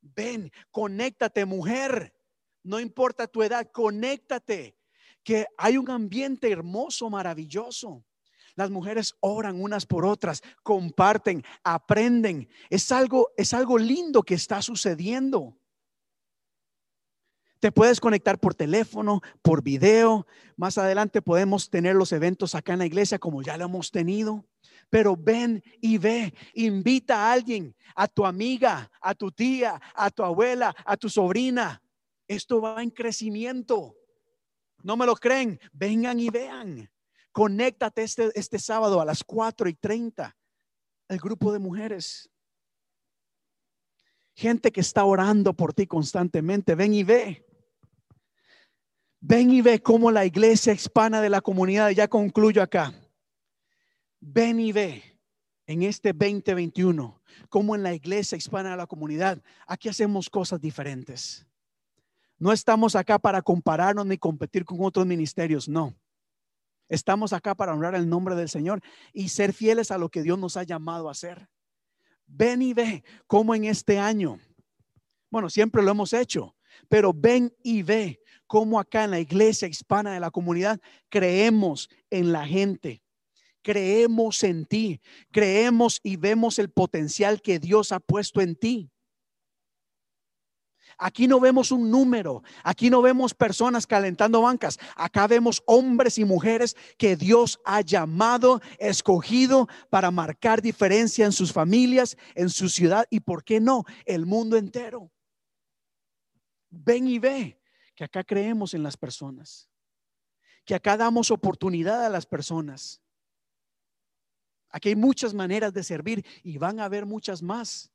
Ven, 0.00 0.52
conéctate, 0.70 1.44
mujer. 1.44 2.14
No 2.62 2.80
importa 2.80 3.26
tu 3.26 3.42
edad, 3.42 3.70
conéctate. 3.72 4.76
Que 5.24 5.46
hay 5.56 5.76
un 5.76 5.90
ambiente 5.90 6.50
hermoso, 6.50 7.08
maravilloso. 7.08 8.04
Las 8.54 8.70
mujeres 8.70 9.14
oran 9.20 9.60
unas 9.62 9.86
por 9.86 10.04
otras, 10.04 10.42
comparten, 10.62 11.42
aprenden. 11.64 12.48
Es 12.68 12.92
algo, 12.92 13.30
es 13.36 13.54
algo 13.54 13.78
lindo 13.78 14.22
que 14.22 14.34
está 14.34 14.60
sucediendo. 14.60 15.56
Te 17.62 17.70
puedes 17.70 18.00
conectar 18.00 18.40
por 18.40 18.56
teléfono, 18.56 19.20
por 19.40 19.62
video. 19.62 20.26
Más 20.56 20.78
adelante 20.78 21.22
podemos 21.22 21.70
tener 21.70 21.94
los 21.94 22.10
eventos 22.10 22.56
acá 22.56 22.72
en 22.72 22.80
la 22.80 22.86
iglesia 22.86 23.20
como 23.20 23.40
ya 23.40 23.56
lo 23.56 23.66
hemos 23.66 23.92
tenido. 23.92 24.44
Pero 24.90 25.16
ven 25.16 25.62
y 25.80 25.96
ve, 25.96 26.34
invita 26.54 27.18
a 27.18 27.32
alguien, 27.32 27.76
a 27.94 28.08
tu 28.08 28.26
amiga, 28.26 28.90
a 29.00 29.14
tu 29.14 29.30
tía, 29.30 29.80
a 29.94 30.10
tu 30.10 30.24
abuela, 30.24 30.74
a 30.84 30.96
tu 30.96 31.08
sobrina. 31.08 31.80
Esto 32.26 32.60
va 32.60 32.82
en 32.82 32.90
crecimiento. 32.90 33.94
No 34.82 34.96
me 34.96 35.06
lo 35.06 35.14
creen. 35.14 35.60
Vengan 35.72 36.18
y 36.18 36.30
vean. 36.30 36.90
Conéctate 37.30 38.02
este, 38.02 38.32
este 38.34 38.58
sábado 38.58 39.00
a 39.00 39.04
las 39.04 39.22
4 39.22 39.68
y 39.68 39.74
30. 39.74 40.36
El 41.06 41.18
grupo 41.18 41.52
de 41.52 41.60
mujeres. 41.60 42.28
Gente 44.34 44.72
que 44.72 44.80
está 44.80 45.04
orando 45.04 45.54
por 45.54 45.72
ti 45.72 45.86
constantemente. 45.86 46.74
Ven 46.74 46.92
y 46.94 47.04
ve. 47.04 47.46
Ven 49.24 49.52
y 49.52 49.62
ve 49.62 49.80
cómo 49.80 50.10
la 50.10 50.26
iglesia 50.26 50.72
hispana 50.72 51.20
de 51.20 51.30
la 51.30 51.40
comunidad, 51.40 51.90
ya 51.90 52.08
concluyo 52.08 52.60
acá. 52.60 52.92
Ven 54.18 54.58
y 54.58 54.72
ve 54.72 55.16
en 55.64 55.84
este 55.84 56.12
2021 56.12 57.22
cómo 57.48 57.76
en 57.76 57.84
la 57.84 57.94
iglesia 57.94 58.36
hispana 58.36 58.72
de 58.72 58.78
la 58.78 58.88
comunidad, 58.88 59.40
aquí 59.68 59.88
hacemos 59.88 60.28
cosas 60.28 60.60
diferentes. 60.60 61.46
No 62.36 62.52
estamos 62.52 62.96
acá 62.96 63.16
para 63.20 63.42
compararnos 63.42 64.06
ni 64.06 64.18
competir 64.18 64.64
con 64.64 64.78
otros 64.80 65.06
ministerios, 65.06 65.68
no. 65.68 65.94
Estamos 66.88 67.32
acá 67.32 67.54
para 67.54 67.74
honrar 67.74 67.94
el 67.94 68.08
nombre 68.08 68.34
del 68.34 68.48
Señor 68.48 68.82
y 69.12 69.28
ser 69.28 69.52
fieles 69.52 69.92
a 69.92 69.98
lo 69.98 70.08
que 70.08 70.24
Dios 70.24 70.36
nos 70.36 70.56
ha 70.56 70.64
llamado 70.64 71.08
a 71.08 71.12
hacer. 71.12 71.48
Ven 72.26 72.60
y 72.60 72.74
ve 72.74 73.04
cómo 73.28 73.54
en 73.54 73.66
este 73.66 74.00
año, 74.00 74.40
bueno, 75.30 75.48
siempre 75.48 75.80
lo 75.80 75.92
hemos 75.92 76.12
hecho, 76.12 76.56
pero 76.88 77.12
ven 77.14 77.54
y 77.62 77.84
ve 77.84 78.21
cómo 78.52 78.78
acá 78.78 79.04
en 79.04 79.12
la 79.12 79.18
iglesia 79.18 79.66
hispana 79.66 80.12
de 80.12 80.20
la 80.20 80.30
comunidad 80.30 80.78
creemos 81.08 81.88
en 82.10 82.32
la 82.32 82.46
gente. 82.46 83.02
Creemos 83.62 84.44
en 84.44 84.66
ti, 84.66 85.00
creemos 85.30 86.00
y 86.02 86.16
vemos 86.16 86.58
el 86.58 86.68
potencial 86.68 87.40
que 87.40 87.58
Dios 87.58 87.92
ha 87.92 87.98
puesto 87.98 88.42
en 88.42 88.54
ti. 88.54 88.90
Aquí 90.98 91.26
no 91.26 91.40
vemos 91.40 91.72
un 91.72 91.90
número, 91.90 92.42
aquí 92.62 92.90
no 92.90 93.00
vemos 93.00 93.32
personas 93.32 93.86
calentando 93.86 94.42
bancas, 94.42 94.78
acá 94.96 95.26
vemos 95.26 95.62
hombres 95.64 96.18
y 96.18 96.26
mujeres 96.26 96.76
que 96.98 97.16
Dios 97.16 97.58
ha 97.64 97.80
llamado, 97.80 98.60
escogido 98.78 99.66
para 99.88 100.10
marcar 100.10 100.60
diferencia 100.60 101.24
en 101.24 101.32
sus 101.32 101.54
familias, 101.54 102.18
en 102.34 102.50
su 102.50 102.68
ciudad 102.68 103.06
y, 103.08 103.20
¿por 103.20 103.44
qué 103.44 103.60
no?, 103.60 103.84
el 104.04 104.26
mundo 104.26 104.58
entero. 104.58 105.10
Ven 106.68 107.08
y 107.08 107.18
ve 107.18 107.61
que 107.94 108.04
acá 108.04 108.24
creemos 108.24 108.74
en 108.74 108.82
las 108.82 108.96
personas, 108.96 109.68
que 110.64 110.74
acá 110.74 110.96
damos 110.96 111.30
oportunidad 111.30 112.04
a 112.04 112.08
las 112.08 112.26
personas. 112.26 113.00
Aquí 114.70 114.90
hay 114.90 114.96
muchas 114.96 115.34
maneras 115.34 115.72
de 115.72 115.84
servir 115.84 116.24
y 116.42 116.56
van 116.58 116.80
a 116.80 116.84
haber 116.84 117.04
muchas 117.04 117.42
más. 117.42 117.92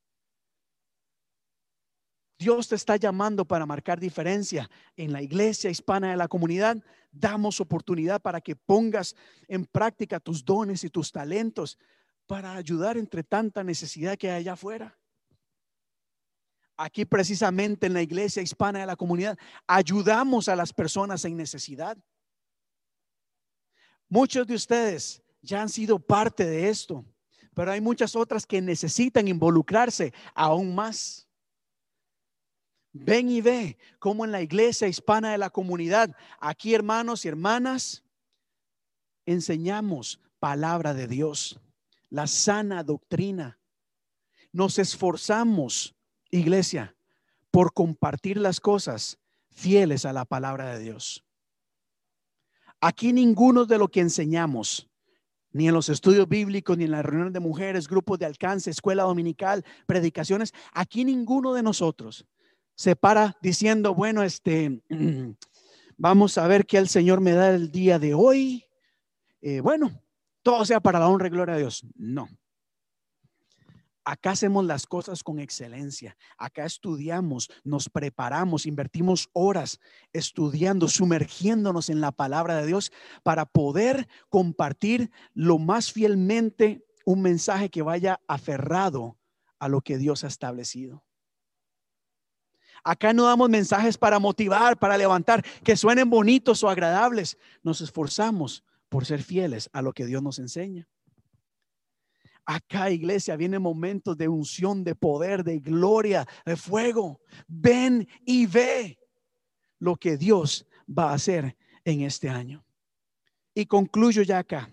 Dios 2.40 2.68
te 2.68 2.76
está 2.76 2.98
llamando 2.98 3.46
para 3.46 3.66
marcar 3.66 4.00
diferencia 4.00 4.70
en 4.96 5.12
la 5.12 5.24
iglesia 5.24 5.72
hispana 5.72 6.12
de 6.12 6.18
la 6.18 6.28
comunidad. 6.28 6.78
Damos 7.12 7.60
oportunidad 7.60 8.22
para 8.22 8.42
que 8.42 8.56
pongas 8.56 9.16
en 9.48 9.66
práctica 9.66 10.20
tus 10.20 10.46
dones 10.46 10.84
y 10.84 10.90
tus 10.90 11.12
talentos 11.12 11.80
para 12.28 12.54
ayudar 12.54 12.98
entre 12.98 13.24
tanta 13.24 13.64
necesidad 13.64 14.18
que 14.18 14.30
hay 14.30 14.42
allá 14.42 14.54
afuera. 14.54 15.00
Aquí 16.78 17.06
precisamente 17.06 17.88
en 17.88 17.94
la 17.94 18.04
iglesia 18.04 18.44
hispana 18.44 18.80
de 18.80 18.86
la 18.86 18.96
comunidad 18.96 19.38
ayudamos 19.66 20.48
a 20.48 20.56
las 20.56 20.72
personas 20.72 21.26
en 21.26 21.36
necesidad. 21.36 21.98
Muchos 24.08 24.46
de 24.46 24.54
ustedes 24.54 25.24
ya 25.42 25.62
han 25.62 25.70
sido 25.70 25.98
parte 25.98 26.46
de 26.46 26.70
esto, 26.70 27.04
pero 27.56 27.72
hay 27.72 27.82
muchas 27.82 28.16
otras 28.16 28.46
que 28.46 28.62
necesitan 28.62 29.28
involucrarse 29.28 30.14
aún 30.36 30.76
más. 30.76 31.28
Ven 32.94 33.30
y 33.30 33.42
ve 33.42 33.78
cómo 33.98 34.24
en 34.24 34.32
la 34.32 34.42
iglesia 34.42 34.88
hispana 34.88 35.32
de 35.32 35.40
la 35.40 35.50
comunidad, 35.50 36.16
aquí 36.40 36.76
hermanos 36.76 37.26
y 37.26 37.28
hermanas, 37.28 38.04
enseñamos 39.26 40.22
palabra 40.40 40.94
de 40.94 41.08
Dios, 41.08 41.60
la 42.10 42.28
sana 42.28 42.84
doctrina. 42.84 43.60
Nos 44.52 44.80
esforzamos, 44.80 45.97
iglesia, 46.32 46.96
por 47.52 47.74
compartir 47.74 48.38
las 48.38 48.60
cosas 48.60 49.20
fieles 49.50 50.06
a 50.06 50.14
la 50.14 50.26
palabra 50.26 50.76
de 50.76 50.84
Dios. 50.84 51.24
Aquí 52.80 53.14
ninguno 53.14 53.66
de 53.66 53.78
lo 53.78 53.88
que 53.88 54.02
enseñamos, 54.02 54.90
ni 55.52 55.68
en 55.68 55.74
los 55.74 55.90
estudios 55.90 56.28
bíblicos, 56.28 56.78
ni 56.78 56.84
en 56.84 56.92
las 56.92 57.04
reuniones 57.06 57.34
de 57.34 57.40
mujeres, 57.40 57.88
grupos 57.88 58.20
de 58.20 58.26
alcance, 58.26 58.70
escuela 58.70 59.04
dominical, 59.04 59.66
predicaciones, 59.88 60.54
aquí 60.74 61.04
ninguno 61.04 61.54
de 61.54 61.64
nosotros 61.64 62.26
se 62.78 62.96
para 62.96 63.36
diciendo, 63.42 63.96
bueno, 63.96 64.22
este, 64.22 64.84
vamos 65.98 66.38
a 66.38 66.48
ver 66.48 66.66
qué 66.68 66.78
el 66.78 66.88
Señor 66.88 67.22
me 67.22 67.32
da 67.32 67.50
el 67.50 67.72
día 67.72 67.98
de 67.98 68.14
hoy. 68.14 68.64
Eh, 69.42 69.62
bueno, 69.62 70.04
todo 70.44 70.64
sea 70.64 70.80
para 70.80 71.00
la 71.00 71.10
honra 71.10 71.28
y 71.28 71.32
gloria 71.32 71.56
de 71.56 71.62
Dios. 71.62 71.84
No. 71.96 72.30
Acá 74.10 74.32
hacemos 74.32 74.64
las 74.64 74.88
cosas 74.88 75.22
con 75.22 75.38
excelencia. 75.38 76.16
Acá 76.38 76.64
estudiamos, 76.64 77.50
nos 77.66 77.90
preparamos, 77.90 78.66
invertimos 78.66 79.30
horas 79.34 79.82
estudiando, 80.14 80.88
sumergiéndonos 80.88 81.90
en 81.90 82.00
la 82.00 82.14
palabra 82.14 82.56
de 82.56 82.68
Dios 82.68 82.94
para 83.22 83.46
poder 83.46 84.08
compartir 84.30 85.12
lo 85.34 85.58
más 85.58 85.92
fielmente 85.92 86.86
un 87.04 87.22
mensaje 87.22 87.70
que 87.70 87.82
vaya 87.82 88.22
aferrado 88.30 89.18
a 89.60 89.68
lo 89.68 89.82
que 89.82 89.98
Dios 89.98 90.24
ha 90.24 90.28
establecido. 90.28 91.04
Acá 92.86 93.12
no 93.12 93.26
damos 93.26 93.50
mensajes 93.50 93.98
para 93.98 94.20
motivar, 94.20 94.80
para 94.80 94.98
levantar, 94.98 95.44
que 95.66 95.76
suenen 95.76 96.10
bonitos 96.10 96.64
o 96.64 96.70
agradables. 96.70 97.38
Nos 97.62 97.82
esforzamos 97.82 98.64
por 98.88 99.06
ser 99.06 99.22
fieles 99.22 99.70
a 99.74 99.82
lo 99.82 99.92
que 99.92 100.06
Dios 100.06 100.24
nos 100.24 100.40
enseña. 100.40 100.88
Acá, 102.50 102.90
iglesia, 102.90 103.36
vienen 103.36 103.62
momentos 103.62 104.18
de 104.18 104.30
unción, 104.30 104.86
de 104.86 104.96
poder, 104.96 105.44
de 105.44 105.60
gloria, 105.60 106.26
de 106.46 106.56
fuego. 106.56 107.20
Ven 107.46 108.08
y 108.26 108.46
ve 108.46 108.98
lo 109.80 109.98
que 109.98 110.16
Dios 110.16 110.66
va 110.88 111.12
a 111.12 111.16
hacer 111.16 111.58
en 111.84 112.02
este 112.02 112.30
año. 112.30 112.66
Y 113.54 113.66
concluyo 113.66 114.22
ya 114.22 114.40
acá. 114.40 114.70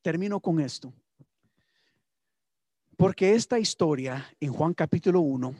Termino 0.00 0.40
con 0.40 0.58
esto. 0.58 0.94
Porque 2.96 3.34
esta 3.34 3.58
historia 3.58 4.26
en 4.40 4.50
Juan 4.50 4.72
capítulo 4.72 5.20
1 5.20 5.54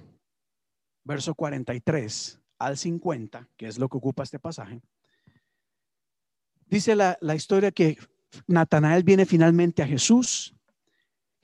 verso 1.04 1.34
43 1.34 2.40
al 2.58 2.78
50, 2.78 3.46
que 3.58 3.66
es 3.66 3.78
lo 3.78 3.90
que 3.90 3.98
ocupa 3.98 4.22
este 4.22 4.38
pasaje, 4.38 4.80
dice 6.66 6.96
la, 6.96 7.18
la 7.20 7.34
historia 7.34 7.70
que 7.72 7.98
Natanael 8.46 9.04
viene 9.04 9.26
finalmente 9.26 9.82
a 9.82 9.86
Jesús. 9.86 10.53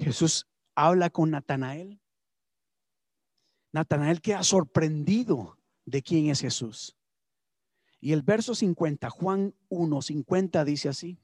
Jesús 0.01 0.47
habla 0.75 1.11
con 1.11 1.31
Natanael. 1.31 2.01
Natanael 3.73 4.21
queda 4.21 4.43
sorprendido 4.43 5.59
de 5.85 6.03
quién 6.03 6.31
es 6.31 6.41
Jesús. 6.41 6.97
Y 8.01 8.13
el 8.13 8.23
verso 8.23 8.55
50, 8.55 9.11
Juan 9.11 9.55
1, 9.69 10.03
50 10.03 10.65
dice 10.65 10.89
así, 10.89 11.19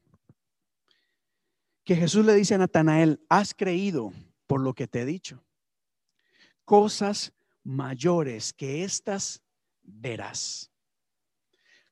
que 1.84 1.96
Jesús 1.96 2.26
le 2.26 2.34
dice 2.34 2.54
a 2.54 2.58
Natanael, 2.58 3.24
has 3.28 3.54
creído 3.54 4.12
por 4.46 4.60
lo 4.60 4.74
que 4.74 4.86
te 4.86 5.02
he 5.02 5.04
dicho. 5.06 5.42
Cosas 6.64 7.32
mayores 7.62 8.52
que 8.52 8.84
estas 8.84 9.42
verás. 9.82 10.70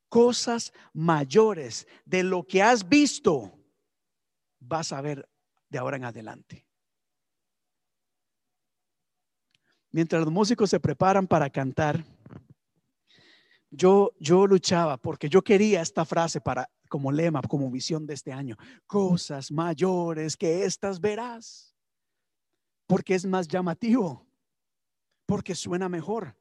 Cosas 0.09 0.73
mayores 0.93 1.87
de 2.05 2.25
lo 2.25 2.45
que 2.45 2.63
has 2.63 2.89
visto 2.89 3.59
vas 4.61 4.93
a 4.93 5.01
ver 5.01 5.29
de 5.69 5.79
ahora 5.79 5.97
en 5.97 6.05
adelante. 6.05 6.64
Mientras 9.95 10.25
los 10.25 10.33
músicos 10.33 10.71
se 10.71 10.81
preparan 10.81 11.29
para 11.29 11.49
cantar, 11.49 12.05
yo, 13.71 14.11
yo 14.19 14.45
luchaba 14.45 14.97
porque 14.97 15.29
yo 15.29 15.41
quería 15.41 15.83
esta 15.83 16.05
frase 16.05 16.41
para 16.41 16.69
como 16.89 17.13
lema, 17.13 17.41
como 17.43 17.71
visión 17.71 18.05
de 18.05 18.15
este 18.15 18.33
año. 18.33 18.57
Cosas 18.89 19.53
mayores 19.53 20.37
que 20.37 20.65
estas 20.65 21.01
verás. 21.01 21.77
Porque 22.89 23.15
es 23.15 23.25
más 23.25 23.47
llamativo 23.47 24.27
porque 25.27 25.55
suena 25.55 25.89
mejor. 25.89 26.35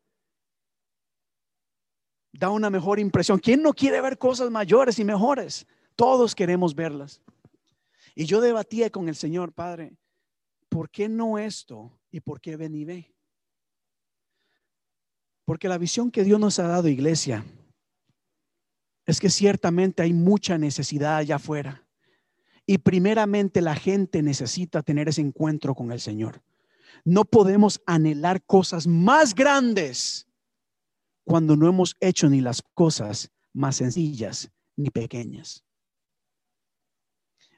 Da 2.31 2.49
una 2.49 2.71
mejor 2.71 2.99
impresión. 2.99 3.38
¿Quién 3.38 3.61
no 3.61 3.71
quiere 3.71 4.01
ver 4.01 4.17
cosas 4.17 4.49
mayores 4.49 4.97
y 4.97 5.05
mejores? 5.05 5.67
Todos 5.95 6.34
queremos 6.34 6.73
verlas. 6.73 7.21
Y 8.15 8.25
yo 8.25 8.41
debatía 8.41 8.89
con 8.89 9.09
el 9.09 9.15
Señor, 9.15 9.53
Padre, 9.53 9.95
¿por 10.69 10.89
qué 10.89 11.07
no 11.07 11.38
esto 11.38 11.99
y 12.09 12.19
por 12.19 12.41
qué 12.41 12.57
ven 12.57 12.73
y 12.73 12.84
ve? 12.84 13.12
Porque 15.45 15.68
la 15.68 15.78
visión 15.78 16.11
que 16.11 16.24
Dios 16.24 16.40
nos 16.40 16.60
ha 16.60 16.68
dado, 16.68 16.88
iglesia, 16.88 17.45
es 19.06 19.20
que 19.20 19.30
ciertamente 19.30 20.02
hay 20.02 20.14
mucha 20.14 20.57
necesidad 20.57 21.18
allá 21.18 21.36
afuera. 21.36 21.86
Y 22.65 22.78
primeramente 22.78 23.61
la 23.61 23.76
gente 23.76 24.22
necesita 24.22 24.82
tener 24.84 25.10
ese 25.10 25.22
encuentro 25.22 25.76
con 25.76 25.91
el 25.91 25.99
Señor. 25.99 26.41
No 27.03 27.26
podemos 27.26 27.82
anhelar 27.86 28.41
cosas 28.45 28.88
más 28.88 29.36
grandes 29.36 30.28
cuando 31.26 31.56
no 31.56 31.68
hemos 31.68 31.95
hecho 31.99 32.30
ni 32.30 32.40
las 32.40 32.61
cosas 32.74 33.30
más 33.52 33.78
sencillas 33.78 34.49
ni 34.78 34.90
pequeñas. 34.90 35.64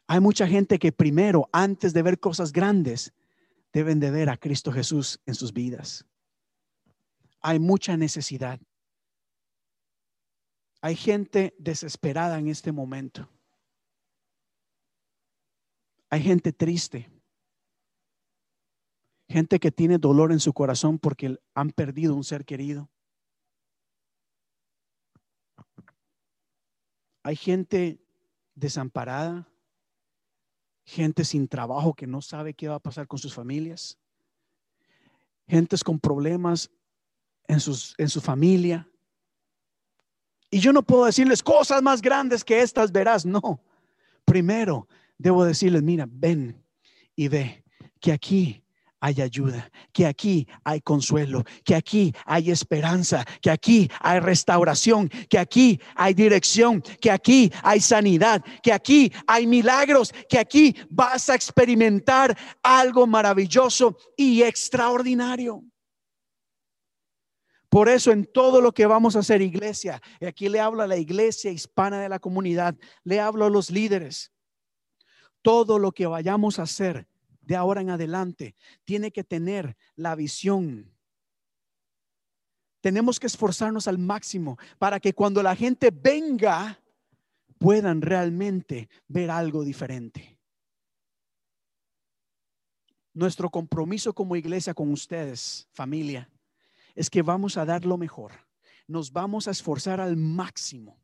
Hay 0.07 0.20
mucha 0.20 0.48
gente 0.48 0.80
que 0.80 0.91
primero, 0.91 1.49
antes 1.52 1.94
de 1.94 2.02
ver 2.02 2.20
cosas 2.20 2.52
grandes, 2.52 3.14
deben 3.74 3.99
de 3.99 4.12
ver 4.12 4.30
a 4.30 4.38
Cristo 4.38 4.72
Jesús 4.72 5.20
en 5.26 5.36
sus 5.36 5.53
vidas. 5.53 6.06
Hay 7.47 7.59
mucha 7.59 7.95
necesidad. 7.95 8.59
Hay 10.81 10.95
gente 10.95 11.53
desesperada 11.59 12.39
en 12.39 12.47
este 12.47 12.72
momento. 12.72 13.30
Hay 16.09 16.23
gente 16.23 16.51
triste. 16.51 17.07
Gente 19.30 19.59
que 19.59 19.72
tiene 19.72 19.99
dolor 19.99 20.31
en 20.31 20.39
su 20.39 20.53
corazón 20.53 20.97
porque 20.97 21.39
han 21.53 21.69
perdido 21.69 22.15
un 22.15 22.23
ser 22.23 22.45
querido. 22.45 22.89
Hay 27.22 27.35
gente 27.35 28.03
desamparada, 28.55 29.47
gente 30.84 31.23
sin 31.23 31.47
trabajo 31.47 31.93
que 31.93 32.07
no 32.07 32.23
sabe 32.23 32.55
qué 32.55 32.69
va 32.69 32.76
a 32.77 32.80
pasar 32.80 33.07
con 33.07 33.19
sus 33.19 33.35
familias, 33.35 33.99
gentes 35.47 35.84
con 35.84 35.99
problemas 35.99 36.72
en, 37.47 37.59
sus, 37.59 37.95
en 37.97 38.09
su 38.09 38.22
familia. 38.22 38.88
Y 40.49 40.59
yo 40.59 40.72
no 40.72 40.84
puedo 40.84 41.05
decirles 41.05 41.43
cosas 41.43 41.81
más 41.81 42.01
grandes 42.01 42.43
que 42.43 42.61
estas 42.61 42.91
verás, 42.91 43.26
no. 43.26 43.61
Primero 44.23 44.88
debo 45.17 45.45
decirles, 45.45 45.84
mira, 45.84 46.07
ven 46.09 46.61
y 47.15 47.27
ve 47.27 47.63
que 47.99 48.11
aquí 48.11 48.63
hay 48.99 49.22
ayuda, 49.22 49.69
que 49.93 50.05
aquí 50.05 50.47
hay 50.63 50.81
consuelo, 50.81 51.43
que 51.63 51.76
aquí 51.76 52.13
hay 52.26 52.49
esperanza, 52.49 53.23
que 53.41 53.51
aquí 53.51 53.89
hay 53.99 54.19
restauración, 54.19 55.09
que 55.30 55.38
aquí 55.38 55.80
hay 55.95 56.13
dirección, 56.13 56.81
que 56.81 57.11
aquí 57.11 57.51
hay 57.61 57.81
sanidad, 57.81 58.43
que 58.63 58.73
aquí 58.73 59.11
hay 59.27 59.45
milagros, 59.45 60.11
que 60.27 60.39
aquí 60.39 60.76
vas 60.89 61.30
a 61.30 61.35
experimentar 61.35 62.35
algo 62.63 63.05
maravilloso 63.05 63.95
y 64.17 64.41
extraordinario. 64.41 65.63
Por 67.76 67.89
eso 67.89 68.14
en 68.14 68.23
todo 68.23 68.61
lo 68.61 68.72
que 68.72 68.85
vamos 68.85 69.18
a 69.18 69.19
hacer, 69.19 69.41
iglesia, 69.41 70.02
y 70.22 70.27
aquí 70.27 70.47
le 70.47 70.61
hablo 70.61 70.81
a 70.81 70.88
la 70.88 70.95
iglesia 70.95 71.52
hispana 71.52 71.99
de 71.99 72.07
la 72.07 72.19
comunidad, 72.19 72.73
le 73.03 73.19
hablo 73.19 73.43
a 73.43 73.49
los 73.49 73.69
líderes, 73.69 74.31
todo 75.41 75.77
lo 75.77 75.91
que 75.91 76.07
vayamos 76.07 76.57
a 76.57 76.61
hacer 76.61 77.06
de 77.41 77.57
ahora 77.57 77.81
en 77.81 77.89
adelante 77.89 78.56
tiene 78.85 79.11
que 79.11 79.26
tener 79.26 79.76
la 79.97 80.15
visión. 80.15 80.89
Tenemos 82.80 83.19
que 83.19 83.27
esforzarnos 83.27 83.89
al 83.89 83.97
máximo 83.97 84.57
para 84.80 85.02
que 85.02 85.11
cuando 85.11 85.43
la 85.43 85.53
gente 85.53 85.91
venga 85.91 86.81
puedan 87.57 88.02
realmente 88.02 88.88
ver 89.10 89.30
algo 89.30 89.65
diferente. 89.65 90.39
Nuestro 93.14 93.49
compromiso 93.49 94.14
como 94.14 94.38
iglesia 94.38 94.73
con 94.73 94.93
ustedes, 94.93 95.68
familia, 95.73 96.30
es 96.95 97.09
que 97.09 97.22
vamos 97.22 97.57
a 97.57 97.65
dar 97.65 97.85
lo 97.85 97.97
mejor. 97.97 98.31
Nos 98.88 99.11
vamos 99.11 99.47
a 99.47 99.51
esforzar 99.51 99.99
al 99.99 100.15
máximo 100.17 100.99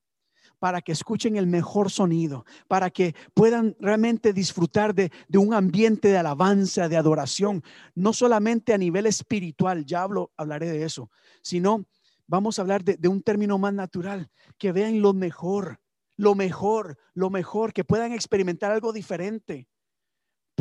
para 0.59 0.81
que 0.81 0.91
escuchen 0.91 1.37
el 1.37 1.47
mejor 1.47 1.89
sonido, 1.89 2.45
para 2.67 2.91
que 2.91 3.15
puedan 3.33 3.75
realmente 3.79 4.31
disfrutar 4.31 4.93
de, 4.93 5.11
un 5.35 5.55
ambiente 5.55 6.09
de 6.09 6.17
alabanza, 6.17 6.87
de 6.87 6.97
adoración, 6.97 7.63
no 7.95 8.13
solamente 8.13 8.71
a 8.71 8.77
nivel 8.77 9.07
espiritual, 9.07 9.85
ya 9.85 10.03
hablo, 10.03 10.31
hablaré 10.37 10.69
de 10.69 10.83
eso, 10.83 11.09
sino 11.41 11.85
vamos 12.27 12.59
a 12.59 12.61
hablar 12.61 12.83
de, 12.83 12.95
de 12.95 13.07
un 13.07 13.23
término 13.23 13.57
más 13.57 13.73
natural, 13.73 14.29
que 14.59 14.71
vean 14.71 15.01
lo 15.01 15.13
mejor, 15.13 15.81
lo 16.15 16.35
mejor, 16.35 16.99
lo 17.15 17.31
mejor, 17.31 17.73
que 17.73 17.83
puedan 17.83 18.11
experimentar 18.11 18.71
algo 18.71 18.93
diferente 18.93 19.67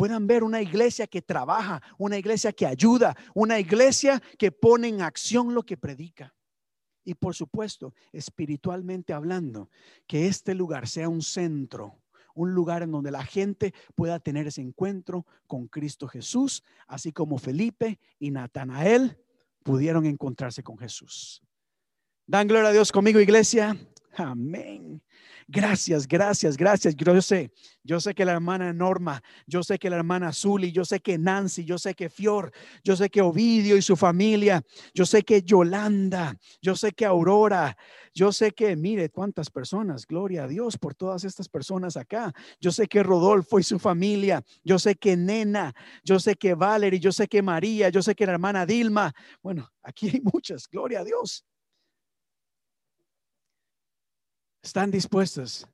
puedan 0.01 0.25
ver 0.25 0.43
una 0.43 0.59
iglesia 0.63 1.05
que 1.05 1.21
trabaja, 1.21 1.79
una 1.99 2.17
iglesia 2.17 2.51
que 2.51 2.65
ayuda, 2.65 3.15
una 3.35 3.59
iglesia 3.59 4.19
que 4.39 4.51
pone 4.51 4.87
en 4.87 5.03
acción 5.03 5.53
lo 5.53 5.61
que 5.61 5.77
predica. 5.77 6.33
Y 7.03 7.13
por 7.13 7.35
supuesto, 7.35 7.93
espiritualmente 8.11 9.13
hablando, 9.13 9.69
que 10.07 10.25
este 10.25 10.55
lugar 10.55 10.87
sea 10.87 11.07
un 11.07 11.21
centro, 11.21 12.01
un 12.33 12.55
lugar 12.55 12.81
en 12.81 12.89
donde 12.89 13.11
la 13.11 13.23
gente 13.23 13.75
pueda 13.93 14.19
tener 14.19 14.47
ese 14.47 14.61
encuentro 14.61 15.27
con 15.45 15.67
Cristo 15.67 16.07
Jesús, 16.07 16.63
así 16.87 17.11
como 17.11 17.37
Felipe 17.37 17.99
y 18.17 18.31
Natanael 18.31 19.19
pudieron 19.61 20.07
encontrarse 20.07 20.63
con 20.63 20.79
Jesús. 20.79 21.43
Dan 22.25 22.47
gloria 22.47 22.69
a 22.69 22.73
Dios 22.73 22.91
conmigo, 22.91 23.19
iglesia. 23.19 23.77
Amén. 24.13 25.01
Gracias, 25.47 26.07
gracias, 26.07 26.57
gracias. 26.57 26.95
Yo 26.95 27.21
sé, 27.21 27.51
yo 27.83 27.99
sé 27.99 28.13
que 28.13 28.25
la 28.25 28.33
hermana 28.33 28.73
Norma, 28.73 29.21
yo 29.47 29.63
sé 29.63 29.79
que 29.79 29.89
la 29.89 29.95
hermana 29.97 30.33
Zuli, 30.33 30.71
yo 30.71 30.83
sé 30.83 30.99
que 30.99 31.17
Nancy, 31.17 31.63
yo 31.63 31.77
sé 31.77 31.93
que 31.93 32.09
Fior, 32.09 32.51
yo 32.83 32.95
sé 32.95 33.09
que 33.09 33.21
Ovidio 33.21 33.77
y 33.77 33.81
su 33.81 33.95
familia, 33.95 34.63
yo 34.93 35.05
sé 35.05 35.23
que 35.23 35.41
Yolanda, 35.41 36.37
yo 36.61 36.75
sé 36.75 36.91
que 36.91 37.05
Aurora, 37.05 37.77
yo 38.13 38.33
sé 38.33 38.51
que, 38.51 38.75
mire 38.75 39.09
cuántas 39.09 39.49
personas, 39.49 40.05
gloria 40.05 40.43
a 40.43 40.47
Dios 40.47 40.77
por 40.77 40.93
todas 40.93 41.23
estas 41.23 41.47
personas 41.47 41.95
acá. 41.95 42.33
Yo 42.59 42.71
sé 42.71 42.87
que 42.87 43.03
Rodolfo 43.03 43.59
y 43.59 43.63
su 43.63 43.79
familia, 43.79 44.43
yo 44.63 44.77
sé 44.77 44.95
que 44.95 45.15
Nena, 45.15 45.73
yo 46.03 46.19
sé 46.19 46.35
que 46.35 46.53
Valerie, 46.53 46.99
yo 46.99 47.11
sé 47.11 47.27
que 47.27 47.41
María, 47.41 47.89
yo 47.89 48.01
sé 48.01 48.13
que 48.13 48.25
la 48.25 48.33
hermana 48.33 48.65
Dilma. 48.65 49.13
Bueno, 49.41 49.69
aquí 49.81 50.09
hay 50.09 50.21
muchas, 50.21 50.67
gloria 50.69 50.99
a 50.99 51.03
Dios. 51.05 51.45
Están 54.61 54.91
dispuestos 54.91 55.67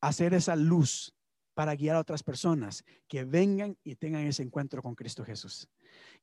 a 0.00 0.08
hacer 0.08 0.34
esa 0.34 0.56
luz 0.56 1.14
para 1.54 1.74
guiar 1.74 1.96
a 1.96 2.00
otras 2.00 2.22
personas 2.22 2.84
que 3.08 3.24
vengan 3.24 3.76
y 3.82 3.96
tengan 3.96 4.24
ese 4.24 4.44
encuentro 4.44 4.80
con 4.80 4.94
Cristo 4.94 5.24
Jesús. 5.24 5.68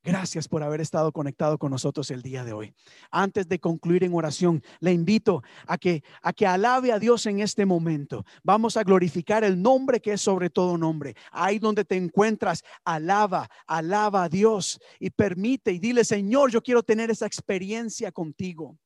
Gracias 0.02 0.48
por 0.48 0.64
haber 0.64 0.80
estado 0.80 1.12
conectado 1.12 1.58
con 1.58 1.72
nosotros 1.72 2.10
el 2.10 2.22
día 2.22 2.46
de 2.46 2.54
hoy. 2.54 2.74
Antes 3.12 3.50
de 3.50 3.60
concluir 3.60 4.06
en 4.06 4.14
oración, 4.14 4.64
le 4.80 4.94
invito 4.94 5.44
a 5.68 5.78
que 5.78 6.04
a 6.22 6.32
que 6.32 6.48
alabe 6.48 6.94
a 6.94 7.00
Dios 7.00 7.26
en 7.26 7.42
este 7.42 7.66
momento. 7.66 8.24
Vamos 8.44 8.78
a 8.78 8.84
glorificar 8.84 9.44
el 9.44 9.62
nombre 9.62 10.00
que 10.00 10.14
es 10.14 10.22
sobre 10.22 10.50
todo 10.50 10.78
nombre. 10.78 11.16
Ahí 11.32 11.60
donde 11.60 11.84
te 11.84 11.98
encuentras, 11.98 12.64
alaba, 12.86 13.50
alaba 13.68 14.24
a 14.24 14.30
Dios 14.30 14.80
y 15.02 15.10
permite 15.10 15.74
y 15.74 15.80
dile, 15.80 16.06
"Señor, 16.06 16.50
yo 16.50 16.62
quiero 16.62 16.82
tener 16.82 17.12
esa 17.12 17.26
experiencia 17.26 18.10
contigo." 18.10 18.78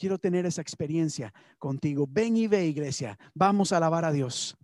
Quiero 0.00 0.16
tener 0.16 0.46
esa 0.46 0.62
experiencia 0.62 1.34
contigo. 1.58 2.06
Ven 2.08 2.34
y 2.34 2.46
ve, 2.46 2.66
iglesia. 2.66 3.18
Vamos 3.34 3.70
a 3.70 3.76
alabar 3.76 4.06
a 4.06 4.12
Dios. 4.12 4.56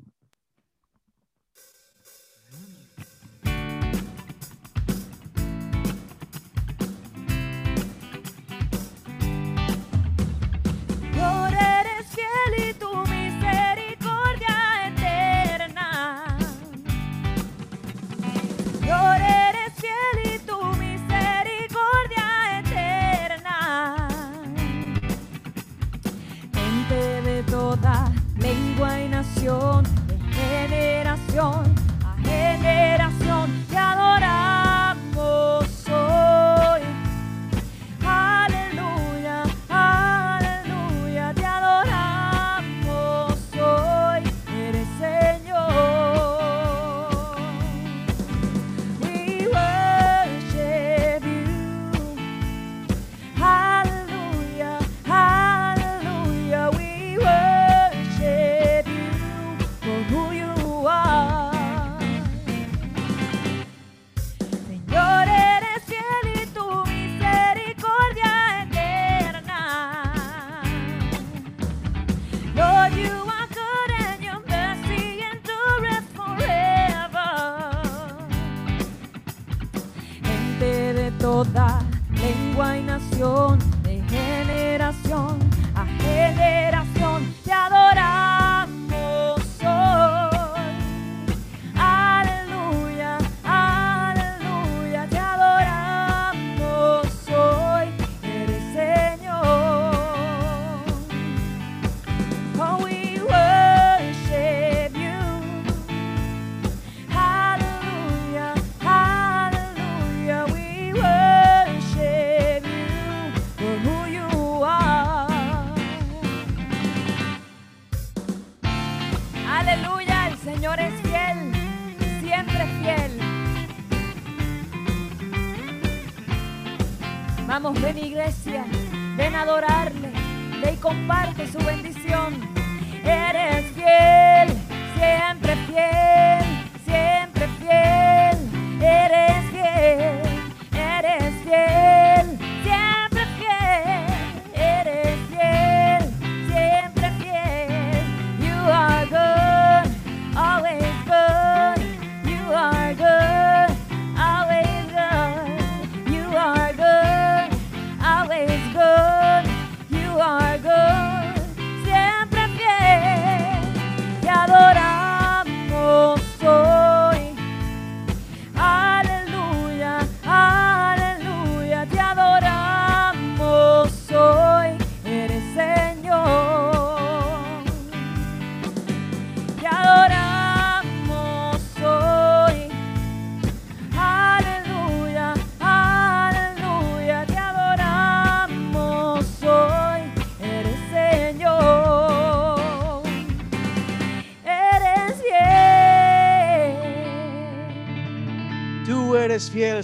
Iglesia, 128.26 128.75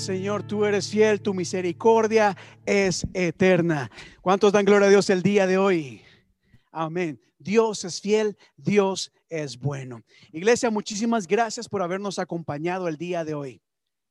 Señor, 0.02 0.42
tú 0.42 0.64
eres 0.64 0.88
fiel, 0.88 1.22
tu 1.22 1.32
misericordia 1.32 2.36
es 2.66 3.06
eterna. 3.14 3.88
¿Cuántos 4.20 4.52
dan 4.52 4.64
gloria 4.64 4.88
a 4.88 4.90
Dios 4.90 5.08
el 5.10 5.22
día 5.22 5.46
de 5.46 5.58
hoy? 5.58 6.02
Amén. 6.72 7.20
Dios 7.38 7.84
es 7.84 8.00
fiel, 8.00 8.36
Dios 8.56 9.12
es 9.28 9.56
bueno. 9.56 10.02
Iglesia, 10.32 10.70
muchísimas 10.70 11.28
gracias 11.28 11.68
por 11.68 11.82
habernos 11.82 12.18
acompañado 12.18 12.88
el 12.88 12.96
día 12.96 13.24
de 13.24 13.34
hoy. 13.34 13.62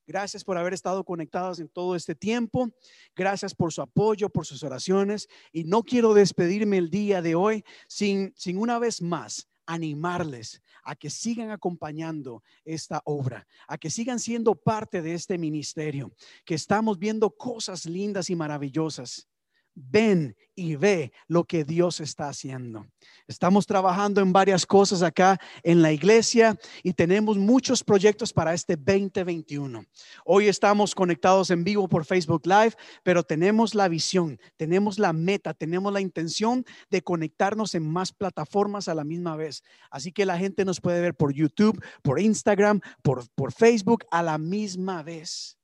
Gracias 0.08 0.46
por 0.46 0.58
haber 0.58 0.74
estado 0.74 1.04
conectados 1.04 1.60
en 1.60 1.68
todo 1.68 1.98
este 1.98 2.16
tiempo. 2.16 2.70
Gracias 3.14 3.54
por 3.54 3.74
su 3.74 3.82
apoyo, 3.82 4.30
por 4.30 4.46
sus 4.46 4.64
oraciones. 4.64 5.28
Y 5.52 5.66
no 5.66 5.84
quiero 5.84 6.14
despedirme 6.14 6.78
el 6.78 6.90
día 6.90 7.22
de 7.22 7.36
hoy 7.36 7.66
sin, 7.90 8.32
sin 8.38 8.58
una 8.58 8.80
vez 8.80 9.02
más 9.02 9.50
animarles 9.66 10.62
a 10.84 10.95
que 10.95 11.10
sigan 11.10 11.52
acompañando 11.52 12.44
esta 12.66 13.02
obra, 13.06 13.48
a 13.68 13.78
que 13.78 13.90
sigan 13.90 14.20
siendo 14.20 14.56
parte 14.56 15.02
de 15.02 15.14
este 15.14 15.38
ministerio, 15.38 16.12
que 16.45 16.56
estamos 16.56 16.98
viendo 16.98 17.30
cosas 17.30 17.86
lindas 17.86 18.30
y 18.30 18.36
maravillosas 18.36 19.31
ven 19.76 20.35
y 20.56 20.76
ve 20.76 21.11
lo 21.27 21.45
que 21.45 21.64
Dios 21.64 21.99
está 21.99 22.27
haciendo. 22.27 22.85
Estamos 23.27 23.65
trabajando 23.65 24.22
en 24.22 24.34
varias 24.34 24.65
cosas 24.65 25.02
acá 25.02 25.39
en 25.64 25.81
la 25.81 25.91
iglesia 25.91 26.57
y 26.84 26.93
tenemos 26.93 27.38
muchos 27.38 27.84
proyectos 27.84 28.34
para 28.34 28.53
este 28.53 28.76
2021. 28.76 29.84
Hoy 30.26 30.48
estamos 30.48 30.93
conectados 30.93 31.49
en 31.49 31.64
vivo 31.64 31.88
por 31.88 32.06
Facebook 32.06 32.45
Live, 32.45 32.73
pero 33.03 33.23
tenemos 33.23 33.73
la 33.73 33.88
visión, 33.88 34.39
tenemos 34.57 34.99
la 34.99 35.14
meta, 35.14 35.53
tenemos 35.53 35.91
la 35.93 36.02
intención 36.02 36.65
de 36.89 37.02
conectarnos 37.02 37.73
en 37.73 37.89
más 37.89 38.11
plataformas 38.11 38.88
a 38.88 38.95
la 38.95 39.03
misma 39.03 39.35
vez. 39.35 39.64
Así 39.89 40.11
que 40.11 40.26
la 40.26 40.38
gente 40.38 40.65
nos 40.65 40.81
puede 40.81 41.02
ver 41.02 41.15
por 41.15 41.34
YouTube, 41.34 41.84
por 42.03 42.19
Instagram, 42.19 42.81
por, 43.02 43.27
por 43.35 43.52
Facebook 43.53 44.06
a 44.11 44.22
la 44.22 44.38
misma 44.38 45.02
vez. 45.03 45.61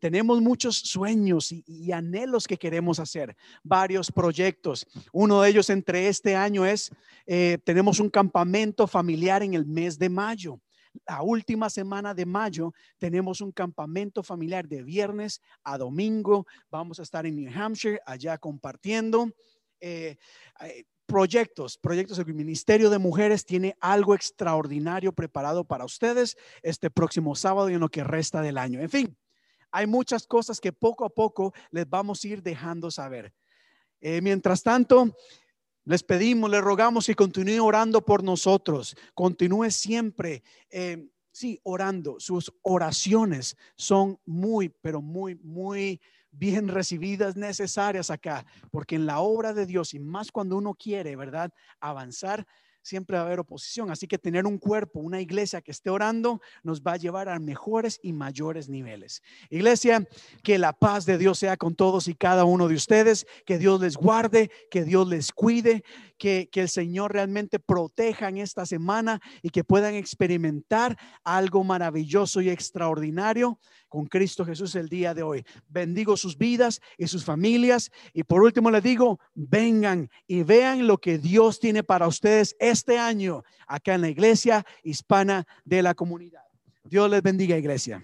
Tenemos 0.00 0.40
muchos 0.40 0.76
sueños 0.76 1.52
y, 1.52 1.92
anhelos 1.92 2.46
que 2.46 2.56
queremos 2.56 2.98
hacer, 2.98 3.36
varios 3.62 4.10
proyectos. 4.10 4.86
Uno 5.12 5.42
de 5.42 5.50
ellos 5.50 5.70
entre 5.70 6.08
este 6.08 6.34
año 6.34 6.64
es, 6.64 6.90
eh, 7.26 7.58
tenemos 7.64 8.00
un 8.00 8.08
campamento 8.08 8.86
familiar 8.86 9.42
en 9.42 9.54
el 9.54 9.66
mes 9.66 9.98
de 9.98 10.08
mayo. 10.08 10.58
La 11.06 11.22
última 11.22 11.70
semana 11.70 12.14
de 12.14 12.26
mayo 12.26 12.72
tenemos 12.98 13.40
un 13.40 13.52
campamento 13.52 14.22
familiar 14.22 14.66
de 14.66 14.82
viernes 14.82 15.40
a 15.62 15.78
domingo. 15.78 16.46
Vamos 16.70 16.98
a 16.98 17.02
estar 17.02 17.26
en 17.26 17.36
New 17.36 17.52
Hampshire, 17.54 18.00
allá 18.06 18.38
compartiendo. 18.38 19.30
Eh, 19.80 20.16
eh, 20.62 20.84
proyectos, 21.06 21.76
proyectos. 21.76 22.18
El 22.18 22.34
Ministerio 22.34 22.88
de 22.88 22.98
Mujeres 22.98 23.44
tiene 23.44 23.76
algo 23.80 24.14
extraordinario 24.14 25.12
preparado 25.12 25.64
para 25.64 25.84
ustedes 25.84 26.36
este 26.62 26.88
próximo 26.88 27.34
sábado 27.34 27.68
y 27.68 27.74
en 27.74 27.80
lo 27.80 27.88
que 27.88 28.04
resta 28.04 28.40
del 28.40 28.56
año. 28.56 28.80
En 28.80 28.88
fin, 28.88 29.16
hay 29.70 29.86
muchas 29.86 30.26
cosas 30.26 30.60
que 30.60 30.72
poco 30.72 31.04
a 31.04 31.10
poco 31.10 31.52
les 31.70 31.88
vamos 31.88 32.24
a 32.24 32.28
ir 32.28 32.42
dejando 32.42 32.90
saber. 32.90 33.32
Eh, 34.00 34.20
mientras 34.22 34.62
tanto, 34.62 35.14
les 35.84 36.02
pedimos, 36.02 36.50
les 36.50 36.60
rogamos 36.60 37.06
que 37.06 37.14
continúe 37.14 37.64
orando 37.64 38.04
por 38.04 38.22
nosotros. 38.22 38.96
Continúe 39.14 39.70
siempre, 39.70 40.42
eh, 40.70 41.08
sí, 41.32 41.58
orando. 41.62 42.16
Sus 42.18 42.52
oraciones 42.62 43.56
son 43.76 44.18
muy, 44.24 44.68
pero 44.68 45.02
muy, 45.02 45.36
muy 45.36 46.00
bien 46.30 46.68
recibidas, 46.68 47.36
necesarias 47.36 48.10
acá, 48.10 48.46
porque 48.70 48.94
en 48.94 49.06
la 49.06 49.20
obra 49.20 49.52
de 49.52 49.66
Dios 49.66 49.94
y 49.94 49.98
más 49.98 50.30
cuando 50.30 50.56
uno 50.56 50.74
quiere, 50.74 51.16
¿verdad? 51.16 51.52
Avanzar, 51.80 52.46
siempre 52.82 53.16
va 53.16 53.22
a 53.22 53.26
haber 53.26 53.40
oposición. 53.40 53.90
Así 53.90 54.06
que 54.06 54.18
tener 54.18 54.46
un 54.46 54.58
cuerpo, 54.58 55.00
una 55.00 55.20
iglesia 55.20 55.60
que 55.60 55.70
esté 55.70 55.90
orando, 55.90 56.40
nos 56.62 56.82
va 56.82 56.92
a 56.92 56.96
llevar 56.96 57.28
a 57.28 57.38
mejores 57.38 58.00
y 58.02 58.12
mayores 58.12 58.68
niveles. 58.68 59.22
Iglesia, 59.50 60.06
que 60.42 60.58
la 60.58 60.72
paz 60.72 61.06
de 61.06 61.18
Dios 61.18 61.38
sea 61.38 61.56
con 61.56 61.74
todos 61.74 62.08
y 62.08 62.14
cada 62.14 62.44
uno 62.44 62.68
de 62.68 62.74
ustedes, 62.74 63.26
que 63.46 63.58
Dios 63.58 63.80
les 63.80 63.96
guarde, 63.96 64.50
que 64.70 64.84
Dios 64.84 65.08
les 65.08 65.32
cuide, 65.32 65.84
que, 66.18 66.48
que 66.50 66.62
el 66.62 66.68
Señor 66.68 67.12
realmente 67.12 67.58
proteja 67.58 68.28
en 68.28 68.38
esta 68.38 68.66
semana 68.66 69.20
y 69.42 69.50
que 69.50 69.64
puedan 69.64 69.94
experimentar 69.94 70.96
algo 71.24 71.64
maravilloso 71.64 72.40
y 72.40 72.50
extraordinario 72.50 73.58
con 73.90 74.06
Cristo 74.06 74.46
Jesús 74.46 74.74
el 74.76 74.88
día 74.88 75.12
de 75.12 75.22
hoy. 75.22 75.44
Bendigo 75.68 76.16
sus 76.16 76.38
vidas 76.38 76.80
y 76.96 77.08
sus 77.08 77.24
familias. 77.24 77.90
Y 78.14 78.22
por 78.22 78.42
último 78.42 78.70
les 78.70 78.82
digo, 78.82 79.20
vengan 79.34 80.08
y 80.26 80.44
vean 80.44 80.86
lo 80.86 80.96
que 80.96 81.18
Dios 81.18 81.60
tiene 81.60 81.82
para 81.82 82.06
ustedes 82.06 82.56
este 82.58 82.98
año 82.98 83.42
acá 83.66 83.94
en 83.94 84.00
la 84.00 84.08
iglesia 84.08 84.64
hispana 84.82 85.46
de 85.64 85.82
la 85.82 85.94
comunidad. 85.94 86.44
Dios 86.84 87.10
les 87.10 87.20
bendiga, 87.20 87.58
iglesia. 87.58 88.02